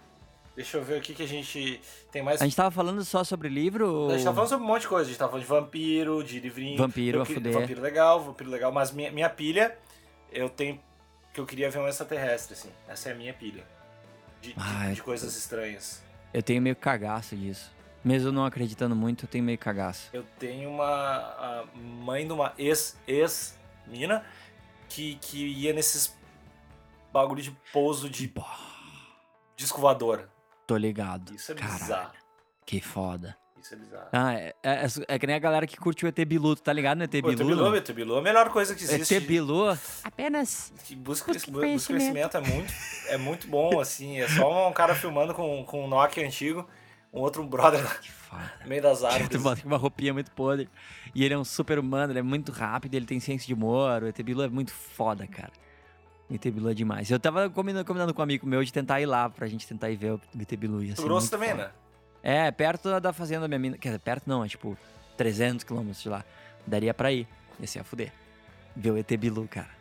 Deixa 0.54 0.76
eu 0.76 0.84
ver 0.84 0.98
o 0.98 1.00
que, 1.00 1.14
que 1.14 1.22
a 1.22 1.28
gente 1.28 1.80
tem 2.12 2.22
mais. 2.22 2.40
A 2.42 2.44
gente 2.44 2.56
tava 2.56 2.70
falando 2.70 3.02
só 3.04 3.24
sobre 3.24 3.48
livro? 3.48 4.08
A 4.10 4.12
gente 4.14 4.24
tava 4.24 4.34
falando 4.34 4.48
sobre 4.50 4.64
um 4.64 4.68
monte 4.68 4.82
de 4.82 4.88
coisa. 4.88 5.04
A 5.06 5.08
gente 5.08 5.18
tava 5.18 5.30
falando 5.30 5.44
de 5.44 5.48
vampiro, 5.48 6.22
de 6.22 6.40
livrinho. 6.40 6.76
Vampiro, 6.76 7.18
Eu 7.18 7.22
a 7.22 7.26
fuder. 7.26 7.52
Vampiro 7.52 7.80
legal, 7.80 8.22
vampiro 8.22 8.50
legal. 8.50 8.70
Mas 8.72 8.90
minha, 8.90 9.10
minha 9.10 9.30
pilha, 9.30 9.76
eu 10.30 10.48
tenho. 10.50 10.78
Que 11.32 11.40
eu 11.40 11.46
queria 11.46 11.70
ver 11.70 11.78
um 11.78 11.88
extraterrestre, 11.88 12.54
assim. 12.54 12.70
Essa 12.88 13.08
é 13.08 13.12
a 13.12 13.14
minha 13.14 13.32
pilha. 13.32 13.64
De, 14.42 14.52
de- 14.52 14.94
de 14.94 15.02
coisas 15.02 15.34
estranhas. 15.36 16.02
Eu 16.34 16.42
tenho 16.42 16.60
meio 16.60 16.76
cagaço 16.76 17.36
disso. 17.36 17.72
Mesmo 18.02 18.32
não 18.32 18.44
acreditando 18.46 18.96
muito, 18.96 19.24
eu 19.24 19.28
tenho 19.28 19.44
meio 19.44 19.58
cagaço. 19.58 20.08
Eu 20.12 20.24
tenho 20.38 20.70
uma 20.70 20.86
a 20.86 21.64
mãe 21.76 22.26
de 22.26 22.32
uma 22.32 22.52
ex, 22.56 22.96
ex 23.06 23.58
mina 23.86 24.24
que, 24.88 25.16
que 25.16 25.46
ia 25.46 25.72
nesses 25.72 26.16
bagulho 27.12 27.42
de 27.42 27.50
pouso 27.72 28.08
de 28.08 28.26
Pô, 28.28 28.42
disco 29.56 29.80
voador. 29.80 30.28
tô 30.66 30.76
ligado. 30.76 31.34
Isso 31.34 31.52
é 31.52 31.54
Caralho, 31.54 31.78
bizarro. 31.78 32.12
Que 32.64 32.80
foda. 32.80 33.36
Isso 33.60 33.74
é 33.74 33.76
bizarro. 33.76 34.08
Ah, 34.12 34.32
é, 34.32 34.54
é, 34.62 34.86
é 35.08 35.18
que 35.18 35.26
nem 35.26 35.36
a 35.36 35.38
galera 35.38 35.66
que 35.66 35.76
curte 35.76 36.06
o 36.06 36.08
ET 36.08 36.18
Bilu, 36.24 36.56
tu 36.56 36.62
tá 36.62 36.72
ligado 36.72 36.96
no 36.98 37.04
ET 37.04 37.10
Bilu? 37.10 37.30
ET 37.32 37.38
Bilu? 37.38 37.76
ET 37.76 37.92
Bilu 37.92 38.16
é 38.16 38.18
a 38.18 38.22
melhor 38.22 38.48
coisa 38.50 38.74
que 38.74 38.82
existe. 38.82 39.14
ET 39.14 39.22
Bilu, 39.26 39.76
apenas 40.02 40.72
Que 40.84 40.94
busca, 40.96 41.32
busca 41.32 41.52
conhecimento. 41.52 41.86
conhecimento. 41.86 42.36
é 42.38 42.40
muito, 42.40 42.72
é 43.08 43.16
muito 43.18 43.46
bom, 43.46 43.78
assim. 43.78 44.18
É 44.20 44.28
só 44.28 44.68
um 44.68 44.72
cara 44.72 44.94
filmando 44.94 45.34
com, 45.34 45.62
com 45.64 45.84
um 45.84 45.88
Nokia 45.88 46.24
antigo, 46.26 46.66
um 47.12 47.20
outro 47.20 47.42
brother 47.44 47.80
Que 48.00 48.10
foda. 48.10 48.52
no 48.62 48.68
meio 48.68 48.82
das 48.82 49.02
árvores. 49.04 49.42
com 49.62 49.68
uma 49.68 49.76
roupinha 49.76 50.12
muito 50.12 50.30
podre. 50.30 50.68
E 51.14 51.24
ele 51.24 51.34
é 51.34 51.38
um 51.38 51.44
super 51.44 51.78
humano, 51.78 52.12
ele 52.12 52.20
é 52.20 52.22
muito 52.22 52.52
rápido, 52.52 52.94
ele 52.94 53.06
tem 53.06 53.18
ciência 53.20 53.46
de 53.46 53.54
humor. 53.54 54.02
O 54.02 54.06
ET 54.06 54.22
Bilu 54.22 54.42
é 54.42 54.48
muito 54.48 54.72
foda, 54.72 55.26
cara. 55.26 55.50
O 56.28 56.34
ET 56.34 56.42
Bilu 56.44 56.70
é 56.70 56.74
demais. 56.74 57.10
Eu 57.10 57.18
tava 57.18 57.50
combinando, 57.50 57.84
combinando 57.84 58.14
com 58.14 58.20
um 58.20 58.24
amigo 58.24 58.46
meu 58.46 58.62
de 58.62 58.72
tentar 58.72 59.00
ir 59.00 59.06
lá 59.06 59.28
pra 59.28 59.48
gente 59.48 59.66
tentar 59.66 59.90
ir 59.90 59.96
ver 59.96 60.12
o 60.12 60.20
ET 60.40 60.52
Bilu. 60.56 60.82
Ia 60.84 60.94
Grosso 60.94 61.30
também, 61.30 61.50
foda. 61.50 61.64
né? 61.64 61.70
É, 62.22 62.50
perto 62.50 63.00
da 63.00 63.12
fazenda 63.12 63.40
da 63.42 63.48
minha 63.48 63.58
mina. 63.58 63.78
Quer 63.78 63.88
dizer, 63.88 63.98
perto 64.00 64.28
não, 64.28 64.44
é 64.44 64.48
tipo 64.48 64.76
300 65.16 65.64
quilômetros 65.64 66.02
de 66.02 66.08
lá. 66.08 66.24
Daria 66.66 66.94
pra 66.94 67.10
ir. 67.10 67.26
Ia 67.58 67.66
ser 67.66 67.80
a 67.80 67.84
fuder. 67.84 68.12
Ver 68.76 68.92
o 68.92 68.96
ET 68.98 69.10
Bilu, 69.16 69.48
cara. 69.48 69.79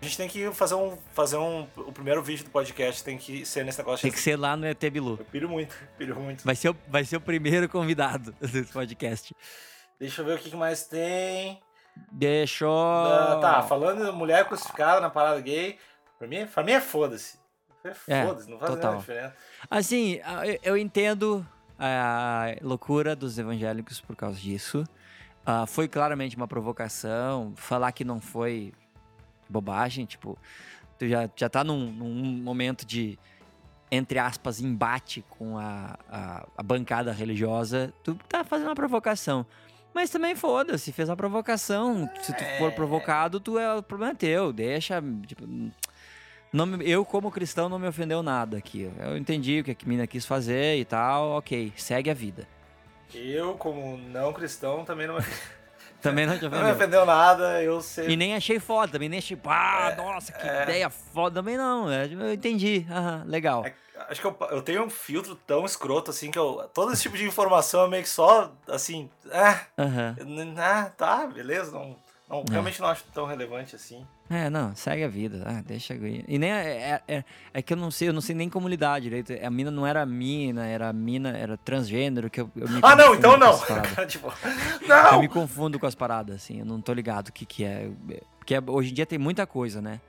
A 0.00 0.04
gente 0.04 0.16
tem 0.16 0.28
que 0.28 0.50
fazer 0.52 0.74
um. 0.74 0.96
Fazer 1.12 1.36
um. 1.36 1.66
O 1.76 1.92
primeiro 1.92 2.22
vídeo 2.22 2.44
do 2.44 2.50
podcast 2.50 3.04
tem 3.04 3.18
que 3.18 3.44
ser 3.44 3.64
nesse 3.64 3.78
negócio. 3.78 4.02
Tem 4.02 4.10
que 4.10 4.18
ser 4.20 4.36
lá 4.36 4.56
no 4.56 4.66
ET 4.66 4.80
Bilu. 4.90 5.16
Eu 5.18 5.24
piro 5.26 5.48
muito, 5.48 5.74
piro 5.98 6.18
muito. 6.18 6.42
Vai 6.42 6.54
ser, 6.56 6.70
o, 6.70 6.76
vai 6.88 7.04
ser 7.04 7.16
o 7.16 7.20
primeiro 7.20 7.68
convidado 7.68 8.32
desse 8.40 8.72
podcast. 8.72 9.36
Deixa 9.98 10.22
eu 10.22 10.26
ver 10.26 10.36
o 10.36 10.38
que 10.38 10.56
mais 10.56 10.84
tem. 10.84 11.60
Deixa 12.10 12.64
eu... 12.64 12.72
Ah, 12.72 13.38
tá, 13.42 13.62
falando 13.62 14.06
de 14.06 14.12
mulher 14.12 14.46
crucificada 14.46 15.00
na 15.02 15.10
parada 15.10 15.38
gay, 15.40 15.76
pra 16.18 16.26
mim, 16.26 16.46
pra 16.46 16.62
mim 16.62 16.72
é 16.72 16.80
foda-se. 16.80 17.38
É 17.84 17.92
É, 18.08 18.26
Foda-se, 18.26 18.48
não 18.48 18.58
faz 18.58 18.70
total. 18.72 18.90
nada 18.92 19.00
diferença. 19.00 19.34
Assim, 19.70 20.18
eu- 20.62 20.76
entendo 20.78 21.46
a 21.78 22.54
loucura 22.62 23.14
dos 23.14 23.38
evangélicos 23.38 24.00
por 24.00 24.16
causa 24.16 24.38
disso. 24.38 24.84
Ah, 25.44 25.66
foi 25.66 25.88
claramente 25.88 26.36
uma 26.36 26.48
provocação. 26.48 27.52
Falar 27.56 27.92
que 27.92 28.04
não 28.04 28.20
foi 28.20 28.72
bobagem, 29.50 30.04
tipo, 30.06 30.38
tu 30.98 31.08
já, 31.08 31.28
já 31.36 31.48
tá 31.48 31.62
num, 31.64 31.90
num 31.92 32.42
momento 32.42 32.86
de, 32.86 33.18
entre 33.90 34.18
aspas, 34.18 34.60
embate 34.60 35.24
com 35.30 35.58
a, 35.58 35.98
a, 36.08 36.46
a 36.56 36.62
bancada 36.62 37.12
religiosa, 37.12 37.92
tu 38.04 38.14
tá 38.28 38.44
fazendo 38.44 38.68
uma 38.68 38.74
provocação. 38.74 39.44
Mas 39.92 40.08
também 40.08 40.36
foda-se, 40.36 40.92
fez 40.92 41.08
uma 41.08 41.16
provocação. 41.16 42.08
Se 42.22 42.32
tu 42.32 42.44
for 42.58 42.68
É. 42.68 42.70
provocado, 42.70 43.40
tu 43.40 43.58
é 43.58 43.74
o 43.74 43.82
problema 43.82 44.12
é 44.12 44.14
teu. 44.14 44.52
Deixa, 44.52 45.02
tipo, 45.26 45.44
não 46.52 46.80
eu, 46.82 47.04
como 47.04 47.28
cristão, 47.30 47.68
não 47.68 47.76
me 47.78 47.88
ofendeu 47.88 48.22
nada 48.22 48.56
aqui. 48.56 48.88
Eu 48.98 49.16
entendi 49.16 49.60
o 49.60 49.64
que 49.64 49.72
a 49.72 49.88
mina 49.88 50.06
quis 50.06 50.24
fazer 50.24 50.78
e 50.78 50.84
tal, 50.84 51.30
ok, 51.30 51.72
segue 51.76 52.08
a 52.08 52.14
vida. 52.14 52.46
Eu, 53.12 53.54
como 53.54 53.96
não 53.98 54.32
cristão, 54.32 54.84
também 54.84 55.08
não, 55.08 55.16
Também 56.00 56.26
não 56.26 56.36
te 56.38 56.42
não 56.44 56.50
me 56.50 56.56
ofendeu. 56.56 56.74
ofendeu 56.74 57.06
nada, 57.06 57.62
eu 57.62 57.80
sei. 57.82 58.08
E 58.10 58.16
nem 58.16 58.34
achei 58.34 58.58
foda, 58.58 58.92
também 58.92 59.08
nem 59.08 59.18
achei, 59.18 59.38
ah, 59.44 59.90
É, 59.92 59.96
nossa, 59.96 60.32
que 60.32 60.46
é. 60.46 60.62
ideia 60.62 60.90
foda. 60.90 61.36
Também 61.36 61.56
não, 61.56 61.90
é, 61.90 62.06
eu 62.06 62.32
entendi, 62.32 62.86
aham, 62.90 63.24
legal. 63.26 63.64
É, 63.66 63.74
Acho 64.08 64.20
que 64.22 64.26
eu, 64.26 64.36
eu 64.50 64.62
tenho 64.62 64.82
um 64.82 64.88
filtro 64.88 65.34
tão 65.46 65.66
escroto 65.66 66.10
assim 66.10 66.30
que 66.30 66.38
eu. 66.38 66.68
Todo 66.72 66.90
esse 66.90 67.02
tipo 67.02 67.18
de 67.18 67.26
informação 67.26 67.84
é 67.84 67.88
meio 67.88 68.02
que 68.02 68.08
só 68.08 68.50
assim. 68.66 69.10
Ah, 69.30 69.60
n- 70.24 70.54
ah 70.58 70.90
tá, 70.96 71.26
beleza. 71.26 71.70
Não, 71.70 71.94
não, 72.28 72.38
É. 72.40 72.44
Realmente 72.52 72.80
não 72.80 72.88
acho 72.88 73.04
tão 73.12 73.26
relevante 73.26 73.76
assim. 73.76 74.06
É, 74.32 74.48
não, 74.48 74.74
segue 74.76 75.02
a 75.02 75.08
vida. 75.08 75.42
Ah, 75.44 75.60
deixa 75.66 75.92
eu. 75.92 76.06
E 76.06 76.38
nem 76.38 76.52
é, 76.52 76.62
é, 76.62 77.02
é, 77.16 77.24
é 77.52 77.60
que 77.62 77.72
eu 77.72 77.76
não 77.76 77.90
sei, 77.90 78.08
eu 78.08 78.12
não 78.12 78.20
sei 78.20 78.32
nem 78.32 78.48
como 78.48 78.68
lidar 78.68 79.00
direito. 79.00 79.32
A 79.44 79.50
mina 79.50 79.72
não 79.72 79.84
era 79.84 80.06
mina, 80.06 80.64
era 80.66 80.92
mina, 80.92 81.30
era 81.36 81.56
transgênero, 81.56 82.30
que 82.30 82.40
eu, 82.40 82.48
eu 82.54 82.68
Ah, 82.80 82.94
não, 82.94 83.12
então 83.16 83.36
não. 83.36 83.52
tipo, 84.06 84.32
Eu 84.82 84.88
não! 84.88 85.20
me 85.20 85.28
confundo 85.28 85.80
com 85.80 85.86
as 85.86 85.96
paradas, 85.96 86.36
assim, 86.36 86.60
eu 86.60 86.64
não 86.64 86.80
tô 86.80 86.92
ligado 86.92 87.28
o 87.28 87.32
que 87.32 87.44
que 87.44 87.64
é. 87.64 87.90
Porque 88.38 88.54
é- 88.54 88.62
hoje 88.64 88.92
em 88.92 88.94
dia 88.94 89.04
tem 89.04 89.18
muita 89.18 89.46
coisa, 89.48 89.82
né? 89.82 90.00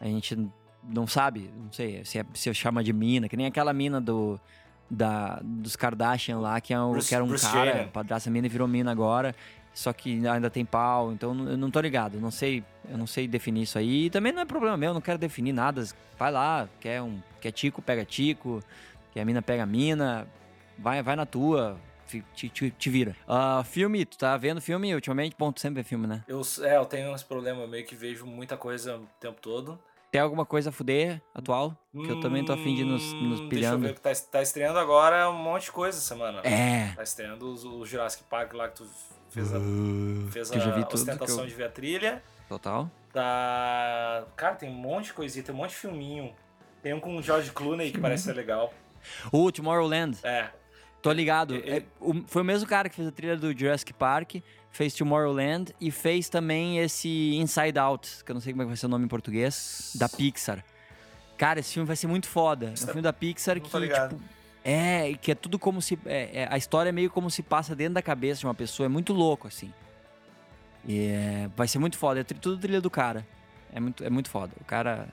A 0.00 0.06
gente 0.06 0.48
não 0.82 1.06
sabe, 1.06 1.50
não 1.62 1.70
sei, 1.70 2.02
se, 2.06 2.18
é, 2.18 2.24
se 2.32 2.54
chama 2.54 2.82
de 2.82 2.94
mina, 2.94 3.28
que 3.28 3.36
nem 3.36 3.44
aquela 3.46 3.72
mina 3.74 4.00
do. 4.00 4.40
Da, 4.92 5.38
dos 5.44 5.76
Kardashian 5.76 6.40
lá, 6.40 6.60
que, 6.60 6.74
é 6.74 6.80
um, 6.80 6.90
Bruce- 6.90 7.08
que 7.10 7.14
era 7.14 7.22
um 7.22 7.28
Bruce 7.28 7.46
cara, 7.46 7.88
padraça 7.92 8.28
mina 8.28 8.46
e 8.48 8.50
virou 8.50 8.66
mina 8.66 8.90
agora. 8.90 9.36
Só 9.72 9.92
que 9.92 10.26
ainda 10.26 10.50
tem 10.50 10.64
pau, 10.64 11.12
então 11.12 11.30
eu 11.48 11.56
não 11.56 11.70
tô 11.70 11.80
ligado, 11.80 12.20
não 12.20 12.30
sei, 12.30 12.62
eu 12.88 12.98
não 12.98 13.06
sei 13.06 13.26
definir 13.28 13.62
isso 13.62 13.78
aí. 13.78 14.06
E 14.06 14.10
também 14.10 14.32
não 14.32 14.42
é 14.42 14.44
problema 14.44 14.76
meu, 14.76 14.90
eu 14.90 14.94
não 14.94 15.00
quero 15.00 15.18
definir 15.18 15.52
nada. 15.52 15.84
Vai 16.18 16.30
lá, 16.32 16.68
quer 16.80 17.00
um, 17.00 17.20
quer 17.40 17.52
tico, 17.52 17.80
pega 17.80 18.04
tico, 18.04 18.62
quer 19.12 19.24
mina, 19.24 19.40
pega 19.40 19.64
mina, 19.64 20.26
vai, 20.78 21.02
vai 21.02 21.16
na 21.16 21.24
tua, 21.24 21.78
te, 22.34 22.48
te, 22.48 22.70
te 22.70 22.90
vira. 22.90 23.16
Ah, 23.26 23.62
filme, 23.64 24.04
tu 24.04 24.18
tá 24.18 24.36
vendo 24.36 24.60
filme 24.60 24.92
ultimamente? 24.94 25.34
Ponto, 25.36 25.60
sempre 25.60 25.80
é 25.80 25.84
filme, 25.84 26.06
né? 26.06 26.24
Eu, 26.26 26.42
é, 26.62 26.76
eu 26.76 26.84
tenho 26.84 27.14
esse 27.14 27.24
problema, 27.24 27.62
eu 27.62 27.68
meio 27.68 27.86
que 27.86 27.94
vejo 27.94 28.26
muita 28.26 28.56
coisa 28.56 28.96
o 28.96 29.06
tempo 29.20 29.40
todo. 29.40 29.78
Tem 30.10 30.20
alguma 30.20 30.44
coisa 30.44 30.70
a 30.70 30.72
fuder 30.72 31.22
atual? 31.32 31.76
Que 32.04 32.10
eu 32.10 32.16
também 32.16 32.42
tô 32.42 32.52
afim 32.52 32.74
de 32.74 32.84
nos, 32.84 33.14
nos 33.20 33.22
Hum, 33.22 33.24
Deixa 33.24 33.36
eu 33.36 33.48
pilhando. 33.48 33.78
ver 33.86 33.90
o 33.92 33.94
que 33.94 34.00
tá, 34.00 34.10
tá 34.28 34.42
estreando 34.42 34.76
agora 34.80 35.30
um 35.30 35.38
monte 35.40 35.66
de 35.66 35.72
coisa 35.72 35.96
essa 35.96 36.08
semana. 36.08 36.40
É. 36.42 36.92
Tá 36.96 37.02
estreando 37.04 37.48
os- 37.48 37.64
o 37.64 37.86
Jurassic 37.86 38.24
Park 38.24 38.52
lá 38.54 38.68
que 38.68 38.74
tu 38.78 38.86
fez 39.30 39.54
a, 39.54 39.58
fez 40.30 40.50
que 40.50 40.56
eu 40.58 40.60
já 40.60 40.70
vi 40.74 40.82
a 40.82 40.84
tudo 40.84 40.98
ostentação 41.00 41.40
eu- 41.40 41.46
de 41.46 41.54
ver 41.54 41.64
a 41.64 41.68
trilha. 41.70 42.22
Total. 42.48 42.90
Tá. 43.12 44.24
Cara, 44.36 44.54
tem 44.56 44.68
um 44.68 44.74
monte 44.74 45.06
de 45.06 45.12
coisinha, 45.12 45.44
tem 45.44 45.54
um 45.54 45.58
monte 45.58 45.70
de 45.70 45.76
filminho. 45.76 46.32
Tem 46.82 46.92
um 46.94 47.00
com 47.00 47.16
o 47.16 47.22
George 47.22 47.50
Clooney 47.52 47.90
que 47.92 47.98
parece 47.98 48.24
ser 48.24 48.32
legal. 48.34 48.72
O 49.32 49.50
Tomorrowland, 49.52 50.18
É. 50.22 50.48
tô 51.02 51.12
ligado. 51.12 51.54
E- 51.56 51.70
É, 51.78 51.82
o- 52.00 52.22
foi 52.26 52.42
o 52.42 52.44
mesmo 52.44 52.68
cara 52.68 52.88
que 52.88 52.96
fez 52.96 53.06
a 53.08 53.12
trilha 53.12 53.36
do 53.36 53.56
Jurassic 53.56 53.92
Park, 53.92 54.36
fez 54.70 54.94
Tomorrowland 54.94 55.74
e 55.80 55.90
fez 55.90 56.28
também 56.28 56.78
esse 56.78 57.34
Inside 57.36 57.78
Out, 57.78 58.24
que 58.24 58.30
eu 58.30 58.34
não 58.34 58.40
sei 58.40 58.52
como 58.52 58.62
é 58.62 58.64
que 58.64 58.68
vai 58.68 58.76
ser 58.76 58.86
o 58.86 58.88
nome 58.88 59.04
em 59.04 59.08
português, 59.08 59.92
da 59.96 60.08
Pixar. 60.08 60.64
Cara, 61.36 61.60
esse 61.60 61.72
filme 61.74 61.86
vai 61.86 61.96
ser 61.96 62.06
muito 62.06 62.26
foda. 62.28 62.66
É 62.66 62.70
um 62.72 62.76
filme 62.76 63.02
da 63.02 63.12
Pixar 63.12 63.54
que, 63.60 63.62
tipo, 63.62 64.20
é, 64.64 65.14
que 65.14 65.32
é 65.32 65.34
tudo 65.34 65.58
como 65.58 65.80
se. 65.80 65.98
é- 66.06 66.42
é- 66.42 66.48
a 66.50 66.56
história 66.58 66.90
é 66.90 66.92
meio 66.92 67.10
como 67.10 67.30
se 67.30 67.42
passa 67.42 67.74
dentro 67.74 67.94
da 67.94 68.02
cabeça 68.02 68.40
de 68.40 68.46
uma 68.46 68.54
pessoa. 68.54 68.86
É 68.86 68.88
muito 68.88 69.12
louco, 69.12 69.48
assim. 69.48 69.72
E 70.86 71.08
é, 71.08 71.50
vai 71.56 71.68
ser 71.68 71.78
muito 71.78 71.96
foda. 71.98 72.20
É 72.20 72.24
tudo 72.24 72.58
trilha 72.58 72.80
do 72.80 72.90
cara. 72.90 73.26
É 73.72 73.78
muito, 73.80 74.04
é 74.04 74.10
muito 74.10 74.30
foda. 74.30 74.52
O 74.60 74.64
cara. 74.64 75.08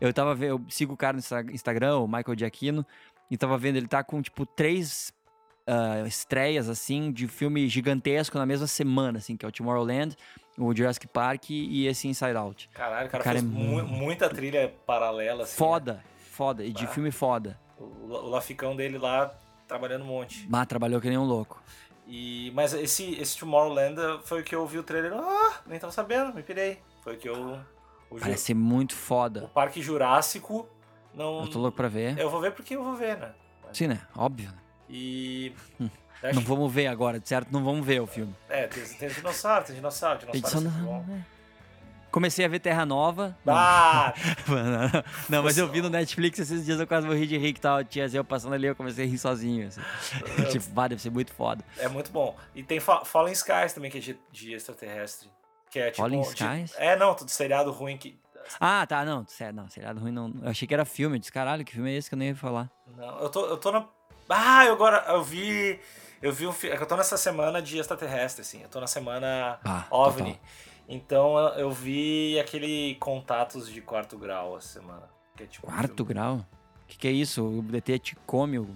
Eu 0.00 0.12
tava 0.12 0.34
vendo, 0.34 0.50
eu 0.50 0.64
sigo 0.68 0.92
o 0.94 0.96
cara 0.96 1.14
no 1.14 1.18
Insta- 1.18 1.42
Instagram, 1.52 1.98
o 1.98 2.06
Michael 2.06 2.38
Giacchino, 2.38 2.86
e 3.28 3.36
tava 3.36 3.58
vendo, 3.58 3.76
ele 3.76 3.88
tá 3.88 4.04
com, 4.04 4.22
tipo, 4.22 4.46
três 4.46 5.12
ah, 5.66 6.04
estreias, 6.06 6.68
assim, 6.68 7.10
de 7.10 7.26
filme 7.26 7.66
gigantesco 7.68 8.38
na 8.38 8.46
mesma 8.46 8.68
semana, 8.68 9.18
assim, 9.18 9.36
que 9.36 9.44
é 9.44 9.48
o 9.48 9.52
Tomorrowland, 9.52 10.16
o 10.56 10.72
Jurassic 10.74 11.08
Park 11.08 11.50
e 11.50 11.86
esse 11.88 12.06
Inside 12.06 12.36
Out. 12.36 12.70
Caralho, 12.72 13.08
o 13.08 13.10
cara, 13.10 13.20
O 13.22 13.24
cara 13.24 13.40
fez 13.40 13.52
é 13.52 13.54
mu- 13.54 13.84
muita 13.86 14.28
trilha 14.30 14.72
paralela. 14.86 15.42
Assim, 15.42 15.56
Foda, 15.56 16.00
foda, 16.30 16.64
e 16.64 16.72
de 16.72 16.84
Ah. 16.84 16.88
filme 16.88 17.10
foda. 17.10 17.58
Né? 17.80 17.86
O, 17.86 18.12
o 18.12 18.28
Laficão 18.30 18.74
dele 18.76 18.98
lá 18.98 19.34
trabalhando 19.66 20.02
um 20.02 20.08
monte. 20.08 20.46
Mas 20.48 20.66
trabalhou 20.66 21.00
que 21.00 21.08
nem 21.08 21.18
um 21.18 21.24
louco. 21.24 21.62
E, 22.06 22.50
mas 22.54 22.72
esse, 22.72 23.14
esse 23.20 23.38
Tomorrowland 23.38 23.96
foi 24.24 24.40
o 24.40 24.44
que 24.44 24.54
eu 24.54 24.66
vi 24.66 24.78
o 24.78 24.82
trailer. 24.82 25.12
Ah, 25.12 25.60
nem 25.66 25.78
tava 25.78 25.92
sabendo, 25.92 26.34
me 26.34 26.42
pirei. 26.42 26.80
Foi 27.02 27.14
o 27.14 27.18
que 27.18 27.28
eu. 27.28 27.58
O, 28.10 28.18
Parece 28.18 28.44
ser 28.44 28.54
muito 28.54 28.92
o 28.92 28.96
foda. 28.96 29.50
Parque 29.52 29.82
Jurássico. 29.82 30.66
Não, 31.14 31.42
Eu 31.42 31.50
tô 31.50 31.58
louco 31.58 31.76
pra 31.76 31.88
ver. 31.88 32.18
Eu 32.18 32.30
vou 32.30 32.40
ver 32.40 32.52
porque 32.52 32.76
eu 32.76 32.82
vou 32.82 32.94
ver, 32.94 33.18
né? 33.18 33.32
Sim, 33.72 33.88
né? 33.88 34.00
Óbvio. 34.16 34.50
E. 34.88 35.52
Hum, 35.78 35.90
acho 36.22 36.34
Não 36.36 36.42
vamos 36.42 36.72
ver 36.72 36.86
agora, 36.86 37.20
certo? 37.22 37.50
Não 37.52 37.62
vamos 37.62 37.84
ver 37.84 38.00
o 38.00 38.06
filme. 38.06 38.34
É, 38.48 38.66
tem, 38.66 38.82
tem 38.84 39.08
dinossauro, 39.10 39.66
tem 39.66 39.74
dinossauro, 39.74 40.18
Tem 40.20 40.40
dinossauro. 40.40 40.66
é. 41.10 41.37
Comecei 42.10 42.44
a 42.44 42.48
ver 42.48 42.58
Terra 42.58 42.86
Nova. 42.86 43.36
Ah, 43.46 44.14
Mano, 44.48 45.04
não, 45.28 45.42
mas 45.42 45.58
eu 45.58 45.68
vi 45.68 45.82
no 45.82 45.90
Netflix 45.90 46.38
esses 46.38 46.64
dias, 46.64 46.80
eu 46.80 46.86
quase 46.86 47.06
morri 47.06 47.26
de 47.26 47.36
rir 47.36 47.52
que 47.52 47.60
tava, 47.60 47.84
tinha 47.84 48.06
eu 48.12 48.24
passando 48.24 48.54
ali, 48.54 48.66
eu 48.66 48.74
comecei 48.74 49.04
a 49.04 49.08
rir 49.08 49.18
sozinho. 49.18 49.68
Assim. 49.68 49.80
tipo, 50.50 50.64
vai, 50.74 50.88
deve 50.88 51.02
ser 51.02 51.10
muito 51.10 51.32
foda. 51.32 51.62
é 51.78 51.86
muito 51.88 52.10
bom. 52.10 52.34
E 52.54 52.62
tem 52.62 52.80
Fa- 52.80 53.04
Fallen 53.04 53.32
Skies 53.34 53.72
também, 53.74 53.90
que 53.90 53.98
é 53.98 54.00
de, 54.00 54.18
de 54.32 54.54
extraterrestre. 54.54 55.30
Que 55.70 55.78
é 55.80 55.86
tipo. 55.90 55.98
Fallen 56.02 56.22
de- 56.22 56.28
Skies? 56.28 56.74
é, 56.78 56.96
não, 56.96 57.14
tudo 57.14 57.30
seriado 57.30 57.70
ruim 57.70 57.96
que. 57.98 58.18
Ah, 58.58 58.86
tá, 58.86 59.04
não, 59.04 59.26
sério, 59.26 59.54
não, 59.54 59.68
seriado 59.68 60.00
ruim 60.00 60.10
não. 60.12 60.32
Eu 60.42 60.48
achei 60.48 60.66
que 60.66 60.72
era 60.72 60.86
filme, 60.86 61.16
eu 61.16 61.20
disse, 61.20 61.30
caralho, 61.32 61.62
que 61.64 61.72
filme 61.74 61.92
é 61.92 61.96
esse 61.98 62.08
que 62.08 62.14
eu 62.14 62.18
nem 62.18 62.28
ia 62.28 62.36
falar? 62.36 62.70
Não, 62.96 63.20
eu 63.20 63.28
tô, 63.28 63.44
eu 63.46 63.56
tô 63.58 63.70
na. 63.70 63.84
Ah, 64.30 64.64
eu 64.64 64.72
agora. 64.72 65.04
Eu 65.08 65.22
vi. 65.22 65.78
Eu 66.22 66.32
vi 66.32 66.46
um 66.46 66.52
filme. 66.52 66.74
É 66.74 66.80
eu 66.80 66.86
tô 66.86 66.96
nessa 66.96 67.16
semana 67.18 67.60
de 67.60 67.78
extraterrestre, 67.78 68.40
assim. 68.40 68.62
Eu 68.62 68.68
tô 68.70 68.80
na 68.80 68.86
semana 68.86 69.58
Ah, 69.64 69.84
OVNI. 69.90 70.32
total. 70.32 70.48
Então 70.88 71.36
eu- 71.56 71.70
vi 71.70 72.38
aquele 72.40 72.94
Contatos 72.98 73.70
de 73.70 73.80
Quarto 73.82 74.16
Grau 74.16 74.56
essa 74.56 74.80
semana. 74.80 75.02
É 75.38 75.44
tipo. 75.44 75.66
um 75.66 75.70
Quarto 75.70 75.96
filme- 75.96 76.14
grau? 76.14 76.36
O 76.36 76.86
que, 76.88 76.96
que 76.96 77.08
é 77.08 77.10
isso? 77.10 77.44
O 77.44 77.62
DT 77.62 77.98
te 77.98 78.16
come 78.26 78.58
o. 78.58 78.66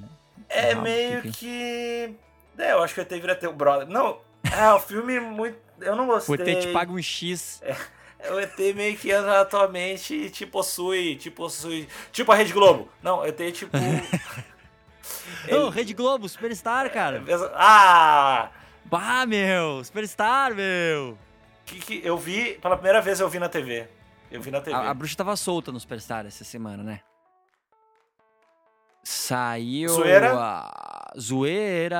É 0.49 0.75
meio 0.75 1.23
que 1.23 1.31
que. 1.33 2.15
É, 2.59 2.73
eu 2.73 2.83
acho 2.83 2.93
que 2.95 3.01
o 3.01 3.03
ET 3.03 3.09
vira 3.19 3.35
teu 3.35 3.53
brother. 3.55 3.89
Não, 3.89 4.19
é 4.45 4.75
um 4.75 4.79
filme 4.79 5.19
muito. 5.19 5.57
Eu 5.81 5.97
não 5.97 6.05
O 6.05 6.09
gostei. 6.09 6.37
ET 6.55 6.61
te 6.67 6.73
paga 6.73 6.93
um 6.93 7.01
X. 7.01 7.63
O 8.31 8.39
ET 8.39 8.59
meio 8.75 8.97
que 8.99 9.11
entra 9.11 9.39
na 9.39 9.45
tua 9.47 9.67
mente 9.67 10.15
e 10.15 10.31
te 10.31 10.45
possui, 10.47 11.17
te 11.17 11.31
possui. 11.31 11.89
Tipo 12.13 12.31
a 12.31 12.35
Rede 12.37 12.53
Globo. 12.53 12.89
Não, 13.03 13.21
o 13.21 13.27
ET 13.27 13.51
tipo. 13.53 13.75
Ô, 15.51 15.69
Rede 15.71 15.95
Globo, 15.95 16.29
Superstar, 16.29 16.91
cara. 16.93 17.23
Ah! 17.55 18.51
Bah, 18.85 19.27
meu, 19.27 19.83
Superstar, 19.83 20.55
meu. 20.55 21.17
Que, 21.73 22.01
que 22.01 22.07
eu 22.07 22.19
vi, 22.19 22.55
pela 22.61 22.77
primeira 22.77 23.01
vez 23.01 23.19
eu 23.21 23.29
vi 23.29 23.39
na 23.39 23.49
TV. 23.49 23.89
Eu 24.31 24.41
vi 24.41 24.51
na 24.51 24.61
TV. 24.61 24.77
A, 24.77 24.91
a 24.91 24.95
bruxa 24.95 25.17
tava 25.17 25.35
solta 25.37 25.73
no 25.73 25.81
Superstar 25.81 26.27
essa 26.27 26.45
semana, 26.45 26.83
né? 26.83 27.01
Saiu. 29.03 29.89
Zoeira? 29.89 30.33
A... 30.39 31.13
Zoeira. 31.19 31.99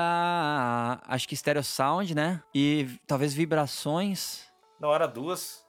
Acho 1.07 1.29
que 1.29 1.37
Stereo 1.37 1.65
Sound, 1.65 2.15
né? 2.15 2.43
E 2.55 2.89
talvez 3.07 3.35
vibrações. 3.35 4.43
Não, 4.79 4.95
era 4.95 5.07
duas. 5.07 5.65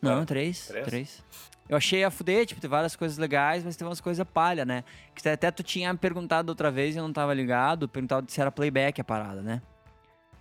Não, 0.00 0.22
Ah, 0.22 0.26
três, 0.26 0.66
três? 0.66 0.86
três. 0.86 1.24
Eu 1.68 1.76
achei 1.76 2.02
a 2.02 2.10
fuder, 2.10 2.46
tipo, 2.46 2.60
tem 2.60 2.68
várias 2.68 2.96
coisas 2.96 3.16
legais, 3.16 3.62
mas 3.64 3.76
tem 3.76 3.86
umas 3.86 4.00
coisas 4.00 4.26
palha, 4.26 4.64
né? 4.64 4.82
Que 5.14 5.28
até 5.28 5.50
tu 5.50 5.62
tinha 5.62 5.92
me 5.92 5.98
perguntado 5.98 6.48
outra 6.48 6.70
vez 6.70 6.96
e 6.96 6.98
eu 6.98 7.02
não 7.04 7.12
tava 7.12 7.32
ligado, 7.32 7.88
perguntado 7.88 8.30
se 8.30 8.40
era 8.40 8.50
playback 8.50 9.00
a 9.00 9.04
parada, 9.04 9.40
né? 9.40 9.62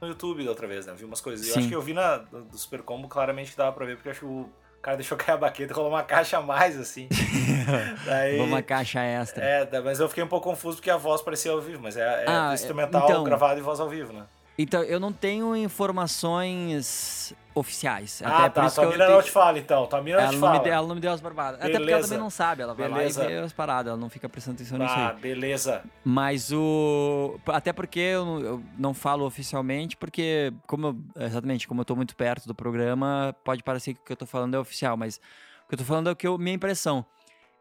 No 0.01 0.07
YouTube 0.07 0.43
da 0.43 0.49
outra 0.51 0.67
vez, 0.67 0.85
né? 0.85 0.93
Vi 0.95 1.03
umas 1.05 1.19
coisas. 1.21 1.45
Eu 1.47 1.53
Sim. 1.53 1.59
acho 1.59 1.69
que 1.69 1.75
eu 1.75 1.81
vi 1.81 1.93
na, 1.93 2.17
do 2.17 2.57
Super 2.57 2.81
Combo 2.81 3.07
claramente 3.07 3.51
que 3.51 3.57
dava 3.57 3.73
pra 3.73 3.85
ver, 3.85 3.95
porque 3.95 4.07
eu 4.07 4.11
acho 4.11 4.19
que 4.21 4.25
o 4.25 4.49
cara 4.81 4.95
deixou 4.95 5.17
cair 5.17 5.35
a 5.35 5.37
baqueta 5.37 5.73
e 5.73 5.75
rolou 5.75 5.91
uma 5.91 6.03
caixa 6.03 6.37
a 6.37 6.41
mais, 6.41 6.79
assim. 6.79 7.09
Daí. 8.05 8.39
Uma 8.39 8.61
caixa 8.61 9.01
extra. 9.01 9.43
É, 9.43 9.81
mas 9.81 9.99
eu 9.99 10.07
fiquei 10.07 10.23
um 10.23 10.27
pouco 10.27 10.49
confuso 10.49 10.77
porque 10.77 10.89
a 10.89 10.95
voz 10.97 11.21
parecia 11.21 11.51
ao 11.51 11.59
vivo, 11.59 11.81
mas 11.83 11.97
é, 11.97 12.23
é 12.23 12.25
Ah, 12.27 12.51
instrumental 12.53 13.03
então- 13.03 13.23
gravado 13.23 13.59
e 13.59 13.61
voz 13.63 13.79
ao 13.79 13.89
vivo, 13.89 14.13
né? 14.13 14.23
Então, 14.61 14.83
eu 14.83 14.99
não 14.99 15.13
tenho 15.13 15.55
informações 15.55 17.33
oficiais. 17.55 18.21
ah, 18.23 18.45
até 18.45 18.49
por 18.49 18.53
tá. 18.61 18.65
isso 18.67 18.75
Tua 18.75 18.85
que 18.85 18.91
mina 18.91 19.05
tenho- 19.05 19.17
não 19.17 19.23
te 19.23 19.31
fala, 19.31 19.57
então. 19.59 19.87
Tua 19.87 20.01
mina 20.01 20.17
não 20.17 20.23
Ela 20.23 20.31
te 20.31 20.35
não, 20.35 20.47
fala. 20.47 20.57
me 20.59 20.63
deu, 20.65 20.73
ela 20.73 20.87
não 20.87 20.95
me 20.95 21.01
deu 21.01 21.11
as 21.11 21.21
barbadas. 21.21 21.59
Até 21.59 21.69
porque 21.71 21.77
ela 21.77 21.85
Beleza. 21.87 22.07
também 22.07 22.19
não 22.19 22.29
sabe, 22.29 22.61
ela 22.61 22.73
vai 22.73 22.89
Beleza. 22.89 23.23
lá 23.23 23.29
e 23.29 23.33
vê 23.35 23.39
as 23.39 23.53
paradas, 23.53 23.89
ela 23.91 23.99
não 23.99 24.09
fica 24.09 24.27
prestando 24.29 24.55
atenção 24.55 24.77
nisso 24.77 24.93
Ah, 24.95 25.09
aí. 25.11 25.21
beleza. 25.21 25.81
Mas 26.03 26.51
o. 26.51 27.39
Até 27.47 27.73
porque 27.73 27.99
eu 27.99 28.25
não, 28.25 28.39
eu 28.41 28.63
não 28.77 28.93
falo 28.93 29.25
oficialmente, 29.25 29.95
porque, 29.97 30.53
como 30.67 30.87
eu- 31.15 31.25
exatamente, 31.25 31.67
como 31.67 31.81
eu 31.81 31.85
tô 31.85 31.95
muito 31.95 32.15
perto 32.15 32.45
do 32.47 32.53
programa, 32.55 33.35
pode 33.43 33.63
parecer 33.63 33.93
que 33.93 34.01
o 34.01 34.03
que 34.03 34.11
eu 34.11 34.17
tô 34.17 34.25
falando 34.25 34.55
é 34.55 34.59
oficial, 34.59 34.95
mas 34.97 35.17
o 35.65 35.69
que 35.69 35.75
eu 35.75 35.77
tô 35.79 35.83
falando 35.85 36.09
é 36.09 36.11
o 36.11 36.15
que 36.15 36.27
eu, 36.27 36.37
minha 36.37 36.55
impressão. 36.55 37.05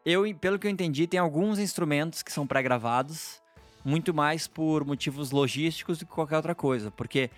Eu, 0.05 0.23
pelo 0.37 0.59
que 0.59 0.67
eu 0.67 0.71
entendi, 0.71 1.07
tem 1.07 1.19
alguns 1.21 1.59
instrumentos 1.59 2.23
que 2.23 2.33
são 2.33 2.47
pré-gravados, 2.47 3.43
muito 3.85 4.13
mais 4.15 4.47
por 4.47 4.85
motivos 4.85 5.31
logísticos 5.31 5.99
do 5.99 6.07
que 6.07 6.13
qualquer 6.13 6.37
outra 6.37 6.55
coisa. 6.55 6.91
Porque 6.91 7.31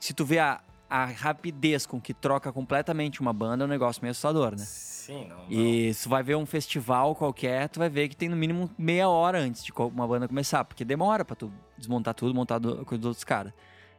se 0.00 0.14
tu 0.14 0.24
vê 0.24 0.38
a, 0.38 0.60
a 0.88 1.04
rapidez 1.06 1.84
com 1.86 2.00
que 2.00 2.14
troca 2.14 2.52
completamente 2.52 3.20
uma 3.20 3.32
banda, 3.32 3.64
é 3.64 3.66
um 3.66 3.68
negócio 3.68 4.00
meio 4.02 4.10
assustador, 4.12 4.52
né? 4.52 4.64
Sim, 4.64 5.26
não. 5.26 5.36
não. 5.38 5.50
E 5.50 5.92
se 5.94 6.04
tu 6.04 6.08
vai 6.10 6.22
ver 6.22 6.36
um 6.36 6.44
festival 6.46 7.14
qualquer, 7.14 7.68
tu 7.68 7.78
vai 7.78 7.88
ver 7.88 8.08
que 8.08 8.16
tem 8.16 8.28
no 8.28 8.36
mínimo 8.36 8.70
meia 8.78 9.08
hora 9.08 9.38
antes 9.38 9.64
de 9.64 9.72
uma 9.72 10.06
banda 10.06 10.28
começar, 10.28 10.64
porque 10.64 10.84
demora 10.84 11.24
pra 11.24 11.34
tu 11.34 11.50
desmontar 11.76 12.14
tudo, 12.14 12.34
montar 12.34 12.58
do, 12.58 12.84
com 12.84 12.94
os 12.94 13.04
outros 13.04 13.24
caras. 13.24 13.52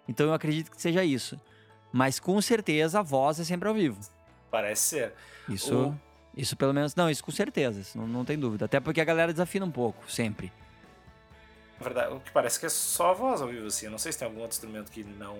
Então 0.08 0.26
eu 0.28 0.34
acredito 0.34 0.72
que 0.72 0.82
seja 0.82 1.04
isso. 1.04 1.39
Mas 1.91 2.20
com 2.20 2.39
certeza 2.41 3.00
a 3.00 3.02
voz 3.02 3.39
é 3.39 3.43
sempre 3.43 3.68
ao 3.68 3.74
vivo. 3.74 4.00
Parece 4.52 4.82
ser. 4.84 5.14
Isso, 5.47 5.76
O- 5.76 5.95
isso 6.38 6.56
pelo 6.56 6.74
menos, 6.74 6.95
não, 6.95 7.10
isso 7.10 7.24
com 7.24 7.32
certeza, 7.32 7.80
isso 7.82 7.97
não, 7.97 8.08
não 8.08 8.24
tem 8.26 8.38
dúvida. 8.38 8.66
Até 8.66 8.80
porque 8.80 9.02
a 9.02 9.06
galera 9.06 9.32
desafina 9.32 9.66
um 9.66 9.72
pouco, 9.72 10.10
sempre. 10.12 10.52
Na 11.80 11.84
verdade, 11.86 12.13
o 12.13 12.19
que 12.19 12.32
parece 12.32 12.59
que 12.59 12.65
é 12.65 12.69
só 12.69 13.11
a 13.11 13.13
voz 13.13 13.41
ao 13.41 13.47
vivo, 13.47 13.67
assim. 13.67 13.86
Eu 13.86 13.91
não 13.91 13.97
sei 13.97 14.11
se 14.11 14.19
tem 14.19 14.27
algum 14.27 14.41
outro 14.41 14.55
instrumento 14.55 14.91
que 14.91 15.03
não. 15.03 15.38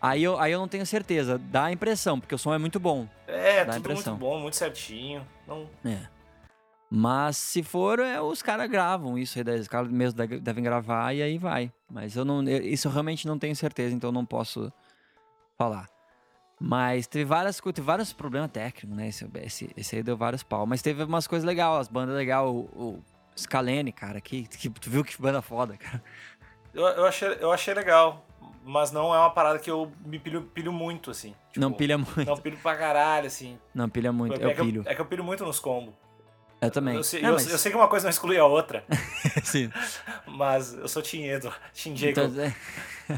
Aí 0.00 0.22
eu, 0.22 0.38
aí 0.40 0.52
eu 0.52 0.58
não 0.58 0.66
tenho 0.68 0.86
certeza, 0.86 1.36
dá 1.36 1.64
a 1.64 1.72
impressão, 1.72 2.18
porque 2.18 2.34
o 2.34 2.38
som 2.38 2.54
é 2.54 2.58
muito 2.58 2.80
bom. 2.80 3.06
É, 3.26 3.64
Dá 3.66 3.74
tudo 3.74 3.80
impressão. 3.80 4.14
muito 4.14 4.20
bom, 4.24 4.40
muito 4.40 4.56
certinho. 4.56 5.26
Não... 5.46 5.68
É. 5.84 5.98
Mas 6.92 7.36
se 7.36 7.62
for, 7.62 7.98
é, 8.00 8.20
os 8.20 8.42
caras 8.42 8.68
gravam 8.68 9.16
isso 9.18 9.38
aí, 9.38 9.60
os 9.60 9.68
caras 9.68 9.88
mesmo 9.90 10.26
de- 10.26 10.40
devem 10.40 10.64
gravar 10.64 11.14
e 11.14 11.22
aí 11.22 11.36
vai. 11.38 11.70
Mas 11.88 12.16
eu 12.16 12.24
não, 12.24 12.42
eu- 12.48 12.62
isso 12.64 12.88
eu 12.88 12.92
realmente 12.92 13.26
não 13.26 13.38
tenho 13.38 13.54
certeza, 13.54 13.94
então 13.94 14.10
não 14.10 14.24
posso 14.24 14.72
falar. 15.58 15.86
Mas 16.58 17.06
teve 17.06 17.24
várias 17.26 17.58
teve 17.60 17.80
vários 17.82 18.12
problemas 18.12 18.50
técnicos, 18.50 18.96
né? 18.96 19.08
Esse, 19.08 19.30
esse, 19.44 19.70
esse 19.76 19.96
aí 19.96 20.02
deu 20.02 20.16
vários 20.16 20.42
pau. 20.42 20.66
Mas 20.66 20.82
teve 20.82 21.04
umas 21.04 21.26
coisas 21.26 21.46
legais, 21.46 21.76
as 21.82 21.88
bandas 21.88 22.16
legais, 22.16 22.44
o, 22.44 22.50
o 22.74 23.04
Scalene, 23.40 23.92
cara, 23.92 24.20
que, 24.20 24.44
que 24.44 24.68
tu 24.70 24.90
viu 24.90 25.04
que 25.04 25.20
banda 25.20 25.40
foda, 25.42 25.76
cara. 25.76 26.02
Eu, 26.74 26.84
eu, 26.86 27.06
achei, 27.06 27.28
eu 27.40 27.50
achei 27.52 27.74
legal, 27.74 28.24
mas 28.64 28.92
não 28.92 29.14
é 29.14 29.18
uma 29.18 29.30
parada 29.30 29.58
que 29.58 29.70
eu 29.70 29.90
me 30.04 30.18
pilho, 30.18 30.42
pilho 30.42 30.72
muito, 30.72 31.10
assim. 31.10 31.34
Tipo, 31.48 31.60
não 31.60 31.72
pilha 31.72 31.98
muito. 31.98 32.24
Não 32.24 32.36
pilho 32.36 32.56
pra 32.62 32.76
caralho, 32.76 33.26
assim. 33.26 33.58
Não 33.74 33.88
pilha 33.88 34.12
muito, 34.12 34.40
é, 34.40 34.44
eu 34.44 34.54
que 34.54 34.62
pilho. 34.62 34.82
Eu, 34.86 34.90
é 34.92 34.94
que 34.94 35.00
eu 35.00 35.06
pilho 35.06 35.24
muito 35.24 35.44
nos 35.44 35.58
combos. 35.58 35.92
Eu 36.60 36.70
também. 36.70 36.94
Eu, 36.94 37.02
sei, 37.02 37.22
Não, 37.22 37.30
eu- 37.30 37.34
mas- 37.36 37.50
eu 37.50 37.58
sei 37.58 37.72
que 37.72 37.76
uma 37.76 37.88
coisa 37.88 38.04
não 38.04 38.10
exclui 38.10 38.36
a 38.38 38.44
outra, 38.44 38.84
Sim. 39.42 39.72
mas 40.26 40.74
eu 40.74 40.86
sou 40.88 41.02
Team 41.02 41.24
Edo, 41.24 41.52
Team 41.74 41.96
Jacob. 41.96 42.30
Então, 42.30 42.42
é, 42.44 42.54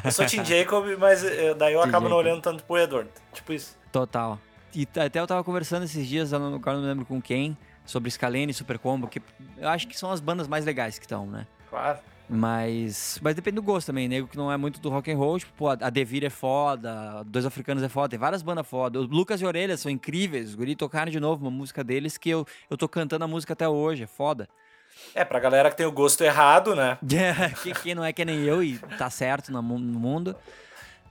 Eu 0.05 0.13
sou 0.13 0.25
Team 0.27 0.45
Jacob, 0.45 0.87
mas 0.99 1.25
eh, 1.25 1.53
daí 1.55 1.75
eu 1.75 1.81
Team 1.81 1.89
acabo 1.89 2.09
não 2.09 2.17
Jacob. 2.17 2.27
olhando 2.27 2.41
tanto 2.43 2.65
pro 2.65 2.79
Edward. 2.79 3.11
Tipo 3.33 3.53
isso. 3.53 3.77
Total. 3.91 4.39
E 4.75 4.89
até 4.99 5.21
eu 5.21 5.27
tava 5.27 5.45
conversando 5.45 5.83
esses 5.85 6.07
dias, 6.07 6.33
eu 6.33 6.39
não, 6.39 6.55
agora 6.55 6.77
não 6.77 6.83
me 6.85 6.89
lembro 6.89 7.05
com 7.05 7.21
quem, 7.21 7.55
sobre 7.85 8.11
Scalene 8.11 8.51
e 8.51 8.55
Super 8.55 8.79
Combo, 8.79 9.09
que 9.09 9.21
eu 9.59 9.69
acho 9.69 9.87
que 9.89 9.99
são 9.99 10.11
as 10.11 10.21
bandas 10.21 10.49
mais 10.49 10.65
legais 10.65 10.99
que 10.99 11.05
estão, 11.05 11.27
né? 11.27 11.47
Claro. 11.69 11.99
Mas, 12.29 13.19
mas 13.21 13.35
depende 13.35 13.57
do 13.57 13.63
gosto 13.63 13.89
também, 13.89 14.09
nego 14.09 14.27
que 14.27 14.37
não 14.39 14.51
é 14.51 14.57
muito 14.57 14.81
do 14.81 14.89
rock 14.89 15.13
and 15.13 15.19
roll, 15.19 15.39
tipo, 15.39 15.53
pô, 15.55 15.69
a 15.69 15.91
Devir 15.91 16.25
é 16.25 16.31
foda, 16.31 17.23
Dois 17.27 17.45
Africanos 17.45 17.83
é 17.83 17.89
foda, 17.89 18.09
tem 18.09 18.19
várias 18.19 18.43
bandas 18.43 18.67
foda. 18.67 19.01
O 19.01 19.03
Lucas 19.03 19.43
e 19.43 19.45
Orelhas 19.45 19.81
são 19.81 19.91
incríveis, 19.91 20.51
os 20.51 20.55
guri 20.55 20.75
tocaram 20.75 21.11
de 21.11 21.21
novo 21.21 21.45
uma 21.45 21.51
música 21.51 21.85
deles 21.85 22.17
que 22.17 22.31
eu, 22.31 22.47
eu 22.71 22.77
tô 22.79 22.89
cantando 22.89 23.25
a 23.25 23.29
música 23.29 23.53
até 23.53 23.69
hoje, 23.69 24.05
é 24.05 24.07
foda. 24.07 24.49
É, 25.15 25.25
pra 25.25 25.41
galera 25.41 25.71
que 25.71 25.77
tem 25.77 25.85
o 25.85 25.93
gosto 25.93 26.23
errado, 26.23 26.75
né? 26.75 26.97
que, 27.63 27.75
que 27.75 27.95
não 27.95 28.05
é 28.05 28.13
que 28.13 28.25
nem 28.25 28.41
eu 28.41 28.63
e 28.63 28.79
tá 28.97 29.11
certo 29.11 29.53
no 29.53 29.63
mundo, 29.63 30.37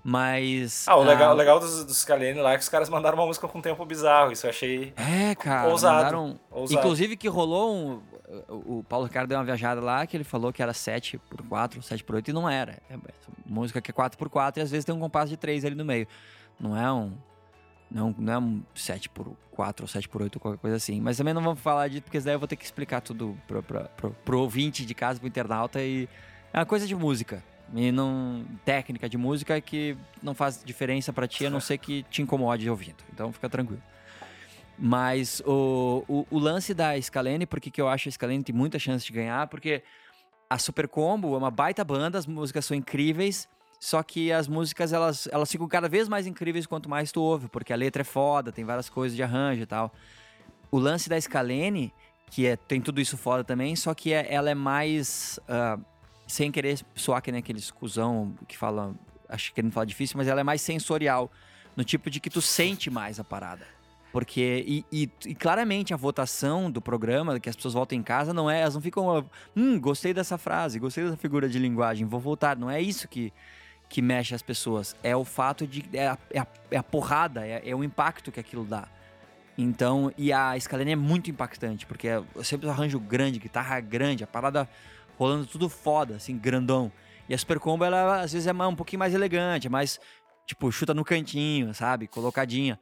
mas... 0.04 0.88
Ah, 0.88 0.95
o 0.95 1.04
legal, 1.04 1.34
o 1.34 1.36
legal 1.36 1.60
dos, 1.60 1.84
dos 1.86 1.97
Scalene 1.97 2.39
lá 2.39 2.54
é 2.54 2.58
que 2.58 2.64
os 2.64 2.70
caras 2.70 2.89
mandaram 2.89 3.18
uma 3.18 3.26
música 3.26 3.47
com 3.47 3.60
um 3.60 3.62
tempo 3.62 3.86
bizarro. 3.86 4.32
Isso 4.32 4.45
eu 4.45 4.49
achei. 4.49 4.93
É, 4.95 5.36
cara. 5.36 5.70
Ousado, 5.70 5.95
mandaram- 5.95 6.39
ousado. 6.49 6.80
Inclusive 6.80 7.16
que 7.16 7.28
rolou 7.28 7.76
um. 7.76 8.02
O 8.47 8.84
Paulo 8.88 9.06
Ricardo 9.06 9.28
deu 9.30 9.38
uma 9.38 9.43
viajada 9.43 9.82
lá 9.82 10.08
que 10.08 10.16
ele 10.16 10.24
falou 10.24 10.54
que 10.54 10.64
era 10.64 10.74
7 10.74 11.18
por 11.30 11.45
4 11.45 11.82
7 11.84 12.04
por 12.04 12.16
8 12.16 12.30
e 12.30 12.34
não 12.34 12.49
era. 12.49 12.82
É 12.89 12.95
música 13.45 13.82
que 13.82 13.91
é 13.91 13.93
4 13.93 14.18
por 14.18 14.30
4 14.30 14.62
e 14.62 14.64
às 14.64 14.72
vezes 14.72 14.86
tem 14.86 14.95
um 14.95 14.99
compasso 14.99 15.30
de 15.30 15.38
3 15.38 15.66
ali 15.66 15.76
no 15.76 15.84
meio. 15.86 16.08
Não 16.60 16.76
é 16.76 16.91
um. 16.91 17.12
Não, 17.89 18.16
não 18.18 18.34
é 18.34 18.38
um 18.39 18.64
7 18.74 19.10
por 19.10 19.36
4 19.52 19.84
ou 19.84 19.88
7 19.88 20.08
por 20.08 20.22
8 20.22 20.38
ou 20.38 20.41
qualquer 20.41 20.60
coisa 20.62 20.78
assim. 20.78 21.02
Mas 21.02 21.18
também 21.18 21.34
não 21.34 21.41
vamos 21.41 21.60
falar 21.60 21.89
disso, 21.89 22.04
porque 22.04 22.20
daí 22.22 22.34
eu 22.36 22.39
vou 22.39 22.47
ter 22.47 22.56
que 22.56 22.64
explicar 22.64 23.02
tudo 23.02 23.38
pro, 23.45 23.62
pro, 23.62 23.84
pro, 23.97 24.12
pro 24.24 24.39
ouvinte 24.39 24.86
de 24.86 24.93
casa, 24.95 25.20
pro 25.20 25.28
internauta. 25.28 25.82
E 25.82 26.08
é 26.54 26.60
uma 26.60 26.66
coisa 26.66 26.88
de 26.88 26.95
música. 26.95 27.43
E 27.74 27.91
não. 27.91 28.43
técnica 28.65 29.07
de 29.07 29.17
música 29.17 29.59
que 29.61 29.97
não 30.22 30.34
faz 30.34 30.61
diferença 30.63 31.13
pra 31.13 31.28
ti, 31.28 31.45
a 31.45 31.49
não 31.49 31.59
ser 31.59 31.78
que 31.78 32.03
te 32.03 32.22
incomode 32.22 32.69
ouvindo. 32.69 33.03
Então 33.13 33.32
fica 33.32 33.49
tranquilo. 33.49 33.82
Mas 34.78 35.41
o, 35.45 36.03
o, 36.07 36.28
o 36.32 36.39
lance 36.39 36.74
da 36.74 36.99
Scalene, 36.99 37.45
porque 37.45 37.69
que 37.69 37.80
eu 37.80 37.88
acho 37.88 38.09
a 38.09 38.11
Scalene 38.11 38.43
tem 38.43 38.53
muita 38.55 38.80
chance 38.80 39.05
de 39.05 39.11
ganhar, 39.11 39.47
porque 39.47 39.84
a 40.49 40.57
Super 40.57 40.88
Combo 40.88 41.34
é 41.36 41.38
uma 41.38 41.51
baita 41.51 41.84
banda, 41.84 42.17
as 42.17 42.26
músicas 42.26 42.65
são 42.65 42.76
incríveis, 42.76 43.47
só 43.80 44.01
que 44.03 44.32
as 44.32 44.47
músicas 44.47 44.91
elas, 44.91 45.28
elas 45.32 45.51
ficam 45.51 45.67
cada 45.67 45.88
vez 45.88 46.09
mais 46.09 46.28
incríveis 46.28 46.65
quanto 46.65 46.89
mais 46.89 47.11
tu 47.11 47.22
ouve, 47.22 47.47
porque 47.47 47.72
a 47.72 47.76
letra 47.76 48.01
é 48.01 48.03
foda, 48.03 48.51
tem 48.51 48.65
várias 48.65 48.89
coisas 48.89 49.15
de 49.15 49.24
arranjo 49.24 49.61
e 49.61 49.65
tal. 49.65 49.93
O 50.72 50.80
lance 50.80 51.07
da 51.09 51.19
Scalene, 51.19 51.93
que 52.30 52.47
é, 52.47 52.55
tem 52.55 52.82
tudo 52.82 52.99
isso 52.99 53.17
foda 53.17 53.43
também, 53.43 53.76
só 53.76 53.93
que 53.93 54.13
é- 54.13 54.34
ela 54.34 54.49
é 54.49 54.55
mais. 54.55 55.39
ah, 55.47 55.78
sem 56.32 56.51
querer 56.51 56.79
soar 56.95 57.21
que 57.21 57.32
nem 57.32 57.39
aqueles 57.39 57.69
cuzão 57.71 58.34
que 58.47 58.57
falam. 58.57 58.95
Acho 59.27 59.49
que 59.49 59.55
querendo 59.55 59.71
falar 59.71 59.86
difícil, 59.86 60.17
mas 60.17 60.27
ela 60.27 60.41
é 60.41 60.43
mais 60.43 60.61
sensorial. 60.61 61.32
No 61.75 61.84
tipo 61.86 62.09
de 62.09 62.19
que 62.19 62.29
tu 62.29 62.41
sente 62.41 62.89
mais 62.89 63.19
a 63.19 63.23
parada. 63.23 63.65
Porque, 64.11 64.63
e, 64.67 64.86
e- 64.91 65.09
e 65.25 65.34
claramente 65.34 65.93
a 65.93 65.97
votação 65.97 66.69
do 66.69 66.82
programa, 66.82 67.39
que 67.39 67.47
as 67.49 67.55
pessoas 67.55 67.73
votam 67.73 67.97
em 67.97 68.03
casa, 68.03 68.34
não 68.34 68.51
é, 68.51 68.59
elas 68.59 68.73
não 68.75 68.82
ficam, 68.82 69.25
hum, 69.55 69.79
gostei 69.79 70.13
dessa 70.13 70.38
frase, 70.38 70.79
gostei 70.79 71.05
dessa 71.05 71.15
figura 71.15 71.47
de 71.47 71.57
linguagem, 71.57 72.05
vou 72.05 72.19
votar. 72.19 72.57
Não 72.57 72.69
é 72.69 72.82
isso 72.82 73.07
que, 73.07 73.32
que 73.88 74.01
mexe 74.01 74.36
as 74.36 74.41
pessoas. 74.41 74.97
É 75.01 75.15
o 75.15 75.23
fato 75.23 75.65
de, 75.65 75.86
é 75.93 76.09
a, 76.09 76.17
é 76.29 76.39
a, 76.39 76.47
é 76.71 76.77
a 76.77 76.84
porrada, 76.84 77.47
é, 77.47 77.61
é 77.69 77.73
o 77.73 77.84
impacto 77.86 78.34
que 78.34 78.39
aquilo 78.39 78.65
dá. 78.65 78.86
Então, 79.57 80.11
e 80.17 80.34
a 80.34 80.59
Scalene 80.59 80.91
é 80.91 80.95
muito 80.95 81.29
impactante, 81.29 81.86
porque 81.86 82.07
é 82.09 82.21
sempre 82.43 82.67
arranjo 82.69 82.99
grande, 82.99 83.39
guitarra 83.39 83.79
grande, 83.79 84.23
a 84.23 84.27
parada 84.27 84.67
rolando 85.22 85.45
tudo 85.45 85.69
foda, 85.69 86.15
assim, 86.15 86.36
grandão. 86.36 86.91
E 87.30 87.34
a 87.34 87.38
Super 87.38 87.59
Combo, 87.59 87.86
ela 87.86 88.22
às 88.22 88.34
vezes 88.34 88.47
é 88.47 88.51
um 88.51 88.76
pouquinho 88.76 88.99
mais 88.99 89.13
elegante, 89.13 89.67
é 89.67 89.69
mais, 89.69 89.99
tipo, 90.47 90.72
chuta 90.72 90.95
no 90.95 91.05
cantinho, 91.05 91.76
sabe? 91.76 92.07
Colocadinha. 92.07 92.80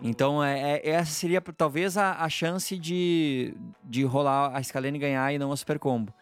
Então, 0.00 0.42
é, 0.42 0.78
é- 0.78 0.90
essa 0.90 1.10
seria 1.10 1.40
talvez 1.40 1.96
a, 1.96 2.22
a 2.22 2.28
chance 2.28 2.78
de, 2.78 3.52
de 3.82 4.04
rolar 4.04 4.56
a 4.56 4.62
Scalene 4.62 4.96
ganhar 4.98 5.32
e 5.32 5.38
não 5.38 5.50
a 5.50 5.56
Super 5.56 5.78
Combo. 5.80 6.14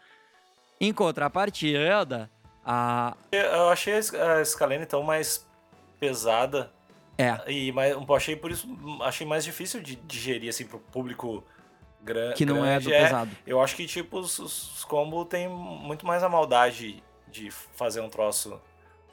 Em 0.81 0.91
contrapartida, 0.91 2.29
a. 2.65 3.15
Eu 3.31 3.69
achei 3.69 3.93
a 3.93 4.43
Scalene 4.43 4.83
então 4.83 5.03
mais 5.03 5.47
pesada 5.99 6.71
É, 7.17 7.39
e 7.51 7.71
mais, 7.71 7.95
um 7.95 8.05
achei 8.13 8.35
por 8.35 8.51
isso 8.51 8.67
achei 9.03 9.25
mais 9.25 9.45
difícil 9.45 9.81
de 9.81 9.95
digerir 9.95 10.49
assim 10.49 10.65
pro 10.65 10.79
público 10.79 11.43
gran, 12.05 12.31
que 12.33 12.45
não 12.45 12.63
é 12.65 12.79
do 12.79 12.89
pesado. 12.89 13.31
Eu 13.45 13.59
acho 13.61 13.75
que 13.75 13.85
tipo 13.85 14.19
os, 14.19 14.39
os 14.39 14.85
combo 14.85 15.25
tem 15.25 15.49
muito 15.49 16.05
mais 16.05 16.23
a 16.23 16.29
maldade 16.29 17.03
de 17.29 17.51
fazer 17.51 17.99
um 18.01 18.09
troço. 18.09 18.57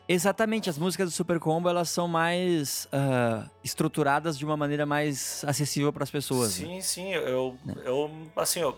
Exatamente, 0.08 0.68
as 0.68 0.76
músicas 0.76 1.08
do 1.08 1.12
Super 1.12 1.38
Combo 1.38 1.68
elas 1.68 1.88
são 1.88 2.06
mais 2.08 2.88
ah, 2.92 3.48
estruturadas 3.64 4.36
de 4.36 4.44
uma 4.44 4.56
maneira 4.56 4.84
mais 4.84 5.44
acessível 5.46 5.92
para 5.92 6.02
as 6.04 6.10
pessoas. 6.10 6.58
né? 6.58 6.66
Sim, 6.66 6.80
sim, 6.80 7.12
eu, 7.14 7.56
eu 7.84 8.10
assim, 8.36 8.60
eu, 8.60 8.76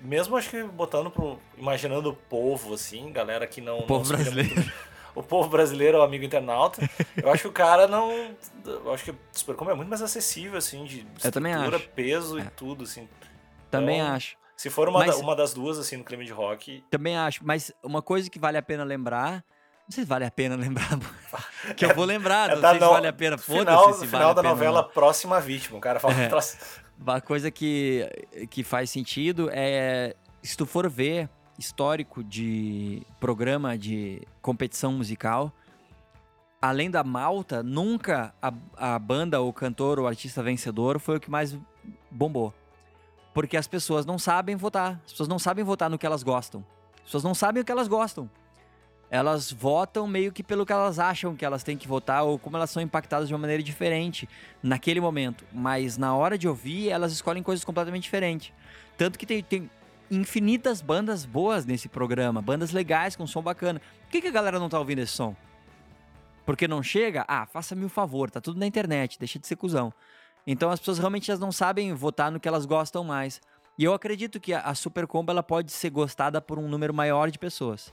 mesmo 0.00 0.36
acho 0.36 0.50
que 0.50 0.62
botando 0.62 1.10
pro. 1.10 1.38
Imaginando 1.56 2.10
o 2.10 2.14
povo, 2.14 2.74
assim, 2.74 3.10
galera 3.12 3.46
que 3.46 3.60
não. 3.60 3.78
O 3.80 3.82
povo 3.86 4.04
não 4.12 4.16
brasileiro. 4.16 4.54
muito- 4.54 4.72
o 5.16 5.22
povo 5.22 5.48
brasileiro, 5.48 5.98
o 5.98 6.02
amigo 6.02 6.24
internauta, 6.24 6.88
eu 7.16 7.30
acho 7.32 7.42
que 7.42 7.48
o 7.48 7.52
cara 7.52 7.88
não. 7.88 8.10
Eu 8.64 8.92
acho 8.92 9.04
que 9.04 9.10
o 9.10 9.18
Supercombo 9.32 9.70
é 9.70 9.74
muito 9.74 9.88
mais 9.88 10.02
acessível, 10.02 10.58
assim, 10.58 10.84
de 10.84 11.04
estrutura, 11.16 11.78
peso 11.80 12.38
É. 12.38 12.42
e 12.42 12.50
tudo, 12.50 12.84
assim. 12.84 13.08
Também 13.70 14.00
Então, 14.00 14.12
acho. 14.14 14.36
Se 14.56 14.68
for 14.70 14.88
uma, 14.88 15.00
Mas- 15.00 15.16
da- 15.16 15.22
uma 15.22 15.36
das 15.36 15.54
duas, 15.54 15.78
assim, 15.78 15.96
no 15.96 16.04
clima 16.04 16.24
de 16.24 16.32
rock. 16.32 16.82
Também 16.90 17.16
acho. 17.16 17.40
Mas 17.44 17.72
uma 17.82 18.02
coisa 18.02 18.28
que 18.28 18.38
vale 18.38 18.58
a 18.58 18.62
pena 18.62 18.82
lembrar. 18.84 19.44
Não 19.86 19.94
sei 19.94 20.04
se 20.04 20.08
vale 20.08 20.24
a 20.24 20.30
pena 20.30 20.56
lembrar. 20.58 20.98
que 21.76 21.84
eu 21.84 21.94
vou 21.94 22.04
lembrar, 22.04 22.50
é 22.50 22.54
não 22.54 22.60
da 22.62 22.70
sei 22.70 22.78
se 22.80 22.84
no- 22.84 22.90
vale 22.92 23.06
a 23.06 23.12
pena. 23.12 23.38
Final, 23.38 23.84
Foda-se 23.84 24.00
se 24.00 24.06
final 24.06 24.20
vale 24.20 24.30
a 24.30 24.34
da 24.34 24.42
pena. 24.42 24.54
novela 24.54 24.82
não. 24.82 24.88
Próxima 24.90 25.40
Vítima. 25.40 25.78
O 25.78 25.80
cara 25.80 26.00
fala 26.00 26.14
É. 26.14 26.28
um 26.34 27.02
Uma 27.02 27.20
coisa 27.20 27.50
que, 27.50 28.08
que 28.50 28.62
faz 28.64 28.90
sentido 28.90 29.48
é. 29.52 30.14
Se 30.42 30.56
tu 30.56 30.66
for 30.66 30.88
ver 30.90 31.28
histórico 31.58 32.22
de 32.24 33.02
programa 33.20 33.76
de 33.78 34.22
competição 34.42 34.92
musical, 34.92 35.52
além 36.60 36.90
da 36.90 37.02
malta, 37.04 37.62
nunca 37.62 38.34
a, 38.42 38.52
a 38.76 38.98
banda, 38.98 39.40
o 39.40 39.52
cantor, 39.52 39.98
o 40.00 40.06
artista 40.06 40.42
vencedor 40.42 40.98
foi 40.98 41.16
o 41.16 41.20
que 41.20 41.30
mais 41.30 41.56
bombou. 42.10 42.52
Porque 43.38 43.56
as 43.56 43.68
pessoas 43.68 44.04
não 44.04 44.18
sabem 44.18 44.56
votar. 44.56 45.00
As 45.06 45.12
pessoas 45.12 45.28
não 45.28 45.38
sabem 45.38 45.62
votar 45.62 45.88
no 45.88 45.96
que 45.96 46.04
elas 46.04 46.24
gostam. 46.24 46.66
As 46.96 47.02
pessoas 47.02 47.22
não 47.22 47.36
sabem 47.36 47.62
o 47.62 47.64
que 47.64 47.70
elas 47.70 47.86
gostam. 47.86 48.28
Elas 49.08 49.52
votam 49.52 50.08
meio 50.08 50.32
que 50.32 50.42
pelo 50.42 50.66
que 50.66 50.72
elas 50.72 50.98
acham 50.98 51.36
que 51.36 51.44
elas 51.44 51.62
têm 51.62 51.76
que 51.76 51.86
votar 51.86 52.24
ou 52.24 52.36
como 52.36 52.56
elas 52.56 52.68
são 52.68 52.82
impactadas 52.82 53.28
de 53.28 53.34
uma 53.34 53.38
maneira 53.38 53.62
diferente 53.62 54.28
naquele 54.60 55.00
momento. 55.00 55.44
Mas 55.52 55.96
na 55.96 56.16
hora 56.16 56.36
de 56.36 56.48
ouvir, 56.48 56.88
elas 56.88 57.12
escolhem 57.12 57.40
coisas 57.40 57.64
completamente 57.64 58.02
diferentes. 58.02 58.52
Tanto 58.96 59.16
que 59.16 59.24
tem, 59.24 59.40
tem 59.40 59.70
infinitas 60.10 60.82
bandas 60.82 61.24
boas 61.24 61.64
nesse 61.64 61.88
programa, 61.88 62.42
bandas 62.42 62.72
legais 62.72 63.14
com 63.14 63.24
som 63.24 63.40
bacana. 63.40 63.80
Por 64.00 64.10
que, 64.10 64.20
que 64.20 64.26
a 64.26 64.32
galera 64.32 64.58
não 64.58 64.68
tá 64.68 64.80
ouvindo 64.80 64.98
esse 64.98 65.12
som? 65.12 65.36
Porque 66.44 66.66
não 66.66 66.82
chega? 66.82 67.24
Ah, 67.28 67.46
faça-me 67.46 67.84
o 67.84 67.88
favor, 67.88 68.32
tá 68.32 68.40
tudo 68.40 68.58
na 68.58 68.66
internet, 68.66 69.16
deixa 69.16 69.38
de 69.38 69.46
ser 69.46 69.54
cuzão. 69.54 69.94
Então 70.50 70.70
as 70.70 70.78
pessoas 70.80 70.98
realmente 70.98 71.30
elas 71.30 71.38
não 71.38 71.52
sabem 71.52 71.92
votar 71.92 72.32
no 72.32 72.40
que 72.40 72.48
elas 72.48 72.64
gostam 72.64 73.04
mais. 73.04 73.38
E 73.76 73.84
eu 73.84 73.92
acredito 73.92 74.40
que 74.40 74.54
a, 74.54 74.60
a 74.62 74.74
Super 74.74 75.06
Combo 75.06 75.30
ela 75.30 75.42
pode 75.42 75.70
ser 75.70 75.90
gostada 75.90 76.40
por 76.40 76.58
um 76.58 76.66
número 76.66 76.94
maior 76.94 77.30
de 77.30 77.38
pessoas. 77.38 77.92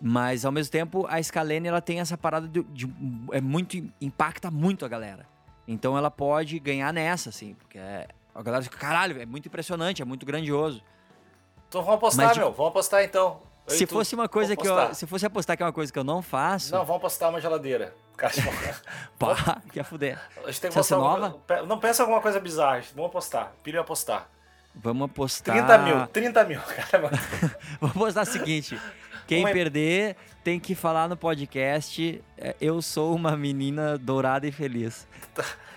Mas 0.00 0.46
ao 0.46 0.50
mesmo 0.52 0.72
tempo, 0.72 1.06
a 1.08 1.22
Scalene 1.22 1.68
ela 1.68 1.82
tem 1.82 2.00
essa 2.00 2.16
parada 2.16 2.48
de, 2.48 2.62
de- 2.64 2.90
é 3.30 3.42
muito 3.42 3.76
impacta 4.00 4.50
muito 4.50 4.86
a 4.86 4.88
galera. 4.88 5.26
Então 5.68 5.98
ela 5.98 6.10
pode 6.10 6.58
ganhar 6.58 6.92
nessa 6.94 7.28
assim, 7.28 7.52
porque 7.54 7.76
é- 7.78 8.08
a 8.34 8.42
galera 8.42 8.62
fica, 8.62 8.78
caralho, 8.78 9.20
é 9.20 9.26
muito 9.26 9.46
impressionante, 9.46 10.00
é 10.00 10.04
muito 10.04 10.24
grandioso. 10.24 10.82
Então 11.68 11.82
vamos 11.82 11.96
apostar, 11.98 12.28
Mas, 12.28 12.38
meu. 12.38 12.52
Vamos 12.52 12.70
apostar 12.70 13.04
então. 13.04 13.38
Eu 13.68 13.74
e 13.74 13.78
Se 13.78 13.86
fosse 13.86 14.14
uma 14.14 14.28
coisa 14.28 14.54
que 14.56 14.66
eu, 14.66 14.94
se 14.94 15.06
fosse 15.06 15.26
apostar 15.26 15.56
que 15.56 15.62
é 15.62 15.66
uma 15.66 15.72
coisa 15.72 15.92
que 15.92 15.98
eu 15.98 16.04
não 16.04 16.22
faço, 16.22 16.72
Não, 16.72 16.84
vamos 16.84 16.96
apostar 16.98 17.30
uma 17.30 17.40
geladeira. 17.40 17.94
Pá, 19.18 19.60
quer 19.72 19.84
fuder. 19.84 20.18
A 20.44 20.46
gente 20.50 20.60
tem 20.60 20.70
que 20.70 20.78
apostar 20.78 20.98
alguma 20.98 21.18
nova? 21.18 21.38
coisa- 21.46 21.62
Não 21.66 21.78
pensa 21.78 22.02
alguma 22.02 22.20
coisa 22.20 22.40
bizarra. 22.40 22.82
Vamos 22.94 23.10
apostar. 23.10 23.52
Pilha 23.62 23.80
apostar. 23.80 24.28
Vamos 24.74 25.04
apostar. 25.06 25.54
30 25.54 25.78
mil. 25.78 26.06
30 26.08 26.44
mil. 26.44 26.60
Cara, 26.90 27.10
Vamos 27.80 27.96
apostar 27.96 28.22
o 28.24 28.26
seguinte: 28.26 28.80
quem 29.26 29.44
Uma- 29.44 29.52
perder 29.52 30.16
tem 30.44 30.58
que 30.60 30.74
falar 30.74 31.08
no 31.08 31.16
podcast. 31.16 32.22
é, 32.38 32.54
Eu 32.60 32.80
sou 32.80 33.14
uma 33.14 33.36
menina 33.36 33.98
dourada 33.98 34.46
e 34.46 34.52
feliz. 34.52 35.06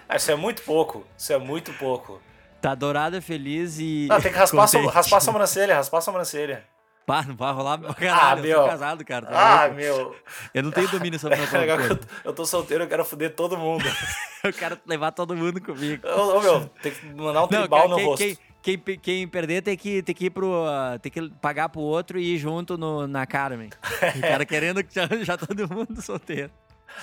Ah, 0.08 0.16
isso 0.16 0.32
é 0.32 0.36
muito 0.36 0.62
pouco. 0.64 1.06
Isso 1.18 1.34
é 1.34 1.38
muito 1.38 1.74
pouco. 1.74 2.22
Tá 2.62 2.76
dourada, 2.76 3.22
feliz 3.22 3.80
e. 3.80 4.08
Não, 4.10 4.20
tem 4.22 4.32
que 4.32 4.38
raspar, 4.38 4.64
a 4.64 4.92
raspar 4.92 5.18
a 5.18 5.22
sobrancelha, 5.22 5.76
raspar 5.76 5.98
a 6.00 6.02
sobrancelha. 6.02 6.64
Pá, 7.10 7.24
não 7.28 7.36
vai 7.36 7.52
rolar. 7.54 7.80
Caralho, 7.96 8.40
eu 8.40 8.44
meu. 8.44 8.58
sou 8.60 8.68
casado, 8.68 9.04
cara. 9.06 9.26
tá 9.26 9.34
Ah, 9.40 9.62
louco? 9.66 9.76
meu. 9.76 10.16
Eu 10.54 10.64
não 10.64 10.72
tenho 10.72 10.88
domínio 10.90 11.20
sobre 11.20 11.38
meu 11.42 11.48
É 11.52 11.58
legal 11.58 11.78
que 11.78 11.84
eu, 11.92 12.00
eu 12.26 12.34
tô 12.34 12.46
solteiro, 12.46 12.84
eu 12.84 12.88
quero 12.88 13.04
foder 13.04 13.34
todo 13.36 13.58
mundo. 13.58 13.84
Eu 14.42 14.54
quero 14.54 14.80
levar 14.86 15.12
todo 15.12 15.36
mundo 15.36 15.60
comigo. 15.60 16.08
Ô, 16.08 16.38
ô, 16.38 16.42
meu, 16.42 16.66
tem 16.82 16.94
que 16.94 17.06
mandar 17.08 17.40
um 17.44 17.48
Não, 17.52 17.60
tribal 17.60 17.80
cara, 17.82 17.90
no 17.90 17.96
quem, 17.98 18.06
rosto. 18.06 18.24
quem, 18.62 18.78
quem, 18.80 18.98
quem 19.00 19.28
perder 19.28 19.62
tem 19.62 19.76
que, 19.76 20.02
tem 20.02 20.16
que 20.16 20.26
ir 20.28 20.30
pro. 20.30 20.66
ah, 20.66 20.98
tem 20.98 21.12
que 21.12 21.30
pagar 21.42 21.68
pro 21.68 21.82
outro 21.82 22.18
e 22.18 22.36
ir 22.36 22.38
junto 22.38 22.78
no, 22.78 23.06
na 23.06 23.26
Carmen. 23.26 23.70
O 24.16 24.22
cara 24.22 24.46
querendo 24.46 24.82
que 24.82 24.96
já, 24.96 25.08
já 25.24 25.36
todo 25.38 25.68
mundo 25.68 26.02
solteiro. 26.02 26.50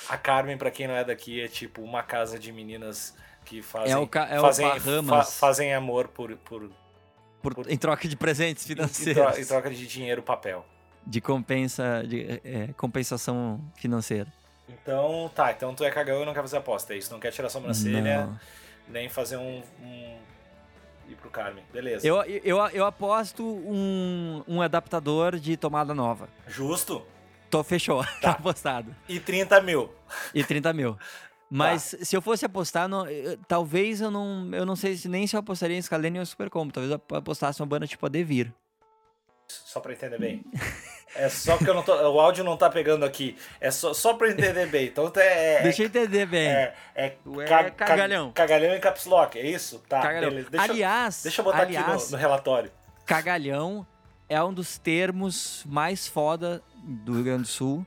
A 0.09 0.17
Carmen, 0.17 0.57
pra 0.57 0.71
quem 0.71 0.89
não 0.89 0.95
é 0.97 1.05
daqui, 1.05 1.43
é 1.43 1.47
tipo 1.47 1.83
uma 1.83 2.03
casa 2.03 2.39
de 2.39 2.51
meninas 2.53 3.15
que 3.45 3.61
fazem, 3.61 3.93
É 3.93 3.99
o 3.99 4.07
ca- 4.07 4.29
é 4.31 4.39
o 4.39 4.43
fazem, 4.43 4.67
Bahamas. 4.67 5.39
fazem 5.39 5.75
amor 5.75 6.09
por, 6.09 6.35
por, 6.39 6.71
Por- 7.55 7.71
em 7.71 7.77
troca 7.77 8.09
de 8.09 8.17
presentes 8.17 8.67
financeiros. 8.67 9.39
em 9.39 9.45
troca 9.45 9.71
de 9.71 9.87
dinheiro 9.87 10.23
papel. 10.23 10.65
De 11.07 11.21
compensa, 11.21 12.03
de 12.07 12.41
é, 12.45 12.69
compensação 12.77 13.61
financeira. 13.77 14.33
Então, 14.69 15.31
tá, 15.35 15.53
então 15.53 15.75
tu 15.75 15.85
é 15.85 15.91
cagão 15.91 16.23
e 16.23 16.27
não 16.27 16.35
quer 16.35 16.43
fazer 16.43 16.57
aposta, 16.57 16.93
é 16.93 16.99
isso? 16.99 17.13
Não 17.13 17.21
quer 17.21 17.31
tirar 17.31 17.49
sobrancelha, 17.49 18.27
Não. 18.27 18.41
nem 18.89 19.09
fazer 19.09 19.37
um, 19.37 19.63
um... 19.81 20.17
ir 21.09 21.15
pro 21.15 21.31
Carmen. 21.31 21.63
Beleza. 21.73 22.07
Eu, 22.07 22.23
eu, 22.25 22.59
eu 22.73 22.85
aposto 22.85 23.45
um, 23.45 24.43
um 24.49 24.61
adaptador 24.61 25.39
de 25.39 25.57
tomada 25.57 25.95
nova. 25.95 26.29
Justo. 26.49 27.07
Tô 27.49 27.63
fechou, 27.63 28.05
tá 28.21 28.33
apostado. 28.33 28.95
E 29.09 29.21
30 29.21 29.61
mil. 29.63 29.93
E 30.35 30.43
30 30.43 30.73
mil. 30.73 30.99
Mas 31.49 31.95
se 32.03 32.17
eu 32.17 32.21
fosse 32.23 32.45
apostar, 32.45 32.89
não- 32.89 33.09
eu- 33.09 33.39
talvez 33.47 34.01
eu 34.01 34.11
não. 34.11 34.49
Eu 34.53 34.67
não 34.67 34.75
sei 34.75 34.97
se 34.97 35.09
nem 35.09 35.27
se 35.27 35.37
eu 35.37 35.41
apostaria 35.41 35.77
em 35.77 35.83
Scalene 35.83 36.19
ou 36.19 36.27
Super 36.27 36.51
Combo. 36.51 36.73
Talvez 36.73 36.91
eu 36.93 37.17
apostasse 37.17 37.61
uma 37.61 37.67
banda 37.67 37.87
tipo 37.87 38.05
a 38.05 38.09
Devir. 38.09 38.53
Só 39.49 39.79
pra 39.81 39.93
entender 39.93 40.19
bem. 40.19 40.45
É 41.19 41.31
só 41.31 41.57
porque 41.57 41.71
eu 41.71 41.75
não 41.75 41.83
tô, 41.83 41.95
o 41.95 42.21
áudio 42.21 42.45
não 42.45 42.59
tá 42.59 42.69
pegando 42.69 43.03
aqui. 43.03 43.39
É 43.59 43.71
só, 43.71 43.95
só 43.95 44.13
pra 44.13 44.29
entender 44.29 44.67
bem. 44.67 44.89
Então 44.89 45.11
é. 45.17 45.63
Deixa 45.63 45.83
eu 45.83 45.87
entender 45.87 46.27
bem. 46.27 46.47
É, 46.49 46.75
é, 46.95 47.07
é 47.07 47.11
ca- 47.47 47.65
ca- 47.65 47.87
cagalhão. 47.87 48.33
Cagalhão 48.33 48.75
em 48.77 48.81
caps 48.81 49.07
lock, 49.07 49.39
é 49.39 49.47
isso? 49.47 49.79
Tá, 49.89 50.03
Cagalhão. 50.03 50.29
beleza. 50.29 50.51
Deixa, 50.51 50.71
aliás, 50.73 51.23
deixa 51.23 51.41
eu 51.41 51.45
botar 51.45 51.63
aliás, 51.63 51.89
aqui 51.89 52.05
no, 52.05 52.11
no 52.11 52.17
relatório. 52.19 52.71
cagalhão 53.07 53.87
é 54.29 54.43
um 54.43 54.53
dos 54.53 54.77
termos 54.77 55.63
mais 55.67 56.07
foda 56.07 56.61
do 56.85 57.15
Rio 57.15 57.25
Grande 57.25 57.43
do 57.43 57.49
Sul 57.49 57.87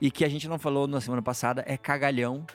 e 0.00 0.10
que 0.10 0.24
a 0.24 0.28
gente 0.28 0.48
não 0.48 0.58
falou 0.58 0.86
na 0.86 1.02
semana 1.02 1.20
passada 1.20 1.62
é 1.66 1.76
cagalhão. 1.76 2.46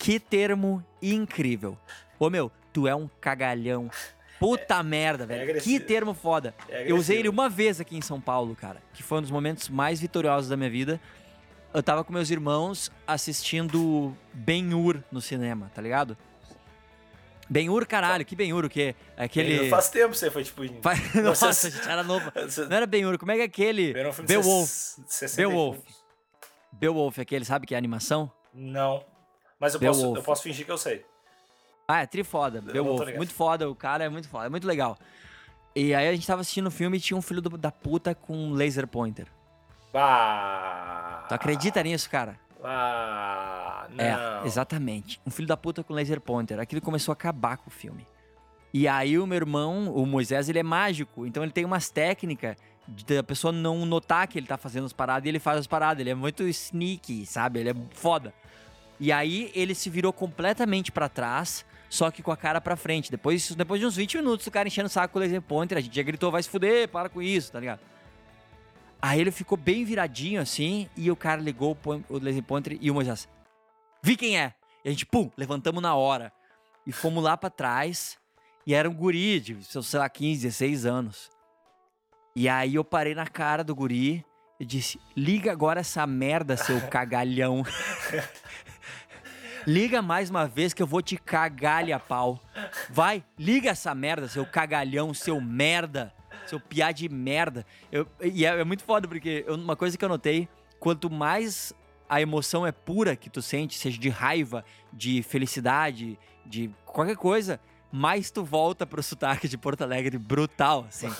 Que 0.00 0.18
termo 0.18 0.82
incrível. 1.02 1.76
Ô 2.18 2.30
meu, 2.30 2.50
tu 2.72 2.88
é 2.88 2.94
um 2.94 3.06
cagalhão. 3.20 3.90
Puta 4.38 4.82
merda, 4.82 5.26
velho. 5.26 5.44
que 5.44 5.50
agressivo. 5.50 5.84
termo 5.84 6.14
foda. 6.14 6.54
É 6.70 6.90
Eu 6.90 6.96
usei 6.96 7.18
ele 7.18 7.28
uma 7.28 7.50
vez 7.50 7.82
aqui 7.82 7.98
em 7.98 8.00
São 8.00 8.18
Paulo, 8.18 8.56
cara, 8.56 8.80
que 8.94 9.02
foi 9.02 9.18
um 9.18 9.20
dos 9.20 9.30
momentos 9.30 9.68
mais 9.68 10.00
vitoriosos 10.00 10.48
da 10.48 10.56
minha 10.56 10.70
vida. 10.70 10.98
Eu 11.74 11.82
tava 11.82 12.02
com 12.02 12.14
meus 12.14 12.30
irmãos 12.30 12.90
assistindo 13.06 14.16
Ben-Hur 14.32 15.04
no 15.12 15.20
cinema, 15.20 15.70
tá 15.74 15.82
ligado? 15.82 16.16
Ben-Hur, 17.50 17.84
caralho, 17.86 18.24
que 18.24 18.34
Ben-Hur, 18.34 18.64
o 18.64 18.70
quê? 18.70 18.94
Aquele... 19.18 19.68
Faz 19.68 19.90
tempo 19.90 20.14
você 20.14 20.30
foi 20.30 20.44
tipo. 20.44 20.64
Em... 20.64 20.80
Nossa, 21.22 21.50
a 21.50 21.52
gente 21.70 21.86
era 21.86 22.02
novo. 22.02 22.32
Não 22.70 22.76
era 22.76 22.86
Ben-Hur, 22.86 23.18
como 23.18 23.32
é 23.32 23.34
que 23.34 23.42
é 23.42 23.44
aquele? 23.44 23.92
Beowulf. 24.26 24.66
ses- 24.70 25.02
60 25.06 25.36
Beowulf. 25.36 25.78
Beowulf, 26.72 27.18
aquele, 27.18 27.44
sabe 27.44 27.66
que 27.66 27.74
é 27.74 27.78
animação? 27.78 28.32
Não. 28.54 29.04
Mas 29.60 29.74
eu 29.74 29.80
posso, 29.80 30.16
eu 30.16 30.22
posso 30.22 30.42
fingir 30.42 30.64
que 30.64 30.72
eu 30.72 30.78
sei. 30.78 31.04
Ah, 31.86 32.00
é 32.02 32.06
tri 32.06 32.24
foda. 32.24 32.60
não 32.60 32.66
tô 32.68 32.72
Beowulf. 32.72 33.14
Muito 33.16 33.34
foda, 33.34 33.68
o 33.68 33.74
cara 33.74 34.04
é 34.04 34.08
muito 34.08 34.28
foda, 34.28 34.46
é 34.46 34.48
muito 34.48 34.66
legal. 34.66 34.96
E 35.76 35.94
aí 35.94 36.08
a 36.08 36.12
gente 36.14 36.26
tava 36.26 36.40
assistindo 36.40 36.66
o 36.68 36.70
filme 36.70 36.96
e 36.96 37.00
tinha 37.00 37.16
um 37.16 37.22
filho 37.22 37.40
do- 37.42 37.58
da 37.58 37.70
puta 37.70 38.14
com 38.14 38.34
um 38.36 38.52
laser 38.54 38.86
pointer. 38.88 39.26
Ah, 39.94 41.24
Tu 41.28 41.34
acredita 41.34 41.82
nisso, 41.82 42.08
cara? 42.10 42.38
Ah, 42.62 43.86
não. 43.90 44.04
É, 44.04 44.46
exatamente. 44.46 45.20
Um 45.26 45.30
filho 45.30 45.46
da 45.48 45.56
puta 45.56 45.82
com 45.84 45.92
laser 45.94 46.20
pointer. 46.20 46.58
Aquilo 46.58 46.80
começou 46.80 47.12
a 47.12 47.14
acabar 47.14 47.56
com 47.56 47.68
o 47.68 47.72
filme. 47.72 48.06
E 48.72 48.86
aí 48.88 49.18
o 49.18 49.26
meu 49.26 49.36
irmão, 49.36 49.92
o 49.94 50.06
Moisés, 50.06 50.48
ele 50.48 50.58
é 50.58 50.62
mágico. 50.62 51.26
Então 51.26 51.42
ele 51.42 51.52
tem 51.52 51.64
umas 51.64 51.90
técnicas 51.90 52.56
de 52.86 53.18
a 53.18 53.22
pessoa 53.22 53.52
não 53.52 53.84
notar 53.86 54.26
que 54.28 54.38
ele 54.38 54.46
tá 54.46 54.56
fazendo 54.56 54.86
as 54.86 54.92
paradas 54.92 55.26
e 55.26 55.28
ele 55.28 55.38
faz 55.40 55.58
as 55.58 55.66
paradas. 55.66 56.00
Ele 56.00 56.10
é 56.10 56.14
muito 56.14 56.42
sneaky, 56.44 57.26
sabe? 57.26 57.60
Ele 57.60 57.70
é 57.70 57.74
foda. 57.92 58.32
E 59.00 59.10
aí 59.10 59.50
ele 59.54 59.74
se 59.74 59.88
virou 59.88 60.12
completamente 60.12 60.92
pra 60.92 61.08
trás, 61.08 61.64
só 61.88 62.10
que 62.10 62.22
com 62.22 62.30
a 62.30 62.36
cara 62.36 62.60
pra 62.60 62.76
frente. 62.76 63.10
Depois, 63.10 63.50
depois 63.52 63.80
de 63.80 63.86
uns 63.86 63.96
20 63.96 64.18
minutos, 64.18 64.46
o 64.46 64.50
cara 64.50 64.68
enchendo 64.68 64.86
o 64.86 64.90
saco 64.90 65.14
com 65.14 65.18
o 65.18 65.22
laser 65.22 65.40
pointer, 65.40 65.78
a 65.78 65.80
gente 65.80 65.96
já 65.96 66.02
gritou, 66.02 66.30
vai 66.30 66.42
se 66.42 66.50
fuder, 66.50 66.86
para 66.88 67.08
com 67.08 67.22
isso, 67.22 67.50
tá 67.50 67.58
ligado? 67.58 67.80
Aí 69.00 69.18
ele 69.18 69.30
ficou 69.30 69.56
bem 69.56 69.82
viradinho 69.82 70.42
assim, 70.42 70.86
e 70.94 71.10
o 71.10 71.16
cara 71.16 71.40
ligou 71.40 71.76
o 72.10 72.18
laser 72.18 72.42
pointer 72.42 72.76
e 72.78 72.90
o 72.90 72.94
Moisés, 72.94 73.26
vi 74.02 74.14
quem 74.16 74.38
é. 74.38 74.52
E 74.84 74.88
a 74.88 74.92
gente, 74.92 75.06
pum, 75.06 75.30
levantamos 75.36 75.82
na 75.82 75.94
hora. 75.94 76.30
E 76.86 76.92
fomos 76.92 77.24
lá 77.24 77.36
pra 77.36 77.50
trás. 77.50 78.18
E 78.66 78.74
era 78.74 78.88
um 78.88 78.94
guri 78.94 79.40
de, 79.40 79.56
sei 79.64 79.98
lá, 79.98 80.08
15, 80.08 80.42
16 80.42 80.86
anos. 80.86 81.30
E 82.36 82.48
aí 82.48 82.74
eu 82.74 82.84
parei 82.84 83.14
na 83.14 83.26
cara 83.26 83.64
do 83.64 83.74
guri 83.74 84.24
e 84.58 84.64
disse: 84.64 85.00
Liga 85.16 85.52
agora 85.52 85.80
essa 85.80 86.06
merda, 86.06 86.56
seu 86.56 86.80
cagalhão. 86.88 87.62
Liga 89.66 90.00
mais 90.02 90.30
uma 90.30 90.46
vez 90.46 90.72
que 90.72 90.82
eu 90.82 90.86
vou 90.86 91.02
te 91.02 91.16
cagalha 91.16 91.96
a 91.96 92.00
pau. 92.00 92.40
Vai, 92.88 93.22
liga 93.38 93.70
essa 93.70 93.94
merda, 93.94 94.28
seu 94.28 94.44
cagalhão, 94.46 95.12
seu 95.12 95.40
merda, 95.40 96.12
seu 96.46 96.58
piá 96.58 96.92
de 96.92 97.08
merda. 97.08 97.66
Eu- 97.92 98.08
e 98.22 98.44
é, 98.44 98.60
é 98.60 98.64
muito 98.64 98.82
foda, 98.84 99.06
porque 99.06 99.44
eu- 99.46 99.54
uma 99.54 99.76
coisa 99.76 99.96
que 99.96 100.04
eu 100.04 100.08
notei, 100.08 100.48
quanto 100.78 101.10
mais 101.10 101.72
a 102.08 102.20
emoção 102.20 102.66
é 102.66 102.72
pura 102.72 103.14
que 103.14 103.28
tu 103.30 103.40
sente, 103.42 103.78
seja 103.78 103.98
de 103.98 104.08
raiva, 104.08 104.64
de 104.92 105.22
felicidade, 105.22 106.18
de 106.44 106.70
qualquer 106.84 107.16
coisa, 107.16 107.60
mais 107.92 108.30
tu 108.30 108.44
volta 108.44 108.86
pro 108.86 109.02
sotaque 109.02 109.46
de 109.48 109.58
Porto 109.58 109.82
Alegre 109.82 110.16
brutal, 110.18 110.86
assim. 110.88 111.10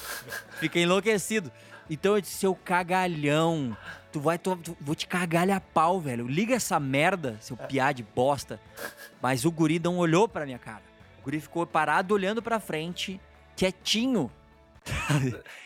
Fica 0.58 0.78
enlouquecido. 0.78 1.50
Então 1.88 2.14
eu 2.14 2.20
disse, 2.20 2.34
seu 2.36 2.54
cagalhão, 2.54 3.76
tu 4.12 4.20
vai, 4.20 4.38
tu, 4.38 4.56
tu- 4.56 4.76
vou 4.80 4.94
te 4.94 5.06
cagalhar 5.06 5.56
a 5.58 5.60
pau, 5.60 6.00
velho. 6.00 6.26
Liga 6.26 6.54
essa 6.54 6.78
merda, 6.80 7.36
seu 7.40 7.56
piá 7.56 7.92
de 7.92 8.02
bosta. 8.02 8.60
Mas 9.22 9.44
o 9.44 9.50
guri 9.50 9.78
não 9.78 9.98
olhou 9.98 10.28
pra 10.28 10.44
minha 10.44 10.58
cara. 10.58 10.82
O 11.20 11.22
guri 11.24 11.40
ficou 11.40 11.66
parado 11.66 12.14
olhando 12.14 12.40
pra 12.42 12.58
frente, 12.60 13.20
quietinho. 13.56 14.30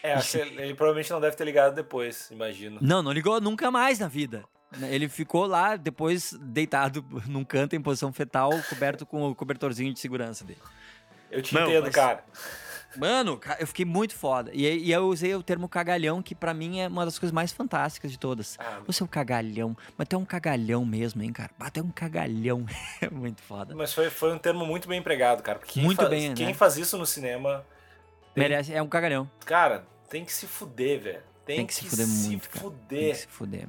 É, 0.03 0.15
acho 0.15 0.33
que 0.33 0.39
ele, 0.39 0.61
ele 0.63 0.75
provavelmente 0.75 1.11
não 1.11 1.21
deve 1.21 1.37
ter 1.37 1.45
ligado 1.45 1.75
depois, 1.75 2.31
imagino. 2.31 2.79
Não, 2.81 3.03
não 3.03 3.13
ligou 3.13 3.41
nunca 3.41 3.71
mais 3.71 3.99
na 4.01 4.09
vida. 4.09 4.45
Ele 4.83 5.09
ficou 5.09 5.47
lá, 5.47 5.77
depois 5.77 6.33
deitado 6.41 7.05
num 7.27 7.45
canto 7.45 7.77
em 7.77 7.81
posição 7.81 8.13
fetal, 8.13 8.51
coberto 8.69 9.07
com 9.07 9.31
o 9.31 9.35
cobertorzinho 9.35 9.93
de 9.95 10.01
segurança 10.01 10.45
dele. 10.45 10.61
Eu 11.31 11.41
te 11.43 11.55
Não, 11.55 11.63
entendo, 11.63 11.85
mas- 11.85 11.95
cara. 11.95 12.25
Mano, 12.97 13.41
eu 13.59 13.67
fiquei 13.67 13.85
muito 13.85 14.15
foda. 14.15 14.51
E, 14.55 14.67
e 14.67 14.93
eu 14.93 15.07
usei 15.09 15.35
o 15.35 15.43
termo 15.43 15.69
cagalhão, 15.69 16.23
que 16.23 16.35
pra 16.35 16.53
mim 16.55 16.81
é 16.81 16.89
uma 16.89 17.05
das 17.05 17.19
coisas 17.19 17.33
mais 17.33 17.53
fantásticas 17.53 18.11
de 18.11 18.19
todas. 18.19 18.57
Ah, 18.59 18.81
Você 18.87 19.03
é 19.03 19.05
um 19.05 19.09
cagalhão, 19.09 19.77
mas 19.97 20.09
tu 20.09 20.17
é 20.17 20.19
um 20.19 20.25
cagalhão 20.25 20.85
mesmo, 20.85 21.23
hein, 21.23 21.33
cara? 21.33 21.51
Tu 21.73 21.81
é 21.81 21.83
um 21.83 21.91
cagalhão. 21.91 22.65
É 23.01 23.11
muito 23.11 23.43
foda. 23.43 23.75
Mas 23.75 23.93
foi, 23.93 24.09
foi 24.11 24.33
um 24.33 24.39
termo 24.39 24.65
muito 24.67 24.89
bem 24.89 24.99
empregado, 24.99 25.43
cara. 25.43 25.59
Porque 25.59 25.75
quem 25.75 25.83
Muito 25.83 25.97
faz, 25.99 26.09
bem, 26.11 26.35
Quem 26.35 26.47
né? 26.47 26.55
faz 26.55 26.77
isso 26.77 26.97
no 26.97 27.05
cinema, 27.07 27.65
tem- 28.35 28.43
Merece, 28.45 28.73
é 28.73 28.83
um 28.83 28.89
cagalhão. 28.89 29.31
cara, 29.45 29.85
tem 30.09 30.25
que 30.25 30.33
se 30.33 30.47
fuder, 30.47 31.01
velho. 31.01 31.23
Tem, 31.45 31.57
Tem 31.59 31.67
que 31.67 31.75
se 31.75 31.85
fuder 31.85 32.07
muito, 32.07 32.49
cara. 32.49 32.61
Tem 32.61 32.71
fuder. 32.71 33.11
que 33.13 33.21
se 33.21 33.27
fuder. 33.27 33.69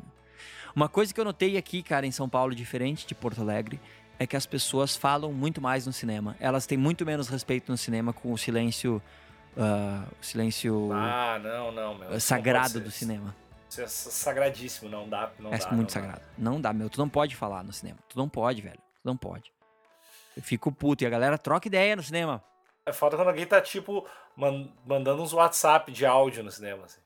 Uma 0.73 0.88
coisa 0.89 1.13
que 1.13 1.19
eu 1.19 1.26
notei 1.26 1.57
aqui, 1.57 1.82
cara, 1.84 2.05
em 2.05 2.11
São 2.11 2.28
Paulo, 2.30 2.53
diferente 2.55 3.05
de 3.07 3.13
Porto 3.15 3.41
Alegre, 3.41 3.80
é 4.20 4.26
que 4.28 4.36
as 4.36 4.45
pessoas 4.45 4.95
falam 4.95 5.32
muito 5.34 5.59
mais 5.61 5.86
no 5.86 5.93
cinema. 5.93 6.36
Elas 6.39 6.66
têm 6.66 6.78
muito 6.78 7.05
menos 7.05 7.28
respeito 7.28 7.72
no 7.72 7.78
cinema 7.78 8.13
com 8.13 8.32
o 8.32 8.38
silêncio. 8.38 9.01
ah, 9.57 10.03
o 10.22 10.26
silêncio 10.26 10.89
Ah, 10.93 11.39
não, 11.41 11.72
não, 11.72 11.95
meu. 11.97 12.07
ah, 12.09 12.11
não 12.11 12.20
sagrado 12.20 12.74
pode 12.74 12.86
do 12.86 12.91
cinema. 12.91 13.36
Isso 13.70 13.82
é 13.82 13.88
sagradíssimo, 13.88 14.89
não 14.89 15.09
dá, 15.09 15.32
não 15.38 15.53
é 15.53 15.57
dá. 15.57 15.70
muito 15.72 15.78
não 15.80 15.84
dá. 15.84 15.89
sagrado. 15.89 16.22
Não 16.38 16.61
dá, 16.61 16.72
meu. 16.74 16.89
Tu 16.89 16.97
não 16.99 17.09
pode 17.09 17.36
falar 17.36 17.63
no 17.63 17.74
cinema. 17.74 17.99
Tu 18.07 18.18
não 18.18 18.30
pode, 18.30 18.61
velho. 18.61 18.78
Tu 18.80 19.05
não 19.05 19.18
pode. 19.18 19.51
Eu 20.38 20.41
fico 20.43 20.72
puto. 20.72 21.03
E 21.03 21.07
a 21.07 21.09
galera 21.09 21.38
troca 21.38 21.68
ideia 21.68 21.95
no 21.95 22.03
cinema. 22.03 22.41
É 22.86 22.93
foda 22.93 23.18
quando 23.18 23.30
alguém 23.30 23.45
tá, 23.45 23.59
tipo, 23.59 24.05
man- 24.36 24.70
mandando 24.86 25.22
uns 25.22 25.34
WhatsApp 25.34 25.91
de 25.91 26.05
áudio 26.05 26.43
no 26.43 26.51
cinema, 26.51 26.86
assim. 26.86 26.99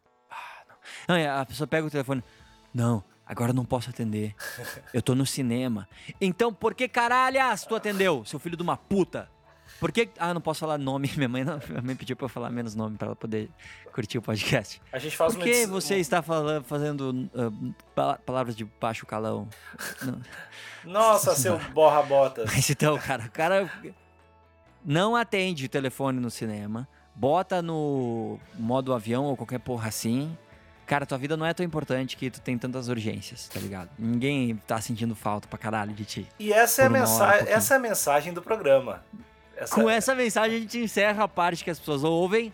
Não, 1.08 1.18
e 1.18 1.26
a 1.26 1.46
pessoa 1.46 1.66
pega 1.68 1.88
o 1.88 1.90
telefone. 1.90 2.24
Não, 2.74 3.04
agora 3.30 3.52
eu 3.52 3.56
não 3.56 3.64
posso 3.64 3.90
atender. 3.90 4.36
Eu 4.94 5.02
tô 5.02 5.16
no 5.16 5.26
cinema. 5.26 5.88
Então 6.20 6.52
por 6.54 6.74
que 6.74 6.90
caralhas 6.90 7.64
tu 7.64 7.76
atendeu, 7.76 8.26
seu 8.26 8.40
filho 8.40 8.58
de 8.58 8.64
uma 8.64 8.76
puta? 8.76 9.30
Por 9.80 9.94
que. 9.94 10.10
Ah, 10.20 10.34
não 10.34 10.42
posso 10.42 10.60
falar 10.60 10.78
nome. 10.78 11.10
Minha 11.16 11.30
mãe, 11.30 11.44
não, 11.46 11.58
minha 11.70 11.82
mãe 11.82 11.96
pediu 11.96 12.18
pra 12.18 12.26
eu 12.26 12.30
falar 12.30 12.50
menos 12.50 12.76
nome 12.76 12.98
pra 12.98 13.06
ela 13.08 13.16
poder 13.16 13.50
curtir 13.94 14.18
o 14.18 14.22
podcast. 14.22 14.82
A 14.92 15.00
gente 15.00 15.16
faz 15.16 15.32
Por 15.34 15.40
uma 15.40 15.44
que 15.46 15.52
edição- 15.52 15.72
você 15.74 15.96
está 15.98 16.22
falando, 16.22 16.66
fazendo 16.66 17.30
pa- 17.96 18.18
palavras 18.26 18.58
de 18.58 18.66
baixo 18.66 19.06
calão? 19.06 19.48
Nossa, 20.84 21.36
seu 21.36 21.58
borra-botas. 21.74 22.50
Mas 22.54 22.70
então, 22.70 22.98
cara, 22.98 23.26
o 23.26 23.32
cara 23.32 23.72
não 24.84 25.16
atende 25.16 25.66
o 25.66 25.70
telefone 25.70 26.20
no 26.20 26.30
cinema, 26.32 26.88
bota 27.16 27.62
no 27.62 28.40
modo 28.58 28.94
avião 28.94 29.26
ou 29.26 29.38
qualquer 29.38 29.60
porra 29.60 29.88
assim. 29.90 30.36
Cara, 30.90 31.06
tua 31.06 31.20
vida 31.20 31.38
não 31.38 31.46
é 31.46 31.54
tão 31.54 31.64
importante 31.64 32.18
que 32.18 32.32
tu 32.32 32.42
tem 32.42 32.58
tantas 32.58 32.88
urgências, 32.88 33.48
tá 33.48 33.60
ligado? 33.60 33.90
Ninguém 33.98 34.56
tá 34.66 34.82
sentindo 34.82 35.16
falta 35.16 35.48
pra 35.48 35.58
caralho 35.60 35.94
de 35.94 36.04
ti. 36.04 36.28
E 36.40 36.52
essa 36.52 36.82
é, 36.82 36.86
a 36.86 36.90
hora, 36.90 36.98
um 36.98 37.02
mensagem, 37.02 37.38
pouquinho. 37.38 37.56
essa 37.58 37.74
é 37.74 37.78
a 37.78 37.80
mensagem 37.80 38.34
do 38.34 38.42
programa. 38.42 39.06
Essa 39.56 39.76
Com 39.76 39.88
essa 39.88 40.16
mensagem 40.16 40.58
a 40.58 40.60
gente 40.62 40.80
encerra 40.80 41.26
a 41.26 41.28
parte 41.28 41.64
que 41.64 41.70
as 41.70 41.78
pessoas 41.78 42.04
ouvem, 42.04 42.52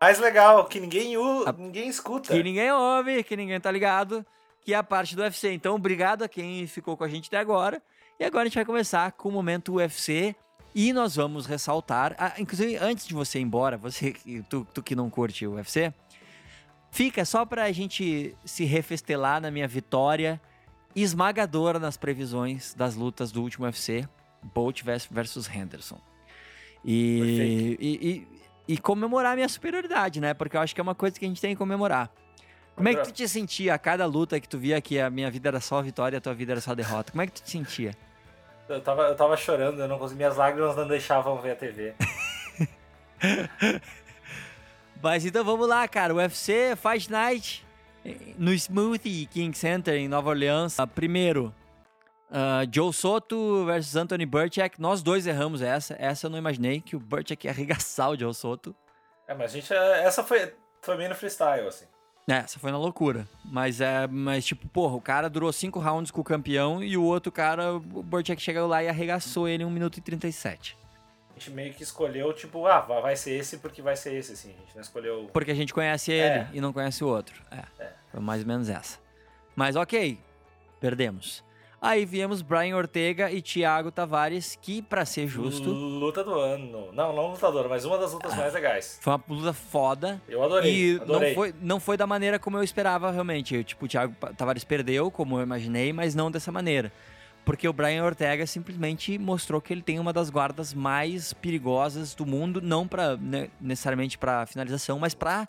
mais 0.00 0.18
legal, 0.18 0.66
que 0.66 0.78
ninguém, 0.78 1.16
u- 1.16 1.48
A- 1.48 1.52
ninguém 1.52 1.88
escuta. 1.88 2.32
que 2.34 2.42
ninguém 2.42 2.70
ouve, 2.70 3.24
que 3.24 3.36
ninguém 3.36 3.58
tá 3.58 3.70
ligado, 3.70 4.24
que 4.60 4.74
é 4.74 4.76
a 4.76 4.82
parte 4.82 5.16
do 5.16 5.22
UFC. 5.22 5.52
Então, 5.52 5.74
obrigado 5.76 6.22
a 6.24 6.28
quem 6.28 6.66
ficou 6.66 6.94
com 6.96 7.04
a 7.04 7.08
gente 7.08 7.28
até 7.28 7.38
agora. 7.38 7.80
E 8.20 8.24
agora 8.24 8.42
a 8.42 8.46
gente 8.46 8.54
vai 8.56 8.64
começar 8.64 9.12
com 9.12 9.28
o 9.28 9.32
momento 9.32 9.74
UFC. 9.76 10.34
E 10.74 10.92
nós 10.92 11.16
vamos 11.16 11.46
ressaltar, 11.46 12.14
ah, 12.18 12.34
inclusive 12.38 12.76
antes 12.76 13.06
de 13.06 13.14
você 13.14 13.38
ir 13.38 13.42
embora, 13.42 13.78
você, 13.78 14.14
tu, 14.50 14.66
tu 14.74 14.82
que 14.82 14.94
não 14.94 15.08
curte 15.08 15.46
o 15.46 15.54
UFC, 15.54 15.90
fica 16.96 17.26
só 17.26 17.44
pra 17.44 17.70
gente 17.72 18.34
se 18.42 18.64
refestelar 18.64 19.38
na 19.38 19.50
minha 19.50 19.68
vitória 19.68 20.40
esmagadora 20.94 21.78
nas 21.78 21.98
previsões 21.98 22.72
das 22.72 22.94
lutas 22.96 23.30
do 23.30 23.42
último 23.42 23.66
UFC, 23.66 24.08
Bolt 24.42 24.82
vers- 24.82 25.06
versus 25.10 25.46
Henderson. 25.46 26.00
E, 26.82 27.76
e, 27.78 28.08
e, 28.08 28.74
e 28.74 28.78
comemorar 28.78 29.32
a 29.32 29.36
minha 29.36 29.48
superioridade, 29.48 30.22
né? 30.22 30.32
Porque 30.32 30.56
eu 30.56 30.60
acho 30.62 30.74
que 30.74 30.80
é 30.80 30.82
uma 30.82 30.94
coisa 30.94 31.18
que 31.18 31.26
a 31.26 31.28
gente 31.28 31.38
tem 31.40 31.50
que 31.50 31.58
comemorar. 31.58 32.10
Como 32.74 32.88
é 32.88 32.94
que 32.94 33.02
tu 33.04 33.12
te 33.12 33.28
sentia 33.28 33.74
a 33.74 33.78
cada 33.78 34.06
luta 34.06 34.40
que 34.40 34.48
tu 34.48 34.58
via 34.58 34.80
que 34.80 34.98
a 34.98 35.10
minha 35.10 35.30
vida 35.30 35.48
era 35.50 35.60
só 35.60 35.82
vitória 35.82 36.16
e 36.16 36.18
a 36.18 36.20
tua 36.20 36.32
vida 36.32 36.52
era 36.54 36.60
só 36.62 36.74
derrota? 36.74 37.12
Como 37.12 37.20
é 37.20 37.26
que 37.26 37.32
tu 37.32 37.42
te 37.42 37.50
sentia? 37.50 37.94
Eu 38.68 38.80
tava, 38.80 39.02
eu 39.02 39.14
tava 39.14 39.36
chorando, 39.36 39.78
eu 39.80 39.86
não 39.86 39.96
conseguia, 39.96 40.26
minhas 40.26 40.36
lágrimas 40.36 40.74
não 40.76 40.88
deixavam 40.88 41.40
ver 41.40 41.52
a 41.52 41.54
TV. 41.54 41.94
Mas 45.02 45.24
então 45.24 45.44
vamos 45.44 45.68
lá, 45.68 45.86
cara. 45.86 46.14
UFC 46.14 46.74
Fight 46.76 47.10
Night 47.10 47.64
eh, 48.04 48.34
no 48.38 48.52
Smoothie 48.52 49.26
King 49.26 49.56
Center 49.56 49.94
em 49.94 50.08
Nova 50.08 50.30
Orleans. 50.30 50.78
Ah, 50.78 50.86
Primeiro, 50.86 51.54
ah, 52.30 52.62
Joe 52.70 52.92
Soto 52.92 53.64
versus 53.64 53.96
Anthony 53.96 54.26
Burchak. 54.26 54.80
Nós 54.80 55.02
dois 55.02 55.26
erramos 55.26 55.62
essa. 55.62 55.94
Essa 55.98 56.26
eu 56.26 56.30
não 56.30 56.38
imaginei 56.38 56.80
que 56.80 56.96
o 56.96 57.00
Burchak 57.00 57.46
ia 57.46 57.50
arregaçar 57.50 58.10
o 58.10 58.18
Joe 58.18 58.34
Soto. 58.34 58.74
É, 59.28 59.34
mas 59.34 59.52
a 59.52 59.54
gente, 59.54 59.72
essa 59.72 60.22
foi, 60.22 60.52
foi 60.80 60.96
bem 60.96 61.08
no 61.08 61.14
freestyle, 61.14 61.66
assim. 61.66 61.86
É, 62.28 62.38
essa 62.38 62.58
foi 62.58 62.72
na 62.72 62.78
loucura. 62.78 63.26
Mas 63.44 63.80
é, 63.80 64.06
mas 64.08 64.44
tipo, 64.44 64.66
porra, 64.68 64.96
o 64.96 65.00
cara 65.00 65.30
durou 65.30 65.52
cinco 65.52 65.78
rounds 65.78 66.10
com 66.10 66.20
o 66.20 66.24
campeão 66.24 66.82
e 66.82 66.96
o 66.96 67.02
outro 67.04 67.30
cara, 67.30 67.74
o 67.74 67.80
Burchak 67.80 68.42
chegou 68.42 68.66
lá 68.66 68.82
e 68.82 68.88
arregaçou 68.88 69.46
ele 69.46 69.62
em 69.62 69.66
1 69.66 69.70
minuto 69.70 69.98
e 69.98 70.00
37. 70.00 70.76
A 71.36 71.38
gente 71.38 71.50
meio 71.50 71.74
que 71.74 71.82
escolheu, 71.82 72.32
tipo, 72.32 72.66
ah, 72.66 72.80
vai 72.80 73.14
ser 73.14 73.32
esse 73.32 73.58
porque 73.58 73.82
vai 73.82 73.94
ser 73.94 74.14
esse, 74.14 74.32
assim. 74.32 74.54
A 74.56 74.60
gente 74.60 74.74
não 74.74 74.80
escolheu... 74.80 75.28
Porque 75.34 75.50
a 75.50 75.54
gente 75.54 75.74
conhece 75.74 76.10
ele 76.10 76.22
É. 76.40 76.48
e 76.54 76.60
não 76.62 76.72
conhece 76.72 77.04
o 77.04 77.08
outro. 77.08 77.42
É, 77.50 77.62
É. 77.78 77.90
Foi 78.10 78.20
mais 78.20 78.40
ou 78.40 78.46
menos 78.46 78.70
essa. 78.70 78.98
Mas 79.54 79.76
ok, 79.76 80.18
perdemos. 80.80 81.44
Aí 81.80 82.06
viemos 82.06 82.40
Brian 82.40 82.74
Ortega 82.74 83.30
e 83.30 83.42
Thiago 83.42 83.90
Tavares, 83.90 84.58
que, 84.60 84.80
pra 84.80 85.04
ser 85.04 85.28
justo, 85.28 85.68
Luta 85.70 86.24
do 86.24 86.32
ano. 86.40 86.90
Não, 86.92 87.12
não 87.14 87.30
lutadora, 87.32 87.68
mas 87.68 87.84
uma 87.84 87.98
das 87.98 88.12
lutas 88.14 88.34
mais 88.34 88.54
legais. 88.54 88.98
foi 89.02 89.12
uma 89.12 89.22
luta 89.28 89.52
foda. 89.52 90.20
Eu 90.26 90.42
adorei, 90.42 90.72
E 90.74 90.96
adorei. 90.96 91.28
não 91.28 91.34
foi, 91.34 91.54
não 91.60 91.78
foi 91.80 91.96
da 91.98 92.06
maneira 92.06 92.38
como 92.38 92.56
eu 92.56 92.62
esperava, 92.62 93.10
realmente. 93.10 93.54
Eu, 93.54 93.62
tipo, 93.62 93.84
o 93.84 93.88
Thiago 93.88 94.14
Tavares 94.36 94.64
perdeu, 94.64 95.10
como 95.10 95.38
eu 95.38 95.42
imaginei, 95.42 95.92
mas 95.92 96.14
não 96.14 96.30
dessa 96.30 96.50
maneira. 96.50 96.90
Porque 97.46 97.68
o 97.68 97.72
Brian 97.72 98.04
Ortega 98.04 98.44
simplesmente 98.44 99.16
mostrou 99.16 99.60
que 99.60 99.72
ele 99.72 99.80
tem 99.80 100.00
uma 100.00 100.12
das 100.12 100.30
guardas 100.30 100.74
mais 100.74 101.32
perigosas 101.32 102.12
do 102.12 102.26
mundo, 102.26 102.60
não 102.60 102.88
para 102.88 103.16
necessariamente 103.60 104.18
para 104.18 104.44
finalização, 104.46 104.98
mas 104.98 105.14
para 105.14 105.48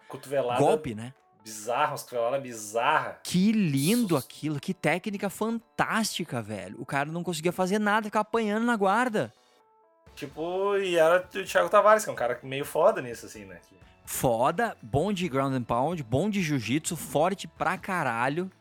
golpe, 0.60 0.94
né? 0.94 1.12
Bizarra, 1.44 1.94
umas 1.94 2.04
cotoveladas 2.04 2.42
bizarra. 2.44 3.20
Que 3.24 3.52
lindo 3.52 4.16
aquilo, 4.16 4.60
que 4.60 4.76
técnica 4.76 5.28
fantástica, 5.28 6.40
velho. 6.40 6.76
O 6.80 6.86
cara 6.86 7.12
não 7.12 7.24
conseguia 7.24 7.52
fazer 7.52 7.80
nada, 7.80 8.06
ficava 8.06 8.22
apanhando 8.22 8.66
na 8.66 8.76
guarda. 8.76 9.34
Tipo, 10.14 10.78
e 10.78 10.98
era 10.98 11.28
o 11.34 11.44
Thiago 11.44 11.68
Tavares, 11.68 12.04
que 12.04 12.12
é 12.12 12.14
um 12.14 12.18
cara 12.18 12.40
meio 12.44 12.64
foda 12.66 13.02
nisso, 13.02 13.26
assim, 13.26 13.44
né? 13.46 13.60
Foda, 14.06 14.78
bom 14.84 15.12
de 15.12 15.28
ground 15.28 15.56
and 15.56 15.64
pound, 15.64 16.04
bom 16.04 16.30
de 16.30 16.44
jiu-jitsu, 16.44 16.96
forte 16.96 17.48
pra 17.48 17.76
caralho. 17.76 18.52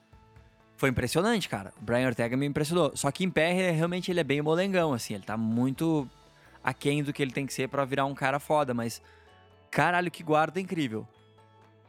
Foi 0.77 0.91
impressionante, 0.91 1.49
cara. 1.49 1.73
O 1.81 1.85
Brian 1.85 2.07
Ortega 2.07 2.37
me 2.37 2.47
impressionou. 2.47 2.93
Só 2.95 3.11
que 3.11 3.25
em 3.25 3.31
pé, 3.31 3.71
realmente, 3.71 4.11
ele 4.11 4.21
é 4.21 4.25
bem 4.25 4.43
molengão, 4.43 4.93
assim. 4.93 5.15
Ele 5.15 5.25
tá 5.25 5.37
muito 5.37 6.09
aquém 6.63 7.03
do 7.03 7.13
que 7.13 7.23
ele 7.23 7.33
tem 7.33 7.47
que 7.47 7.55
ser 7.55 7.69
para 7.69 7.85
virar 7.85 8.05
um 8.05 8.15
cara 8.15 8.39
foda, 8.39 8.75
mas... 8.75 9.01
Caralho, 9.71 10.11
que 10.11 10.23
guarda 10.23 10.61
incrível. 10.61 11.07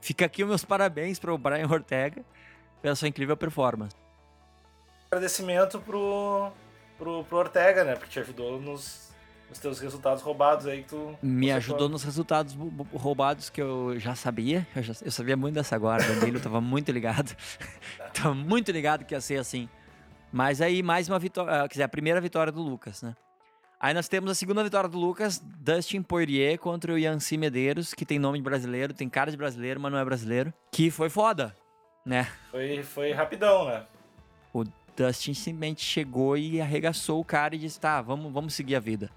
Fica 0.02 0.26
aqui 0.26 0.44
os 0.44 0.50
meus 0.50 0.64
parabéns 0.64 1.20
para 1.20 1.34
o 1.34 1.38
Brian 1.38 1.68
Ortega 1.68 2.24
pela 2.82 2.96
sua 2.96 3.08
incrível 3.08 3.36
performance. 3.36 3.96
Agradecimento 5.12 5.80
pro, 5.82 6.52
pro, 6.98 7.24
pro 7.26 7.38
Ortega, 7.38 7.84
né? 7.84 7.96
Porque 7.96 8.12
te 8.12 8.20
ajudou 8.20 8.60
nos, 8.60 9.07
nos 9.50 9.60
teus 9.60 9.80
resultados 9.80 10.22
roubados 10.22 10.66
aí 10.66 10.84
que 10.84 10.89
tu. 10.89 11.18
Me 11.22 11.52
ajudou 11.52 11.88
nos 11.88 12.04
resultados 12.04 12.58
roubados 12.93 13.50
que 13.50 13.62
eu 13.62 13.98
já 14.00 14.16
sabia. 14.16 14.68
Eu, 14.76 14.84
já, 14.84 14.93
eu 15.04 15.12
sabia 15.12 15.38
muito 15.38 15.56
dessa 15.56 15.78
guarda 15.78 16.16
dele, 16.20 16.38
eu 16.38 16.41
tava 16.41 16.60
muito 16.60 16.91
ligado. 16.91 17.36
tava 18.14 18.34
muito 18.34 18.72
ligado 18.72 19.06
que 19.06 19.14
ia 19.14 19.22
ser 19.22 19.38
assim. 19.38 19.70
Mas 20.32 20.62
aí, 20.62 20.84
mais 20.84 21.08
uma 21.08 21.18
vitória. 21.18 21.62
Quer 21.64 21.70
dizer, 21.70 21.84
a 21.84 21.89
primeira 21.89 22.20
vitória 22.20 22.52
do 22.52 22.62
Lucas, 22.62 23.02
né? 23.02 23.16
Aí 23.80 23.93
nós 23.93 24.08
temos 24.08 24.32
a 24.32 24.34
segunda 24.34 24.64
vitória 24.64 24.89
do 24.89 24.98
Lucas, 24.98 25.39
Dustin 25.39 26.02
Poirier 26.02 26.58
contra 26.58 26.91
o 26.91 26.98
Yancy 26.98 27.38
Medeiros, 27.38 27.93
que 27.93 28.08
tem 28.08 28.18
nome 28.18 28.39
de 28.39 28.43
brasileiro, 28.43 28.91
tem 28.91 29.08
cara 29.08 29.30
de 29.30 29.38
brasileiro, 29.38 29.80
mas 29.80 29.91
não 29.91 30.00
é 30.00 30.04
brasileiro. 30.04 30.52
Que 30.72 30.89
foi 30.89 31.10
foda, 31.10 31.56
né? 32.04 32.28
Foi, 32.50 32.82
foi 32.82 33.12
rapidão, 33.12 33.66
né? 33.66 33.86
O 34.52 34.64
Dustin 34.95 35.36
simplesmente 35.36 35.86
chegou 35.86 36.36
e 36.36 36.60
arregaçou 36.60 37.22
o 37.22 37.24
cara 37.24 37.56
e 37.56 37.60
disse, 37.60 37.80
tá, 37.80 38.02
vamos, 38.02 38.34
vamos 38.34 38.56
seguir 38.56 38.76
a 38.76 38.80
vida. 38.80 39.12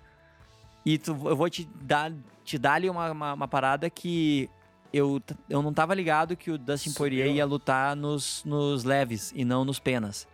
E 0.85 0.99
tu, 0.99 1.11
eu 1.29 1.37
vou 1.37 1.49
te 1.51 1.69
dar, 1.83 2.13
te 2.45 2.59
dar 2.59 2.75
ali 2.75 2.89
uma, 2.89 3.11
uma, 3.11 3.33
uma, 3.35 3.49
parada 3.49 3.89
que 3.91 4.49
eu, 4.93 5.21
eu 5.49 5.63
não 5.63 5.73
tava 5.73 5.95
ligado 5.95 6.37
que 6.37 6.51
o 6.51 6.59
Dustin 6.59 6.91
Subiu. 6.91 6.99
Poirier 6.99 7.27
ia 7.29 7.45
lutar 7.45 7.95
nos, 7.95 8.43
nos 8.45 8.85
leves 8.85 9.33
e 9.35 9.45
não 9.45 9.65
nos 9.65 9.79
penas. 9.79 10.27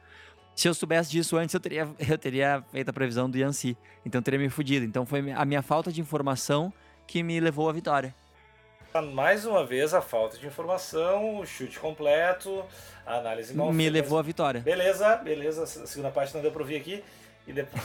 Se 0.55 0.69
eu 0.69 0.73
soubesse 0.73 1.11
disso 1.11 1.37
antes, 1.37 1.55
eu 1.55 1.61
teria, 1.61 1.89
eu 2.09 2.17
teria 2.17 2.65
feito 2.73 2.89
a 2.89 2.93
previsão 2.93 3.29
do 3.29 3.37
Yancy. 3.37 3.77
Então 4.05 4.21
eu 4.21 4.23
teria 4.23 4.41
me 4.41 4.49
fudido. 4.49 4.87
Então 4.87 5.05
foi 5.05 5.33
a 5.33 5.45
minha 5.45 5.63
falta 5.63 5.93
de 5.93 6.01
informação 6.01 6.73
que 7.07 7.23
me 7.23 7.39
levou 7.39 7.69
à 7.69 7.73
vitória. 7.73 8.15
Mais 9.13 9.45
uma 9.45 9.63
vez, 9.63 9.93
a 9.93 10.01
falta 10.01 10.39
de 10.39 10.47
informação, 10.47 11.41
o 11.41 11.45
chute 11.47 11.79
completo, 11.79 12.65
a 13.05 13.17
análise 13.17 13.55
mal 13.55 13.71
Me 13.71 13.91
levou 13.91 14.19
à 14.19 14.23
vitória. 14.23 14.63
Beleza, 14.63 15.17
beleza. 15.17 15.65
A 15.65 15.67
segunda 15.67 16.11
parte 16.11 16.35
não 16.35 16.41
deu 16.41 16.51
pra 16.51 16.63
ouvir 16.63 16.77
aqui. 16.77 17.05
E 17.47 17.53
depois. 17.53 17.83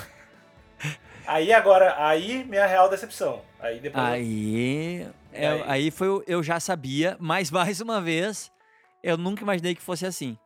aí 1.31 1.53
agora, 1.53 1.95
aí 1.97 2.43
minha 2.43 2.65
real 2.65 2.89
decepção. 2.89 3.41
Aí 3.59 3.79
depois. 3.79 4.03
Aí. 4.03 5.07
É, 5.31 5.47
aí... 5.47 5.63
aí 5.65 5.91
foi. 5.91 6.23
Eu 6.27 6.43
já 6.43 6.59
sabia, 6.59 7.15
mas 7.19 7.49
mais 7.51 7.79
uma 7.79 8.01
vez, 8.01 8.51
eu 9.01 9.17
nunca 9.17 9.41
imaginei 9.41 9.73
que 9.73 9.81
fosse 9.81 10.05
assim. 10.05 10.37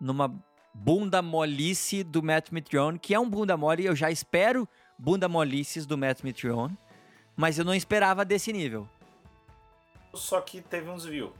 Numa 0.00 0.34
bunda 0.72 1.22
molice 1.22 2.02
do 2.02 2.22
Matt 2.22 2.50
Mitrione, 2.50 2.98
que 2.98 3.14
é 3.14 3.20
um 3.20 3.28
bunda 3.28 3.56
mole, 3.56 3.84
eu 3.84 3.94
já 3.94 4.10
espero 4.10 4.68
bunda 4.98 5.28
molices 5.28 5.86
do 5.86 5.96
Matt 5.96 6.22
Mitrione, 6.22 6.76
mas 7.36 7.58
eu 7.58 7.64
não 7.64 7.74
esperava 7.74 8.24
desse 8.24 8.52
nível. 8.52 8.88
Só 10.12 10.40
que 10.40 10.60
teve 10.60 10.88
um 10.88 10.96
desvio 10.96 11.32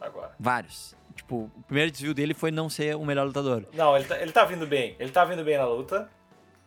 agora. 0.00 0.32
Vários. 0.38 0.96
Tipo, 1.14 1.50
o 1.56 1.62
primeiro 1.66 1.90
desvio 1.90 2.14
dele 2.14 2.34
foi 2.34 2.50
não 2.50 2.68
ser 2.68 2.96
o 2.96 3.04
melhor 3.04 3.26
lutador. 3.26 3.66
Não, 3.72 3.96
ele 3.96 4.06
tá, 4.06 4.20
ele 4.20 4.32
tá 4.32 4.44
vindo 4.44 4.66
bem. 4.66 4.96
Ele 4.98 5.10
tá 5.10 5.24
vindo 5.24 5.44
bem 5.44 5.58
na 5.58 5.66
luta. 5.66 6.08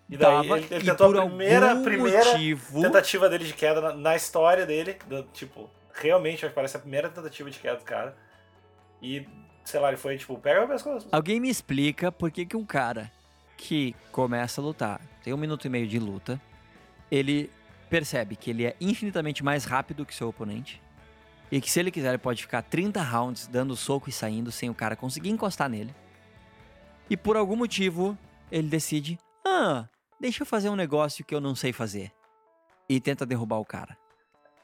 E 0.10 0.18
daí 0.18 0.48
Tava, 0.48 0.58
ele, 0.58 0.68
ele 0.70 0.86
tentou 0.86 1.18
a 1.18 1.26
primeira, 1.26 1.76
primeira 1.78 2.26
motivo... 2.34 2.82
tentativa 2.82 3.30
dele 3.30 3.46
de 3.46 3.54
queda 3.54 3.82
na, 3.82 3.94
na 3.94 4.16
história 4.16 4.66
dele. 4.66 4.98
Do, 5.08 5.24
tipo, 5.34 5.70
realmente, 5.94 6.46
acho 6.46 6.50
que 6.50 6.56
parece 6.56 6.78
a 6.78 6.80
primeira 6.80 7.10
tentativa 7.10 7.50
de 7.50 7.60
queda 7.60 7.78
do 7.78 7.86
cara. 7.86 8.16
E 9.02 9.26
sei 9.64 9.80
lá, 9.80 9.90
ele 9.90 9.98
foi 9.98 10.18
tipo, 10.18 10.38
pega 10.38 10.64
o 10.64 10.68
pescoço. 10.68 11.08
Alguém 11.12 11.40
me 11.40 11.50
explica 11.50 12.12
por 12.12 12.32
que, 12.32 12.46
que 12.46 12.58
um 12.58 12.66
cara 12.66 13.12
que 13.56 13.96
começa 14.12 14.60
a 14.60 14.64
lutar, 14.64 15.02
tem 15.24 15.34
um 15.34 15.38
minuto 15.38 15.66
e 15.66 15.70
meio 15.70 15.88
de 15.88 16.00
luta, 16.00 16.42
ele 17.10 17.50
percebe 17.90 18.36
que 18.36 18.50
ele 18.50 18.66
é 18.66 18.76
infinitamente 18.82 19.44
mais 19.44 19.66
rápido 19.66 20.06
que 20.06 20.14
seu 20.14 20.28
oponente. 20.28 20.82
E 21.52 21.62
que 21.62 21.70
se 21.70 21.80
ele 21.80 21.92
quiser, 21.92 22.10
ele 22.10 22.18
pode 22.18 22.42
ficar 22.42 22.64
30 22.64 23.02
rounds 23.02 23.48
dando 23.48 23.76
soco 23.76 24.10
e 24.10 24.12
saindo 24.12 24.52
sem 24.52 24.70
o 24.70 24.74
cara 24.74 24.96
conseguir 24.96 25.30
encostar 25.30 25.70
nele. 25.70 25.94
E 27.10 27.16
por 27.16 27.38
algum 27.38 27.56
motivo, 27.56 28.18
ele 28.52 28.68
decide: 28.68 29.20
ah, 29.46 29.88
deixa 30.20 30.44
eu 30.44 30.48
fazer 30.48 30.70
um 30.70 30.76
negócio 30.76 31.24
que 31.24 31.34
eu 31.34 31.42
não 31.42 31.56
sei 31.56 31.74
fazer. 31.74 32.12
E 32.88 33.00
tenta 33.00 33.26
derrubar 33.26 33.60
o 33.60 33.66
cara. 33.66 33.98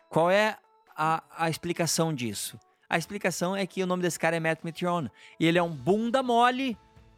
Qual 0.09 0.29
é 0.29 0.57
a, 0.95 1.23
a 1.37 1.49
explicação 1.49 2.13
disso? 2.13 2.59
A 2.89 2.97
explicação 2.97 3.55
é 3.55 3.65
que 3.67 3.83
o 3.83 3.87
nome 3.87 4.01
desse 4.01 4.19
cara 4.19 4.35
é 4.35 4.39
Matt 4.39 4.63
Mitrione. 4.63 5.11
E 5.39 5.45
ele 5.45 5.57
é 5.57 5.63
um 5.63 5.69
bunda 5.69 6.23
mole 6.23 6.77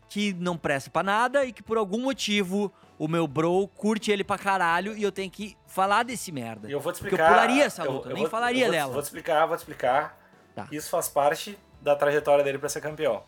que 0.10 0.34
não 0.34 0.58
presta 0.58 0.90
pra 0.90 1.02
nada 1.02 1.46
e 1.46 1.54
que 1.54 1.64
por 1.64 1.78
algum 1.78 2.02
motivo 2.02 2.72
o 3.00 3.08
meu 3.08 3.26
bro 3.26 3.66
curte 3.70 4.12
ele 4.12 4.26
pra 4.26 4.38
caralho 4.38 4.96
e 4.96 5.02
eu 5.02 5.12
tenho 5.12 5.32
que 5.32 5.58
falar 5.66 6.04
desse 6.04 6.32
merda. 6.32 6.70
Eu 6.70 6.82
vou 6.82 6.92
te 6.92 6.96
explicar. 6.96 7.18
Porque 7.18 7.32
eu 7.32 7.36
pularia 7.36 7.64
essa 7.64 7.84
luta, 7.84 8.08
eu, 8.08 8.12
eu 8.12 8.16
nem 8.16 8.24
vou, 8.24 8.30
falaria 8.30 8.66
vou, 8.66 8.72
dela. 8.74 8.94
Vou 8.94 9.02
te 9.02 9.06
explicar, 9.06 9.46
vou 9.46 9.56
te 9.56 9.60
explicar. 9.62 10.20
Tá. 10.54 10.68
Isso 10.70 10.90
faz 10.90 11.08
parte 11.08 11.58
da 11.82 11.96
trajetória 11.96 12.44
dele 12.44 12.58
para 12.60 12.68
ser 12.68 12.82
campeão. 12.82 13.24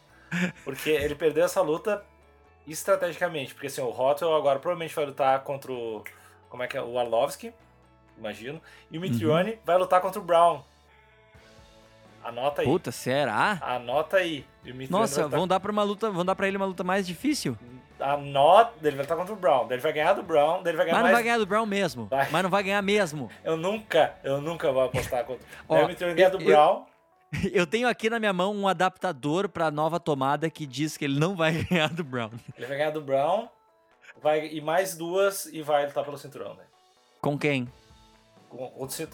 Porque 0.65 0.89
ele 0.89 1.15
perdeu 1.15 1.45
essa 1.45 1.61
luta 1.61 2.05
estrategicamente. 2.67 3.53
Porque 3.53 3.67
assim, 3.67 3.81
o 3.81 3.89
Rottwell 3.89 4.35
agora 4.35 4.59
provavelmente 4.59 4.95
vai 4.95 5.05
lutar 5.05 5.39
contra 5.41 5.71
o. 5.71 6.03
Como 6.49 6.63
é 6.63 6.67
que 6.67 6.77
é? 6.77 6.81
O 6.81 6.99
Arlovski, 6.99 7.53
imagino. 8.17 8.61
E 8.91 8.97
o 8.97 9.01
Mitrione 9.01 9.51
uhum. 9.51 9.57
vai 9.65 9.77
lutar 9.77 10.01
contra 10.01 10.19
o 10.19 10.23
Brown. 10.23 10.61
Anota 12.23 12.61
aí. 12.61 12.67
Puta, 12.67 12.91
será? 12.91 13.57
Anota 13.61 14.17
aí. 14.17 14.45
Nossa, 14.89 15.27
vão 15.27 15.47
dar 15.47 15.59
para 15.59 15.71
uma 15.71 15.83
luta, 15.83 16.09
vão 16.09 16.23
dar 16.23 16.35
para 16.35 16.47
ele 16.47 16.55
uma 16.55 16.65
luta 16.65 16.83
mais 16.83 17.05
difícil? 17.05 17.57
Anota, 17.99 18.73
ele 18.81 18.95
vai 18.95 19.05
estar 19.05 19.15
contra 19.15 19.33
o 19.33 19.35
Brown. 19.35 19.67
Ele 19.69 19.81
vai 19.81 19.93
ganhar 19.93 20.13
do 20.13 20.23
Brown, 20.23 20.61
ele 20.65 20.77
vai 20.77 20.85
ganhar 20.85 20.95
Mas 20.95 21.03
mais... 21.03 21.05
não 21.05 21.11
vai 21.11 21.23
ganhar 21.23 21.37
do 21.37 21.45
Brown 21.45 21.65
mesmo. 21.65 22.05
Vai. 22.05 22.29
Mas 22.31 22.43
não 22.43 22.49
vai 22.49 22.63
ganhar 22.63 22.81
mesmo. 22.81 23.29
eu 23.43 23.57
nunca, 23.57 24.13
eu 24.23 24.41
nunca 24.41 24.71
vou 24.71 24.83
apostar 24.83 25.25
contra. 25.25 25.45
Ó, 25.67 25.77
ele 25.79 25.95
vai 25.95 26.13
ganhar 26.13 26.29
do 26.29 26.39
eu, 26.39 26.45
Brown. 26.45 26.85
Eu 27.51 27.65
tenho 27.65 27.87
aqui 27.87 28.09
na 28.09 28.19
minha 28.19 28.33
mão 28.33 28.55
um 28.55 28.67
adaptador 28.67 29.49
para 29.49 29.71
nova 29.71 29.99
tomada 29.99 30.49
que 30.49 30.65
diz 30.65 30.97
que 30.97 31.05
ele 31.05 31.19
não 31.19 31.35
vai 31.35 31.63
ganhar 31.69 31.89
do 31.89 32.03
Brown. 32.03 32.31
Ele 32.55 32.65
vai 32.67 32.77
ganhar 32.77 32.91
do 32.91 33.01
Brown, 33.01 33.47
vai 34.21 34.47
e 34.47 34.61
mais 34.61 34.95
duas 34.95 35.45
e 35.47 35.61
vai 35.61 35.85
lutar 35.85 36.03
pelo 36.03 36.17
cinturão, 36.17 36.55
né? 36.55 36.63
Com 37.21 37.37
quem? 37.37 37.67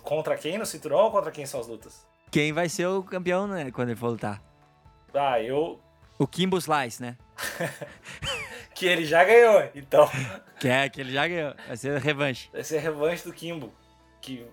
Contra 0.04 0.38
quem 0.38 0.58
no 0.58 0.66
cinturão 0.66 1.00
ou 1.06 1.12
contra 1.12 1.32
quem 1.32 1.46
são 1.46 1.60
as 1.60 1.68
lutas? 1.68 2.10
quem 2.30 2.54
vai 2.54 2.70
ser 2.70 2.88
o 2.88 3.04
campeão, 3.04 3.48
né, 3.48 3.72
quando 3.72 3.90
ele 3.90 4.00
for 4.00 4.10
lutar. 4.10 4.42
Ah, 5.14 5.42
eu. 5.42 5.80
O 6.18 6.28
Kimbo 6.28 6.58
Slice, 6.58 7.02
né? 7.02 7.18
que 8.76 8.86
ele 8.86 9.06
já 9.06 9.24
ganhou, 9.24 9.70
então. 9.74 10.08
Que 10.60 10.68
é, 10.68 10.90
que 10.90 11.02
ele 11.02 11.12
já 11.12 11.28
ganhou. 11.28 11.56
Vai 11.68 11.78
ser 11.78 12.00
revanche. 12.00 12.50
Vai 12.52 12.64
ser 12.64 12.80
revanche 12.80 13.24
do 13.24 13.34
Kimbo. 13.34 13.74
Que 14.22 14.46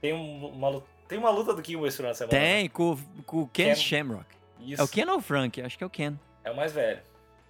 tem 0.00 0.12
uma, 0.12 0.82
tem 1.08 1.18
uma 1.18 1.30
luta 1.30 1.54
do 1.54 1.62
Kimbo 1.62 1.86
esse 1.86 1.96
final 1.96 2.12
de 2.12 2.18
semana. 2.18 2.38
Tem, 2.38 2.64
né? 2.64 2.68
com, 2.68 2.98
com 3.26 3.42
o 3.42 3.48
Ken, 3.48 3.66
Ken. 3.66 3.74
Shamrock. 3.74 4.26
Isso. 4.60 4.80
É 4.80 4.84
o 4.84 4.88
Ken 4.88 5.06
ou 5.06 5.18
o 5.18 5.20
Frank? 5.20 5.60
Acho 5.60 5.76
que 5.76 5.84
é 5.84 5.86
o 5.86 5.90
Ken. 5.90 6.14
É 6.42 6.50
o 6.50 6.56
mais 6.56 6.72
velho. 6.72 7.00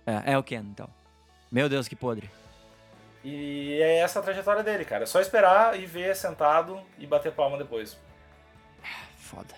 É, 0.07 0.33
é 0.33 0.39
o 0.39 0.43
Ken, 0.43 0.61
então. 0.61 0.89
Meu 1.51 1.69
Deus, 1.69 1.87
que 1.87 1.95
podre. 1.95 2.31
E 3.23 3.81
é 3.81 3.99
essa 3.99 4.19
a 4.19 4.23
trajetória 4.23 4.63
dele, 4.63 4.85
cara. 4.85 5.05
É 5.05 5.07
só 5.07 5.21
esperar 5.21 5.79
e 5.79 5.87
ver 5.87 6.15
sentado 6.15 6.81
e 6.99 7.07
bater 7.07 7.33
palma 7.33 7.57
depois. 7.57 7.97
Foda. 9.17 9.55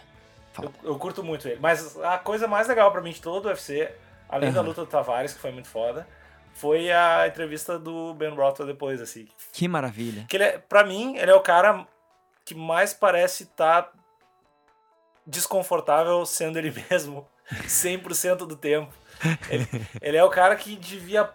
Eu, 0.63 0.73
eu, 0.85 0.99
curto 0.99 1.25
muito 1.25 1.49
ele. 1.49 1.59
Mas 1.61 1.99
a 1.99 2.19
coisa 2.19 2.47
mais 2.47 2.69
legal 2.69 2.93
para 2.93 3.01
mim 3.01 3.11
de 3.11 3.21
todo 3.21 3.47
o 3.47 3.49
UFC, 3.49 3.91
além 4.29 4.51
uhum. 4.51 4.55
da 4.55 4.61
luta 4.61 4.83
do 4.83 4.87
Tavares, 4.87 5.35
que 5.35 5.41
foi 5.41 5.51
muito 5.51 5.69
foda, 5.69 6.07
foi 6.55 6.91
a 6.91 7.27
entrevista 7.27 7.79
do 7.79 8.15
Ben 8.15 8.35
Rothwell 8.35 8.69
depois, 8.69 9.01
assim. 9.01 9.29
Que 9.53 9.67
maravilha. 9.67 10.25
Que 10.29 10.37
ele 10.37 10.45
é, 10.45 10.59
pra 10.59 10.85
mim, 10.85 11.17
ele 11.17 11.31
é 11.31 11.35
o 11.35 11.41
cara 11.41 11.87
que 12.47 12.55
mais 12.55 12.95
parece 12.95 13.43
estar 13.43 13.83
tá 13.83 13.93
desconfortável 15.27 16.25
sendo 16.25 16.59
ele 16.59 16.73
mesmo 16.91 17.27
100% 17.53 18.39
do 18.47 18.57
tempo. 18.57 18.93
Ele, 19.51 19.67
ele, 20.01 20.17
é 20.17 20.25
o 20.25 20.31
cara 20.31 20.57
que 20.57 20.77
devia 20.77 21.29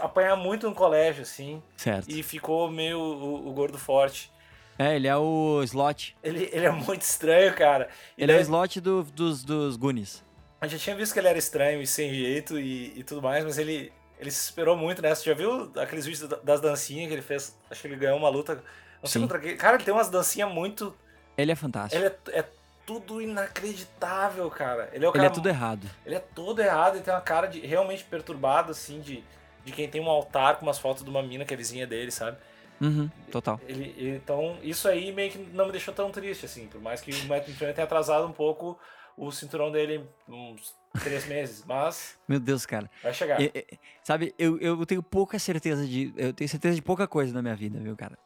apanhar 0.00 0.34
muito 0.36 0.68
no 0.68 0.74
colégio, 0.74 1.22
assim. 1.22 1.62
Certo. 1.76 2.10
E 2.10 2.22
ficou 2.22 2.70
meio 2.70 2.98
o, 2.98 3.48
o 3.48 3.52
gordo 3.52 3.78
forte. 3.78 4.32
É, 4.78 4.96
ele 4.96 5.08
é 5.08 5.16
o 5.16 5.60
slot. 5.64 6.16
Ele, 6.22 6.48
ele 6.52 6.66
é 6.66 6.70
muito 6.70 7.02
estranho, 7.02 7.54
cara. 7.54 7.88
Ele, 8.16 8.30
ele 8.30 8.32
é 8.32 8.36
o 8.36 8.40
slot 8.40 8.80
do, 8.80 9.02
dos, 9.04 9.44
dos 9.44 9.76
Goonies. 9.76 10.24
A 10.60 10.66
gente 10.66 10.82
tinha 10.82 10.96
visto 10.96 11.12
que 11.12 11.18
ele 11.18 11.28
era 11.28 11.38
estranho 11.38 11.80
e 11.80 11.86
sem 11.86 12.12
jeito 12.12 12.58
e, 12.58 12.98
e 12.98 13.04
tudo 13.04 13.22
mais, 13.22 13.44
mas 13.44 13.58
ele, 13.58 13.92
Ele 14.18 14.30
se 14.30 14.44
esperou 14.44 14.76
muito 14.76 15.00
nessa. 15.02 15.22
Você 15.22 15.30
já 15.30 15.36
viu 15.36 15.70
aqueles 15.76 16.04
vídeos 16.06 16.28
da- 16.28 16.38
das 16.42 16.60
dancinhas 16.60 17.08
que 17.08 17.14
ele 17.14 17.22
fez? 17.22 17.56
Acho 17.70 17.82
que 17.82 17.86
ele 17.88 17.96
ganhou 17.96 18.18
uma 18.18 18.28
luta. 18.28 18.62
Não 19.02 19.08
sei 19.08 19.20
Sim. 19.20 19.26
contra 19.28 19.38
quem. 19.40 19.56
Cara, 19.56 19.76
ele 19.76 19.84
tem 19.84 19.94
umas 19.94 20.08
dancinhas 20.10 20.50
muito. 20.50 20.96
Ele 21.36 21.52
é 21.52 21.54
fantástico. 21.54 22.02
Ele 22.04 22.14
é, 22.32 22.38
é 22.40 22.44
tudo 22.84 23.20
inacreditável, 23.20 24.50
cara. 24.50 24.88
Ele 24.92 25.04
é 25.04 25.08
o 25.08 25.10
Ele 25.12 25.18
cara. 25.18 25.28
é 25.28 25.30
tudo 25.30 25.48
errado. 25.48 25.88
Ele 26.04 26.14
é 26.14 26.20
todo 26.20 26.60
errado, 26.60 26.94
ele 26.96 27.04
tem 27.04 27.12
uma 27.14 27.20
cara 27.20 27.46
de 27.46 27.60
realmente 27.60 28.02
perturbado, 28.04 28.72
assim, 28.72 29.00
de, 29.00 29.22
de 29.64 29.72
quem 29.72 29.88
tem 29.88 30.00
um 30.00 30.08
altar 30.08 30.56
com 30.56 30.66
umas 30.66 30.78
fotos 30.78 31.04
de 31.04 31.10
uma 31.10 31.22
mina 31.22 31.44
que 31.44 31.52
é 31.54 31.56
vizinha 31.56 31.86
dele, 31.86 32.10
sabe? 32.10 32.38
Uhum, 32.80 33.10
total. 33.30 33.60
Ele, 33.66 33.94
ele- 33.96 34.16
então, 34.16 34.56
isso 34.62 34.88
aí 34.88 35.12
meio 35.12 35.30
que 35.32 35.38
não 35.38 35.66
me 35.66 35.72
deixou 35.72 35.92
tão 35.92 36.10
triste, 36.10 36.46
assim, 36.46 36.66
por 36.68 36.80
mais 36.80 37.00
que 37.00 37.10
o 37.10 37.24
Matt 37.26 37.46
McDonald 37.48 37.74
tenha 37.74 37.84
atrasado 37.84 38.26
um 38.26 38.32
pouco 38.32 38.78
o 39.16 39.30
cinturão 39.32 39.70
dele 39.72 40.08
uns 40.28 40.74
três 41.02 41.26
meses, 41.26 41.64
mas 41.66 42.16
Meu 42.28 42.38
Deus, 42.38 42.64
cara. 42.64 42.88
vai 43.02 43.12
chegar. 43.12 43.40
E- 43.40 43.50
e- 43.54 43.78
sabe, 44.04 44.32
eu, 44.38 44.58
eu 44.60 44.86
tenho 44.86 45.02
pouca 45.02 45.38
certeza 45.40 45.84
de. 45.84 46.14
Eu 46.16 46.32
tenho 46.32 46.48
certeza 46.48 46.76
de 46.76 46.82
pouca 46.82 47.06
coisa 47.08 47.34
na 47.34 47.42
minha 47.42 47.56
vida, 47.56 47.78
viu, 47.80 47.96
cara? 47.96 48.16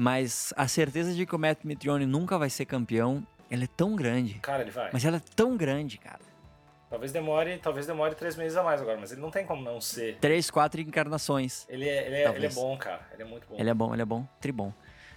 Mas 0.00 0.54
a 0.56 0.68
certeza 0.68 1.12
de 1.12 1.26
que 1.26 1.34
o 1.34 1.38
Matt 1.40 1.64
Mitrione 1.64 2.06
nunca 2.06 2.38
vai 2.38 2.48
ser 2.48 2.64
campeão, 2.66 3.26
ela 3.50 3.64
é 3.64 3.66
tão 3.66 3.96
grande. 3.96 4.34
Cara, 4.34 4.62
ele 4.62 4.70
vai. 4.70 4.90
Mas 4.92 5.04
ela 5.04 5.16
é 5.16 5.22
tão 5.34 5.56
grande, 5.56 5.98
cara. 5.98 6.20
Talvez 6.88 7.10
demore, 7.10 7.58
talvez 7.58 7.84
demore 7.84 8.14
três 8.14 8.36
meses 8.36 8.56
a 8.56 8.62
mais 8.62 8.80
agora, 8.80 8.96
mas 8.96 9.10
ele 9.10 9.20
não 9.20 9.32
tem 9.32 9.44
como 9.44 9.60
não 9.60 9.80
ser. 9.80 10.16
Três, 10.20 10.52
quatro 10.52 10.80
encarnações. 10.80 11.66
Ele 11.68 11.88
é, 11.88 12.06
ele 12.06 12.14
é, 12.14 12.30
ele 12.32 12.46
é 12.46 12.48
bom, 12.48 12.78
cara. 12.78 13.00
Ele 13.12 13.22
é 13.22 13.26
muito 13.26 13.48
bom. 13.48 13.56
Ele 13.58 13.68
é 13.68 13.74
bom, 13.74 13.92
ele 13.92 14.02
é 14.02 14.04
bom. 14.04 14.24
Tribom. 14.40 14.72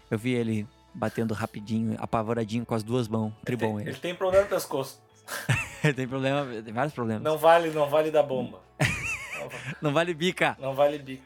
Eu 0.10 0.18
vi 0.18 0.34
ele 0.34 0.68
batendo 0.96 1.36
rapidinho, 1.36 1.96
apavoradinho 2.00 2.66
com 2.66 2.74
as 2.74 2.82
duas 2.82 3.08
mãos. 3.08 3.32
Tribom 3.46 3.74
ele, 3.80 3.82
ele. 3.84 3.90
ele 3.92 4.00
tem 4.00 4.16
problema 4.16 4.46
no 4.46 4.50
pescoço. 4.50 5.00
Ele 5.84 5.94
tem 5.94 6.08
problema, 6.08 6.46
tem 6.64 6.74
vários 6.74 6.94
problemas. 6.94 7.24
Não, 7.24 7.38
vale, 7.38 7.70
não 7.70 7.88
vale 7.88 8.10
da 8.12 8.22
bomba. 8.22 8.60
Não, 9.82 9.92
va- 9.92 10.00
vale 10.02 10.14
bica. 10.14 10.56
não 10.60 10.76
vale 10.76 11.00
bico. 11.00 11.24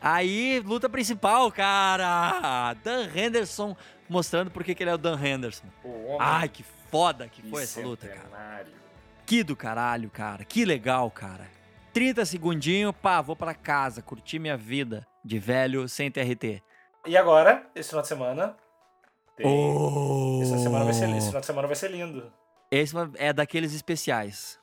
Aí, 0.00 0.60
luta 0.60 0.88
principal, 0.88 1.50
cara. 1.52 2.74
Dan 2.82 3.08
Henderson 3.14 3.76
mostrando 4.08 4.50
por 4.50 4.64
que 4.64 4.74
ele 4.78 4.90
é 4.90 4.94
o 4.94 4.98
Dan 4.98 5.18
Henderson. 5.24 5.66
O 5.84 6.16
Ai, 6.18 6.48
que 6.48 6.64
foda 6.90 7.28
que 7.28 7.42
foi 7.42 7.62
essa 7.62 7.80
luta, 7.80 8.08
cara. 8.08 8.66
Que 9.24 9.44
do 9.44 9.54
caralho, 9.54 10.10
cara. 10.10 10.44
Que 10.44 10.64
legal, 10.64 11.08
cara. 11.10 11.46
30 11.92 12.24
segundinhos, 12.24 12.94
pá, 13.00 13.20
vou 13.20 13.36
pra 13.36 13.54
casa, 13.54 14.02
curtir 14.02 14.38
minha 14.38 14.56
vida 14.56 15.06
de 15.24 15.38
velho 15.38 15.88
sem 15.88 16.10
TRT. 16.10 16.62
E 17.06 17.16
agora, 17.16 17.66
esse 17.74 17.90
final 17.90 18.02
de 18.02 18.08
semana. 18.08 18.56
Tem... 19.36 19.46
Oh. 19.46 20.40
Esse, 20.42 20.50
final 20.50 20.56
de 20.56 20.62
semana 20.62 20.84
vai 20.84 20.94
ser, 20.94 21.10
esse 21.16 21.26
final 21.26 21.40
de 21.40 21.46
semana 21.46 21.66
vai 21.66 21.76
ser 21.76 21.90
lindo. 21.90 22.32
Esse 22.70 22.94
é 23.16 23.32
daqueles 23.32 23.72
especiais. 23.72 24.58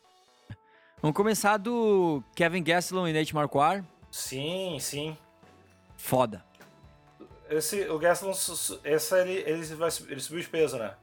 Vamos 1.02 1.16
começar 1.16 1.58
do 1.58 2.24
Kevin 2.36 2.64
Gastelum 2.64 3.08
e 3.08 3.14
Nate 3.14 3.36
Marquardt. 3.36 3.88
Sim, 4.12 4.78
sim. 4.80 5.18
Foda. 5.98 6.46
Esse, 7.50 7.88
o 7.90 7.98
Gaston, 7.98 8.32
essa 8.84 9.20
ele, 9.20 9.34
ele, 9.50 9.64
vai, 9.76 9.90
ele 10.10 10.20
subiu 10.20 10.42
de 10.42 10.48
peso, 10.50 10.78
né? 10.78 10.94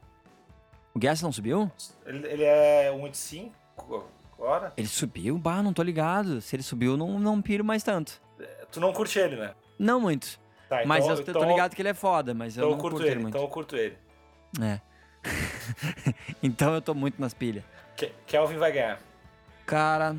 O 0.95 0.99
Gastelum 0.99 1.33
subiu? 1.33 1.71
Ele, 2.07 2.27
ele 2.29 2.45
é 2.45 2.91
1,85 2.93 3.51
agora. 4.39 4.73
Ele 4.77 4.87
subiu? 4.87 5.37
Bah, 5.37 5.63
não 5.63 5.73
tô 5.73 5.83
ligado. 5.83 6.41
Se 6.41 6.55
ele 6.55 6.63
subiu, 6.63 6.97
não, 6.97 7.19
não 7.19 7.43
piro 7.43 7.65
mais 7.65 7.83
tanto. 7.83 8.21
Tu 8.71 8.79
não 8.79 8.93
curte 8.93 9.19
ele, 9.19 9.37
né? 9.37 9.55
Não 9.79 10.01
muito. 10.01 10.39
Tá, 10.69 10.83
mas 10.87 11.05
então, 11.05 11.17
eu 11.17 11.25
tô 11.25 11.31
então, 11.31 11.49
ligado 11.49 11.75
que 11.75 11.83
ele 11.83 11.89
é 11.89 11.95
foda, 11.95 12.33
mas 12.33 12.55
Então 12.57 12.65
eu 12.69 12.71
eu 12.71 12.77
não 12.77 12.81
curto 12.81 12.95
curto 12.97 13.07
ele 13.07 13.15
ele, 13.15 13.23
muito. 13.23 13.35
então 13.35 13.43
eu 13.43 13.49
curto 13.49 13.77
ele. 13.77 13.99
É. 14.63 14.81
então 16.43 16.75
eu 16.75 16.81
tô 16.83 16.95
muito 16.95 17.21
nas 17.21 17.35
pilhas. 17.35 17.65
Ke- 17.97 18.13
Kelvin 18.27 18.57
vai 18.59 18.71
ganhar. 18.73 19.01
Cara, 19.67 20.15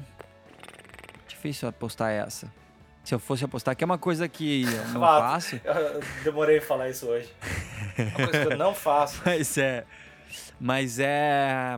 difícil 1.28 1.68
apostar 1.70 2.12
essa. 2.12 2.52
Se 3.06 3.14
eu 3.14 3.20
fosse 3.20 3.46
apostar, 3.46 3.76
que 3.76 3.84
é 3.84 3.86
uma 3.86 4.00
coisa 4.00 4.28
que 4.28 4.64
eu 4.64 4.88
não 4.90 5.04
Ah, 5.06 5.20
faço, 5.22 5.62
Eu 5.64 6.02
demorei 6.24 6.58
a 6.58 6.62
falar 6.62 6.90
isso 6.90 7.06
hoje. 7.06 7.32
Uma 8.00 8.12
coisa 8.12 8.48
que 8.48 8.54
eu 8.54 8.58
não 8.58 8.74
faço. 8.74 9.22
mas 9.24 9.58
é. 9.60 9.86
Mas 10.60 10.98
é. 11.00 11.78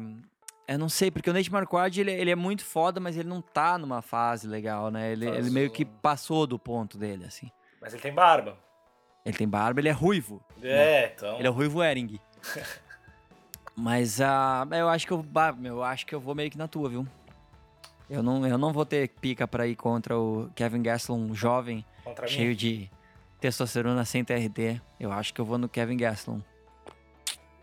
Eu 0.66 0.80
não 0.80 0.88
sei, 0.88 1.12
porque 1.12 1.30
o 1.30 1.34
Nate 1.34 1.52
Marquardt, 1.52 2.00
ele, 2.00 2.12
ele 2.12 2.32
é 2.32 2.36
muito 2.36 2.64
foda, 2.64 3.00
mas 3.00 3.18
ele 3.18 3.28
não 3.28 3.42
tá 3.42 3.78
numa 3.78 4.02
fase 4.02 4.48
legal, 4.48 4.90
né? 4.90 5.12
Ele, 5.12 5.28
ele 5.28 5.50
meio 5.50 5.70
que 5.70 5.84
passou 5.84 6.48
do 6.48 6.58
ponto 6.58 6.98
dele, 6.98 7.26
assim. 7.26 7.52
Mas 7.82 7.94
ele 7.94 8.02
tem 8.02 8.14
barba. 8.14 8.58
Ele 9.26 9.38
tem 9.38 9.48
barba, 9.48 9.82
ele 9.82 9.90
é 9.90 9.94
ruivo. 9.94 10.42
É, 10.62 11.12
então. 11.14 11.38
Ele 11.38 11.48
é 11.48 11.50
o 11.50 11.54
ruivo 11.54 11.84
Ering. 11.84 12.20
mas 13.76 14.22
ah, 14.22 14.66
eu 14.72 14.88
acho 14.88 15.06
que 15.06 15.12
eu, 15.12 15.22
bah, 15.22 15.56
eu 15.62 15.84
acho 15.84 16.06
que 16.06 16.16
eu 16.16 16.20
vou 16.20 16.34
meio 16.34 16.50
que 16.50 16.58
na 16.58 16.68
tua, 16.68 16.90
viu? 16.90 17.06
Eu 18.10 18.24
não, 18.24 18.46
eu 18.48 18.58
não 18.58 18.72
vou 18.72 18.86
ter 18.86 19.10
pica 19.10 19.48
pra 19.48 19.68
ir 19.68 19.76
contra 19.76 20.18
o 20.18 20.50
Kevin 20.56 20.82
Gastelum 20.82 21.34
jovem, 21.36 21.84
cheio 22.26 22.56
de 22.56 22.90
testosterona 23.40 24.06
sem 24.06 24.24
TRT. 24.24 24.82
Eu 25.00 25.12
acho 25.12 25.34
que 25.34 25.42
eu 25.42 25.46
vou 25.46 25.58
no 25.58 25.68
Kevin 25.68 25.98
Gastelum. 25.98 26.42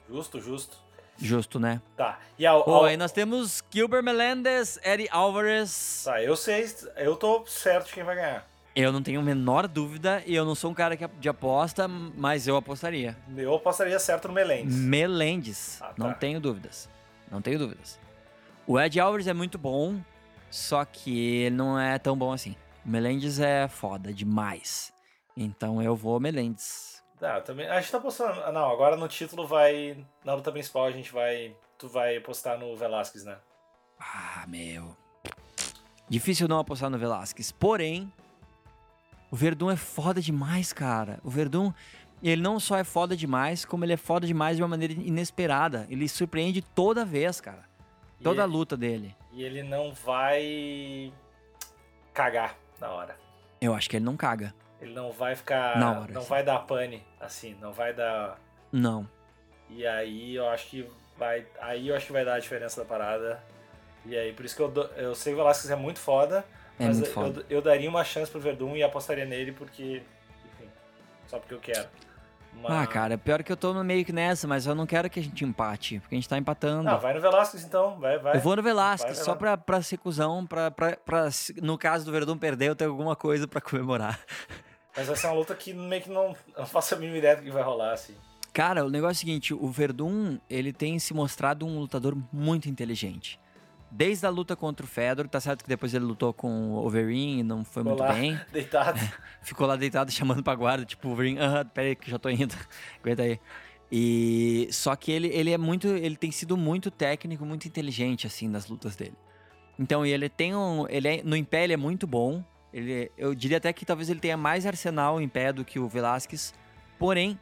Justo, 0.08 0.40
justo. 0.40 0.76
Justo, 1.16 1.58
né? 1.60 1.80
Tá. 1.96 2.18
E 2.38 2.44
Pô, 2.64 2.84
aí 2.84 2.96
nós 2.96 3.12
temos 3.12 3.62
Gilbert 3.70 4.02
Melendez, 4.02 4.78
Eddie 4.82 5.08
Alvarez. 5.10 6.02
Tá, 6.04 6.22
eu 6.22 6.36
sei, 6.36 6.66
eu 6.96 7.16
tô 7.16 7.46
certo 7.46 7.92
quem 7.92 8.02
vai 8.02 8.16
ganhar. 8.16 8.46
Eu 8.76 8.90
não 8.90 9.00
tenho 9.02 9.20
a 9.20 9.22
menor 9.22 9.68
dúvida 9.68 10.20
e 10.26 10.34
eu 10.34 10.44
não 10.44 10.56
sou 10.56 10.72
um 10.72 10.74
cara 10.74 10.96
que- 10.96 11.06
de 11.06 11.28
aposta, 11.28 11.86
mas 11.86 12.48
eu 12.48 12.56
apostaria. 12.56 13.16
Eu 13.36 13.54
apostaria 13.54 13.96
certo 14.00 14.26
no 14.26 14.34
Melendes. 14.34 14.74
Melendez, 14.74 15.78
Ah, 15.80 15.86
tá. 15.86 15.94
não 15.96 16.12
tenho 16.12 16.40
dúvidas. 16.40 16.88
Não 17.30 17.40
tenho 17.40 17.58
dúvidas. 17.60 17.98
O 18.66 18.78
Ed 18.80 18.98
Alvarez 18.98 19.28
é 19.28 19.32
muito 19.32 19.56
bom, 19.56 20.00
só 20.50 20.84
que 20.84 21.42
ele 21.42 21.56
não 21.56 21.78
é 21.78 21.98
tão 21.98 22.16
bom 22.16 22.32
assim. 22.32 22.54
O 22.84 22.88
Melendez 22.88 23.38
é 23.40 23.66
foda 23.68 24.12
demais. 24.12 24.92
Então 25.36 25.82
eu 25.82 25.96
vou 25.96 26.20
Melendez. 26.20 27.02
Tá, 27.18 27.40
também. 27.40 27.66
A 27.68 27.80
gente 27.80 27.90
tá 27.90 27.98
apostando. 27.98 28.40
ah, 28.42 28.52
Não, 28.52 28.70
agora 28.70 28.96
no 28.96 29.08
título 29.08 29.46
vai. 29.46 29.96
Na 30.24 30.34
luta 30.34 30.52
principal 30.52 30.84
a 30.86 30.90
gente 30.90 31.12
vai. 31.12 31.56
Tu 31.78 31.88
vai 31.88 32.16
apostar 32.16 32.58
no 32.58 32.76
Velasquez, 32.76 33.24
né? 33.24 33.36
Ah, 33.98 34.44
meu. 34.46 34.96
Difícil 36.08 36.46
não 36.48 36.58
apostar 36.58 36.90
no 36.90 36.98
Velasquez. 36.98 37.50
Porém, 37.50 38.12
o 39.30 39.36
Verdun 39.36 39.70
é 39.70 39.76
foda 39.76 40.20
demais, 40.20 40.72
cara. 40.72 41.18
O 41.24 41.30
Verdun, 41.30 41.72
ele 42.22 42.42
não 42.42 42.60
só 42.60 42.76
é 42.76 42.84
foda 42.84 43.16
demais, 43.16 43.64
como 43.64 43.84
ele 43.84 43.94
é 43.94 43.96
foda 43.96 44.26
demais 44.26 44.56
de 44.56 44.62
uma 44.62 44.68
maneira 44.68 44.92
inesperada. 44.92 45.86
Ele 45.88 46.08
surpreende 46.08 46.60
toda 46.62 47.04
vez, 47.04 47.40
cara. 47.40 47.64
Toda 48.24 48.42
a 48.42 48.46
luta 48.46 48.76
dele. 48.76 49.14
E 49.32 49.42
ele 49.42 49.62
não 49.62 49.92
vai. 49.92 51.12
cagar 52.12 52.56
na 52.80 52.90
hora. 52.90 53.16
Eu 53.60 53.74
acho 53.74 53.88
que 53.88 53.96
ele 53.96 54.04
não 54.04 54.16
caga. 54.16 54.54
Ele 54.80 54.92
não 54.92 55.10
vai 55.12 55.34
ficar. 55.34 55.78
Na 55.78 56.00
hora, 56.00 56.12
não 56.12 56.20
assim. 56.20 56.30
vai 56.30 56.42
dar 56.42 56.58
pane, 56.60 57.02
assim, 57.20 57.54
não 57.60 57.72
vai 57.72 57.92
dar. 57.94 58.38
Não. 58.72 59.08
E 59.70 59.86
aí 59.86 60.34
eu 60.34 60.48
acho 60.48 60.66
que 60.68 60.88
vai. 61.16 61.46
Aí 61.60 61.88
eu 61.88 61.96
acho 61.96 62.06
que 62.06 62.12
vai 62.12 62.24
dar 62.24 62.34
a 62.34 62.38
diferença 62.38 62.80
da 62.82 62.86
parada. 62.86 63.42
E 64.06 64.16
aí, 64.16 64.32
por 64.34 64.44
isso 64.44 64.54
que 64.54 64.60
eu, 64.60 64.68
dou- 64.70 64.84
eu 64.96 65.14
sei 65.14 65.32
que 65.32 65.34
o 65.40 65.42
Velasquez 65.42 65.70
é 65.70 65.76
muito 65.76 65.98
foda, 65.98 66.44
É 66.78 66.86
mas 66.86 66.96
muito 66.98 67.08
eu, 67.08 67.14
foda. 67.14 67.46
eu 67.48 67.62
daria 67.62 67.88
uma 67.88 68.04
chance 68.04 68.30
pro 68.30 68.38
Verdun 68.40 68.76
e 68.76 68.82
apostaria 68.82 69.24
nele 69.24 69.52
porque. 69.52 70.02
Enfim. 70.52 70.70
Só 71.26 71.38
porque 71.38 71.54
eu 71.54 71.60
quero. 71.60 71.88
Mas- 72.62 72.72
Ah, 72.72 72.86
cara, 72.86 73.18
pior 73.18 73.42
que 73.42 73.52
eu 73.52 73.56
tô 73.56 73.74
meio 73.84 74.04
que 74.04 74.12
nessa, 74.12 74.46
mas 74.48 74.66
eu 74.66 74.74
não 74.74 74.86
quero 74.86 75.10
que 75.10 75.20
a 75.20 75.22
gente 75.22 75.44
empate, 75.44 76.00
porque 76.00 76.14
a 76.14 76.18
gente 76.18 76.28
tá 76.28 76.38
empatando. 76.38 76.84
Não, 76.84 76.98
vai 76.98 77.12
no 77.12 77.20
Velasquez 77.20 77.62
então, 77.64 77.98
vai, 77.98 78.18
vai. 78.18 78.36
eu 78.36 78.40
vou 78.40 78.56
no 78.56 78.62
Velasquez, 78.62 79.18
só 79.18 79.34
pra, 79.34 79.56
pra 79.56 79.82
ser 79.82 79.98
cuzão, 79.98 80.46
pra, 80.46 80.70
pra, 80.70 80.96
pra, 80.96 81.28
no 81.62 81.76
caso 81.76 82.04
do 82.04 82.12
Verdun 82.12 82.38
perder, 82.38 82.68
eu 82.70 82.76
ter 82.76 82.86
alguma 82.86 83.14
coisa 83.14 83.46
pra 83.46 83.60
comemorar. 83.60 84.18
Mas 84.96 85.06
vai 85.08 85.16
ser 85.16 85.26
uma 85.26 85.34
luta 85.34 85.54
que 85.54 85.74
meio 85.74 86.02
que 86.02 86.10
não, 86.10 86.34
não 86.56 86.66
faço 86.66 86.94
a 86.94 86.98
mínima 86.98 87.18
ideia 87.18 87.36
do 87.36 87.42
que 87.42 87.50
vai 87.50 87.62
rolar, 87.62 87.92
assim. 87.92 88.14
Cara, 88.52 88.84
o 88.84 88.90
negócio 88.90 89.14
é 89.14 89.16
o 89.16 89.18
seguinte, 89.18 89.52
o 89.52 89.68
Verdun, 89.68 90.38
ele 90.48 90.72
tem 90.72 90.98
se 91.00 91.12
mostrado 91.12 91.66
um 91.66 91.78
lutador 91.80 92.16
muito 92.32 92.68
inteligente. 92.68 93.38
Desde 93.96 94.26
a 94.26 94.28
luta 94.28 94.56
contra 94.56 94.84
o 94.84 94.88
Fedor, 94.88 95.28
tá 95.28 95.38
certo 95.38 95.62
que 95.62 95.68
depois 95.68 95.94
ele 95.94 96.04
lutou 96.04 96.32
com 96.34 96.72
o 96.72 96.84
Overeem 96.84 97.38
e 97.38 97.42
não 97.44 97.64
foi 97.64 97.84
Ficou 97.84 97.96
muito 97.96 98.00
lá, 98.08 98.12
bem. 98.12 98.40
Deitado. 98.52 98.98
Ficou 99.40 99.68
lá 99.68 99.76
deitado 99.76 100.10
chamando 100.10 100.42
pra 100.42 100.52
guarda, 100.56 100.84
tipo, 100.84 101.06
o 101.08 101.12
Overeem, 101.12 101.38
aham, 101.38 101.64
pera 101.66 101.86
aí 101.88 101.94
que 101.94 102.10
já 102.10 102.18
tô 102.18 102.28
indo, 102.28 102.56
aguenta 103.00 103.22
aí. 103.22 103.38
E 103.92 104.68
só 104.72 104.96
que 104.96 105.12
ele, 105.12 105.28
ele 105.28 105.52
é 105.52 105.58
muito, 105.58 105.86
ele 105.86 106.16
tem 106.16 106.32
sido 106.32 106.56
muito 106.56 106.90
técnico, 106.90 107.44
muito 107.46 107.68
inteligente 107.68 108.26
assim 108.26 108.48
nas 108.48 108.66
lutas 108.66 108.96
dele. 108.96 109.14
Então 109.78 110.04
ele 110.04 110.28
tem 110.28 110.56
um, 110.56 110.86
ele 110.88 111.06
é, 111.06 111.22
no 111.22 111.36
em 111.36 111.44
pé 111.44 111.62
ele 111.62 111.74
é 111.74 111.76
muito 111.76 112.04
bom. 112.04 112.42
Ele, 112.72 113.12
eu 113.16 113.32
diria 113.32 113.58
até 113.58 113.72
que 113.72 113.84
talvez 113.86 114.10
ele 114.10 114.18
tenha 114.18 114.36
mais 114.36 114.66
arsenal 114.66 115.20
em 115.20 115.28
pé 115.28 115.52
do 115.52 115.64
que 115.64 115.78
o 115.78 115.86
Velasquez. 115.86 116.52
Porém, 116.98 117.38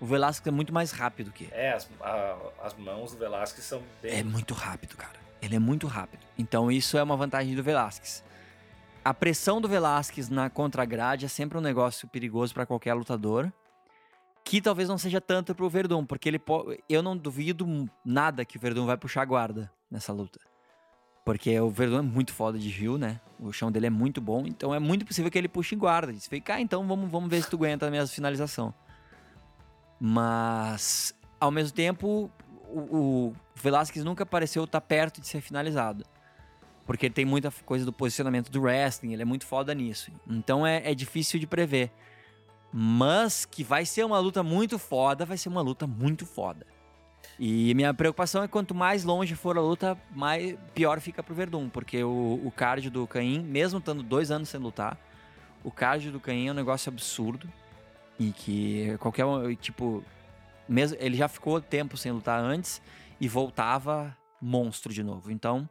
o 0.00 0.06
Velasquez 0.06 0.46
é 0.46 0.54
muito 0.54 0.72
mais 0.72 0.92
rápido 0.92 1.32
que 1.32 1.44
ele. 1.44 1.52
É, 1.52 1.72
as, 1.72 1.88
a- 2.00 2.36
as 2.62 2.74
mãos 2.74 3.10
do 3.10 3.18
Velasquez 3.18 3.64
são 3.66 3.82
bem. 4.00 4.20
É 4.20 4.22
muito 4.22 4.54
rápido, 4.54 4.96
cara. 4.96 5.25
Ele 5.40 5.56
é 5.56 5.58
muito 5.58 5.86
rápido. 5.86 6.26
Então 6.38 6.70
isso 6.70 6.96
é 6.96 7.02
uma 7.02 7.16
vantagem 7.16 7.54
do 7.54 7.62
Velasquez. 7.62 8.24
A 9.04 9.14
pressão 9.14 9.60
do 9.60 9.68
Velasquez 9.68 10.28
na 10.28 10.50
contragrade 10.50 11.26
é 11.26 11.28
sempre 11.28 11.56
um 11.56 11.60
negócio 11.60 12.08
perigoso 12.08 12.52
para 12.52 12.66
qualquer 12.66 12.94
lutador. 12.94 13.52
Que 14.44 14.60
talvez 14.60 14.88
não 14.88 14.98
seja 14.98 15.20
tanto 15.20 15.54
pro 15.54 15.68
Verdun, 15.68 16.04
porque 16.04 16.28
ele 16.28 16.40
eu 16.88 17.02
não 17.02 17.16
duvido 17.16 17.88
nada 18.04 18.44
que 18.44 18.56
o 18.56 18.60
Verdun 18.60 18.86
vai 18.86 18.96
puxar 18.96 19.22
a 19.22 19.24
guarda 19.24 19.70
nessa 19.90 20.12
luta. 20.12 20.38
Porque 21.24 21.58
o 21.58 21.68
Verdun 21.68 21.98
é 21.98 22.02
muito 22.02 22.32
foda 22.32 22.56
de 22.56 22.68
Rio, 22.68 22.96
né? 22.96 23.20
O 23.40 23.52
chão 23.52 23.72
dele 23.72 23.88
é 23.88 23.90
muito 23.90 24.20
bom, 24.20 24.46
então 24.46 24.72
é 24.72 24.78
muito 24.78 25.04
possível 25.04 25.28
que 25.28 25.36
ele 25.36 25.48
puxe 25.48 25.74
guarda. 25.74 26.12
Você 26.12 26.28
fica, 26.28 26.54
ah, 26.54 26.60
então 26.60 26.86
vamos, 26.86 27.10
vamos 27.10 27.28
ver 27.28 27.42
se 27.42 27.50
tu 27.50 27.56
aguenta 27.56 27.88
a 27.88 27.90
minha 27.90 28.06
finalização. 28.06 28.72
Mas, 29.98 31.12
ao 31.40 31.50
mesmo 31.50 31.74
tempo, 31.74 32.30
o, 32.78 33.34
Velasquez 33.54 34.04
nunca 34.04 34.26
pareceu 34.26 34.64
estar 34.64 34.80
perto 34.80 35.20
de 35.20 35.26
ser 35.26 35.40
finalizado. 35.40 36.04
Porque 36.84 37.10
tem 37.10 37.24
muita 37.24 37.50
coisa 37.64 37.84
do 37.84 37.92
posicionamento 37.92 38.50
do 38.50 38.62
wrestling, 38.62 39.12
ele 39.12 39.22
é 39.22 39.24
muito 39.24 39.46
foda 39.46 39.74
nisso. 39.74 40.10
Então 40.28 40.66
é, 40.66 40.90
é 40.90 40.94
difícil 40.94 41.40
de 41.40 41.46
prever. 41.46 41.90
Mas 42.72 43.44
que 43.44 43.64
vai 43.64 43.84
ser 43.84 44.04
uma 44.04 44.18
luta 44.18 44.42
muito 44.42 44.78
foda, 44.78 45.24
vai 45.24 45.36
ser 45.36 45.48
uma 45.48 45.62
luta 45.62 45.86
muito 45.86 46.24
foda. 46.26 46.66
E 47.38 47.74
minha 47.74 47.92
preocupação 47.92 48.42
é 48.42 48.48
quanto 48.48 48.74
mais 48.74 49.04
longe 49.04 49.34
for 49.34 49.58
a 49.58 49.60
luta, 49.60 49.98
mais 50.14 50.56
pior 50.74 51.00
fica 51.00 51.22
pro 51.22 51.34
Verdun, 51.34 51.68
porque 51.68 52.02
o, 52.02 52.40
o 52.44 52.52
cardio 52.54 52.90
do 52.90 53.06
Caim, 53.06 53.42
mesmo 53.42 53.78
estando 53.78 54.02
dois 54.02 54.30
anos 54.30 54.48
sem 54.48 54.60
lutar, 54.60 54.98
o 55.62 55.70
cardio 55.70 56.12
do 56.12 56.20
Caim 56.20 56.48
é 56.48 56.50
um 56.52 56.54
negócio 56.54 56.88
absurdo 56.88 57.50
e 58.18 58.32
que 58.32 58.96
qualquer 58.98 59.24
tipo, 59.60 60.02
mesmo 60.68 60.96
ele 61.00 61.16
já 61.16 61.28
ficou 61.28 61.60
tempo 61.60 61.96
sem 61.96 62.12
lutar 62.12 62.40
antes 62.40 62.80
e 63.20 63.28
voltava 63.28 64.16
monstro 64.40 64.92
de 64.92 65.02
novo. 65.02 65.30
Então, 65.30 65.68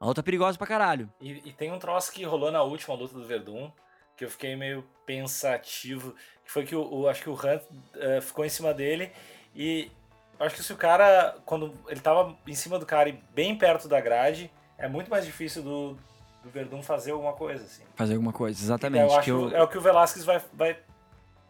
uma 0.00 0.08
luta 0.08 0.22
perigosa 0.22 0.56
pra 0.56 0.66
caralho. 0.66 1.10
E, 1.20 1.48
e, 1.48 1.52
tem 1.52 1.70
um 1.72 1.78
troço 1.78 2.12
que 2.12 2.24
rolou 2.24 2.50
na 2.50 2.62
última 2.62 2.94
luta 2.94 3.14
do 3.14 3.24
Verdun, 3.24 3.70
que 4.16 4.24
eu 4.24 4.30
fiquei 4.30 4.56
meio 4.56 4.84
pensativo, 5.06 6.14
que 6.44 6.50
foi 6.50 6.64
que 6.64 6.74
o, 6.74 6.82
o 6.82 7.08
acho 7.08 7.22
que 7.22 7.30
o 7.30 7.34
Hunt 7.34 7.62
uh, 7.62 8.22
ficou 8.22 8.44
em 8.44 8.48
cima 8.48 8.72
dele 8.72 9.12
e 9.54 9.90
acho 10.38 10.56
que 10.56 10.62
se 10.62 10.72
o 10.72 10.76
cara, 10.76 11.36
quando 11.44 11.74
ele 11.88 12.00
tava 12.00 12.36
em 12.46 12.54
cima 12.54 12.78
do 12.78 12.86
cara 12.86 13.08
e 13.08 13.20
bem 13.34 13.56
perto 13.56 13.88
da 13.88 14.00
grade, 14.00 14.50
é 14.78 14.88
muito 14.88 15.10
mais 15.10 15.24
difícil 15.24 15.62
do, 15.62 15.98
do 16.42 16.50
Verdun 16.50 16.82
fazer 16.82 17.12
alguma 17.12 17.34
coisa, 17.34 17.64
assim. 17.64 17.82
Fazer 17.94 18.14
alguma 18.14 18.32
coisa, 18.32 18.62
exatamente. 18.62 19.04
Então, 19.04 19.14
eu 19.14 19.20
acho 19.20 19.30
eu... 19.30 19.56
é 19.56 19.62
o 19.62 19.68
que 19.68 19.78
o 19.78 19.80
Velasquez 19.80 20.24
vai, 20.24 20.40
vai, 20.54 20.78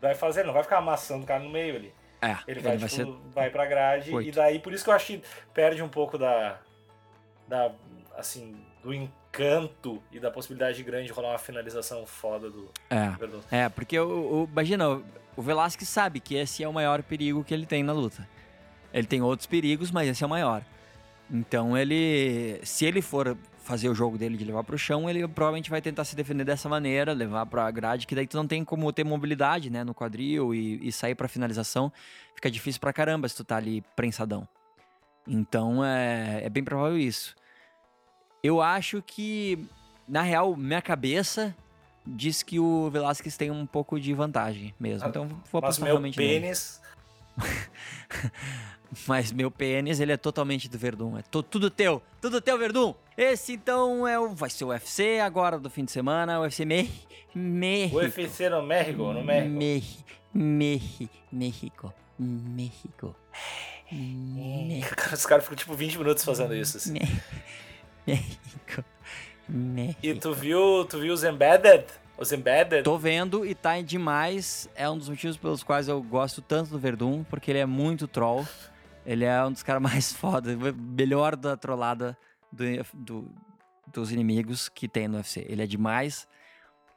vai 0.01 0.14
fazer, 0.14 0.44
não 0.44 0.53
vai 0.53 0.64
ficar 0.64 0.78
amassando 0.78 1.22
o 1.22 1.26
cara 1.26 1.42
no 1.42 1.51
meio 1.51 1.76
ali. 1.76 1.94
É, 2.22 2.36
ele 2.46 2.60
vai, 2.60 2.72
ele 2.72 2.80
vai, 2.80 2.88
tipo, 2.88 2.88
ser... 2.88 3.32
vai 3.32 3.50
pra 3.50 3.64
grade 3.64 4.14
e 4.14 4.30
daí, 4.30 4.58
por 4.58 4.72
isso 4.72 4.84
que 4.84 4.90
eu 4.90 4.94
acho 4.94 5.06
que 5.06 5.22
perde 5.54 5.82
um 5.82 5.88
pouco 5.88 6.18
da, 6.18 6.58
da 7.48 7.72
assim, 8.16 8.54
do 8.82 8.92
encanto 8.92 10.02
e 10.12 10.20
da 10.20 10.30
possibilidade 10.30 10.82
grande 10.82 11.06
de 11.06 11.12
rolar 11.12 11.30
uma 11.30 11.38
finalização 11.38 12.04
foda 12.04 12.50
do 12.50 12.68
é. 12.90 13.08
Verdun. 13.18 13.40
É, 13.50 13.68
porque 13.68 13.98
o, 13.98 14.42
o, 14.42 14.48
imagina, 14.50 15.02
o 15.36 15.42
Velasquez 15.42 15.88
sabe 15.88 16.20
que 16.20 16.34
esse 16.34 16.62
é 16.62 16.68
o 16.68 16.72
maior 16.72 17.02
perigo 17.02 17.42
que 17.42 17.54
ele 17.54 17.64
tem 17.64 17.82
na 17.82 17.92
luta. 17.92 18.28
Ele 18.92 19.06
tem 19.06 19.22
outros 19.22 19.46
perigos, 19.46 19.90
mas 19.90 20.08
esse 20.08 20.22
é 20.22 20.26
o 20.26 20.30
maior. 20.30 20.62
Então 21.30 21.78
ele, 21.78 22.60
se 22.64 22.84
ele 22.84 23.00
for 23.00 23.36
fazer 23.70 23.88
o 23.88 23.94
jogo 23.94 24.18
dele 24.18 24.36
de 24.36 24.44
levar 24.44 24.64
para 24.64 24.74
o 24.74 24.78
chão, 24.78 25.08
ele 25.08 25.26
provavelmente 25.28 25.70
vai 25.70 25.80
tentar 25.80 26.04
se 26.04 26.16
defender 26.16 26.44
dessa 26.44 26.68
maneira, 26.68 27.12
levar 27.12 27.46
para 27.46 27.64
a 27.64 27.70
grade, 27.70 28.04
que 28.04 28.16
daí 28.16 28.26
tu 28.26 28.36
não 28.36 28.44
tem 28.44 28.64
como 28.64 28.92
ter 28.92 29.04
mobilidade, 29.04 29.70
né, 29.70 29.84
no 29.84 29.94
quadril 29.94 30.52
e, 30.52 30.88
e 30.88 30.90
sair 30.90 31.14
para 31.14 31.28
finalização. 31.28 31.92
Fica 32.34 32.50
difícil 32.50 32.80
pra 32.80 32.92
caramba 32.92 33.28
se 33.28 33.36
tu 33.36 33.44
tá 33.44 33.56
ali 33.56 33.84
prensadão. 33.94 34.46
Então 35.24 35.84
é, 35.84 36.42
é 36.44 36.48
bem 36.48 36.64
provável 36.64 36.98
isso. 36.98 37.36
Eu 38.42 38.60
acho 38.60 39.00
que, 39.06 39.56
na 40.08 40.22
real, 40.22 40.56
minha 40.56 40.82
cabeça 40.82 41.54
diz 42.04 42.42
que 42.42 42.58
o 42.58 42.90
Velasquez 42.90 43.36
tem 43.36 43.52
um 43.52 43.66
pouco 43.66 44.00
de 44.00 44.12
vantagem 44.12 44.74
mesmo. 44.80 45.08
Então 45.08 45.28
vou 45.52 45.62
Mas 45.62 45.78
meu 45.78 46.00
pênis... 46.12 46.80
Mas 49.07 49.31
meu 49.31 49.51
pênis, 49.51 50.01
ele 50.01 50.12
é 50.12 50.16
totalmente 50.16 50.68
do 50.68 50.76
Verdun. 50.76 51.16
É 51.16 51.22
tudo 51.22 51.70
teu. 51.70 52.03
Tudo 52.20 52.41
teu, 52.41 52.59
Verdun. 52.59 52.95
Esse, 53.16 53.53
então, 53.53 54.07
é 54.07 54.18
o, 54.18 54.35
vai 54.35 54.51
ser 54.51 54.64
o 54.64 54.68
UFC 54.68 55.20
agora 55.20 55.59
do 55.59 55.70
fim 55.70 55.85
de 55.85 55.93
semana. 55.93 56.41
O 56.41 56.43
UFC 56.43 56.64
Me 56.64 56.91
México. 57.35 57.97
O 57.97 58.01
UFC 58.01 58.49
no 58.49 58.62
México, 58.62 59.12
no 59.12 59.22
México. 59.22 59.55
México. 59.55 61.11
México. 61.33 61.95
México. 62.18 63.16
México. 63.93 65.14
Os 65.14 65.26
caras 65.26 65.45
ficam 65.45 65.57
tipo 65.57 65.74
20 65.74 65.99
minutos 65.99 66.24
fazendo 66.24 66.55
isso. 66.55 66.76
Assim. 66.76 66.95
México. 68.07 68.85
México. 69.49 70.01
E 70.03 70.14
tu 70.14 70.35
viu, 70.35 70.85
tu 70.85 70.99
viu 71.01 71.14
os 71.14 71.24
Embedded? 71.24 71.85
Os 72.20 72.30
Embedded? 72.32 72.82
Tô 72.82 72.98
vendo 72.98 73.46
e 73.46 73.54
tá 73.54 73.80
demais. 73.80 74.68
É 74.74 74.88
um 74.90 74.98
dos 74.98 75.08
motivos 75.08 75.38
pelos 75.38 75.62
quais 75.62 75.88
eu 75.88 76.02
gosto 76.02 76.42
tanto 76.42 76.68
do 76.68 76.78
Verdun, 76.78 77.24
porque 77.24 77.50
ele 77.50 77.60
é 77.60 77.64
muito 77.64 78.06
troll. 78.06 78.46
Ele 79.06 79.24
é 79.24 79.42
um 79.42 79.50
dos 79.50 79.62
caras 79.62 79.80
mais 79.82 80.12
foda, 80.12 80.54
melhor 80.76 81.34
da 81.34 81.56
trollada 81.56 82.14
do, 82.52 82.64
do, 82.92 83.30
dos 83.90 84.12
inimigos 84.12 84.68
que 84.68 84.86
tem 84.86 85.08
no 85.08 85.16
UFC. 85.16 85.46
Ele 85.48 85.62
é 85.62 85.66
demais. 85.66 86.28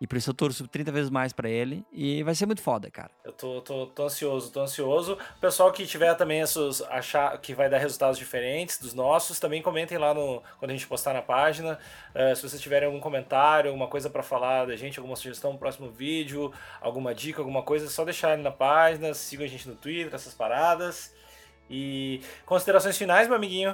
E 0.03 0.07
por 0.07 0.17
isso 0.17 0.31
eu 0.31 0.33
torço 0.33 0.67
30 0.67 0.91
vezes 0.91 1.09
mais 1.09 1.31
para 1.31 1.49
ele. 1.49 1.85
E 1.89 2.21
vai 2.23 2.35
ser 2.35 2.45
muito 2.45 2.61
foda, 2.61 2.91
cara. 2.91 3.09
Eu 3.23 3.31
tô, 3.31 3.61
tô, 3.61 3.87
tô 3.87 4.03
ansioso, 4.03 4.51
tô 4.51 4.59
ansioso. 4.59 5.17
Pessoal 5.39 5.71
que 5.71 5.85
tiver 5.85 6.13
também 6.15 6.41
esses. 6.41 6.81
achar 6.89 7.37
que 7.37 7.53
vai 7.53 7.69
dar 7.69 7.77
resultados 7.77 8.17
diferentes 8.17 8.77
dos 8.77 8.93
nossos, 8.93 9.39
também 9.39 9.61
comentem 9.61 9.97
lá 9.97 10.13
no, 10.13 10.43
quando 10.59 10.71
a 10.71 10.73
gente 10.73 10.85
postar 10.87 11.13
na 11.13 11.21
página. 11.21 11.79
Uh, 12.13 12.35
se 12.35 12.41
vocês 12.41 12.61
tiverem 12.61 12.87
algum 12.87 12.99
comentário, 12.99 13.69
alguma 13.69 13.87
coisa 13.87 14.09
para 14.09 14.21
falar 14.21 14.65
da 14.65 14.75
gente, 14.75 14.99
alguma 14.99 15.15
sugestão 15.15 15.53
no 15.53 15.57
próximo 15.57 15.89
vídeo, 15.89 16.51
alguma 16.81 17.15
dica, 17.15 17.39
alguma 17.39 17.63
coisa, 17.63 17.85
é 17.85 17.89
só 17.89 18.03
deixar 18.03 18.33
ali 18.33 18.43
na 18.43 18.51
página. 18.51 19.13
Sigam 19.13 19.45
a 19.45 19.49
gente 19.49 19.69
no 19.69 19.75
Twitter, 19.75 20.13
essas 20.13 20.33
paradas. 20.33 21.15
E 21.69 22.19
considerações 22.45 22.97
finais, 22.97 23.29
meu 23.29 23.37
amiguinho? 23.37 23.73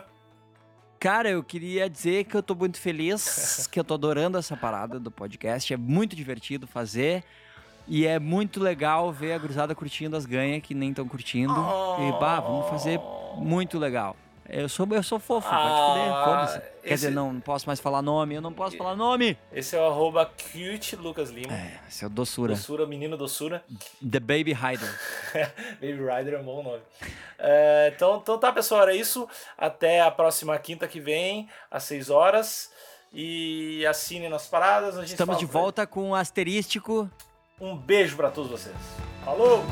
Cara, 0.99 1.29
eu 1.29 1.41
queria 1.41 1.89
dizer 1.89 2.25
que 2.25 2.35
eu 2.35 2.43
tô 2.43 2.53
muito 2.53 2.77
feliz, 2.77 3.67
que 3.71 3.79
eu 3.79 3.85
tô 3.85 3.93
adorando 3.93 4.37
essa 4.37 4.57
parada 4.57 4.99
do 4.99 5.09
podcast. 5.09 5.73
É 5.73 5.77
muito 5.77 6.13
divertido 6.13 6.67
fazer. 6.67 7.23
E 7.87 8.05
é 8.05 8.19
muito 8.19 8.59
legal 8.59 9.11
ver 9.11 9.31
a 9.31 9.37
gurizada 9.37 9.73
curtindo 9.73 10.15
as 10.15 10.25
ganhas 10.25 10.61
que 10.61 10.75
nem 10.75 10.89
estão 10.89 11.07
curtindo. 11.07 11.53
Oh. 11.53 12.07
E, 12.07 12.19
bah, 12.19 12.41
vamos 12.41 12.69
fazer 12.69 12.99
muito 13.37 13.79
legal. 13.79 14.15
Eu 14.51 14.67
sou, 14.67 14.87
eu 14.91 15.03
sou 15.03 15.19
fofo, 15.19 15.47
ah, 15.49 15.93
pode 15.93 16.25
foda-se. 16.25 16.71
Quer 16.81 16.93
dizer, 16.95 17.11
não, 17.11 17.33
não 17.33 17.39
posso 17.39 17.67
mais 17.67 17.79
falar 17.79 18.01
nome, 18.01 18.33
eu 18.33 18.41
não 18.41 18.51
posso 18.51 18.75
falar 18.75 18.95
nome. 18.95 19.37
Esse 19.53 19.75
é 19.75 19.79
o 19.79 19.85
arroba 19.85 20.25
cute 20.25 20.95
Lucas 20.95 21.29
Lima. 21.29 21.53
É, 21.53 21.79
esse 21.87 22.03
é 22.03 22.07
o 22.07 22.09
doçura. 22.09 22.55
Doçura, 22.55 22.87
menino 22.87 23.15
doçura. 23.15 23.63
The 24.01 24.19
Baby 24.19 24.53
Rider. 24.53 24.89
Baby 25.79 25.99
Rider 25.99 26.33
é 26.33 26.39
um 26.39 26.43
bom 26.43 26.63
nome. 26.63 26.81
É, 27.37 27.91
então, 27.95 28.17
então 28.17 28.39
tá, 28.39 28.51
pessoal, 28.51 28.81
era 28.81 28.95
isso. 28.95 29.29
Até 29.55 30.01
a 30.01 30.09
próxima 30.09 30.57
quinta 30.57 30.87
que 30.87 30.99
vem, 30.99 31.47
às 31.69 31.83
6 31.83 32.09
horas. 32.09 32.71
E 33.13 33.85
assine 33.85 34.29
nossas 34.29 34.47
paradas. 34.47 34.95
Estamos 35.09 35.37
de 35.37 35.45
volta 35.45 35.85
com 35.85 36.11
o 36.11 36.15
asterístico. 36.15 37.09
Um 37.61 37.75
beijo 37.75 38.15
para 38.15 38.31
todos 38.31 38.49
vocês. 38.49 38.75
Falou! 39.23 39.63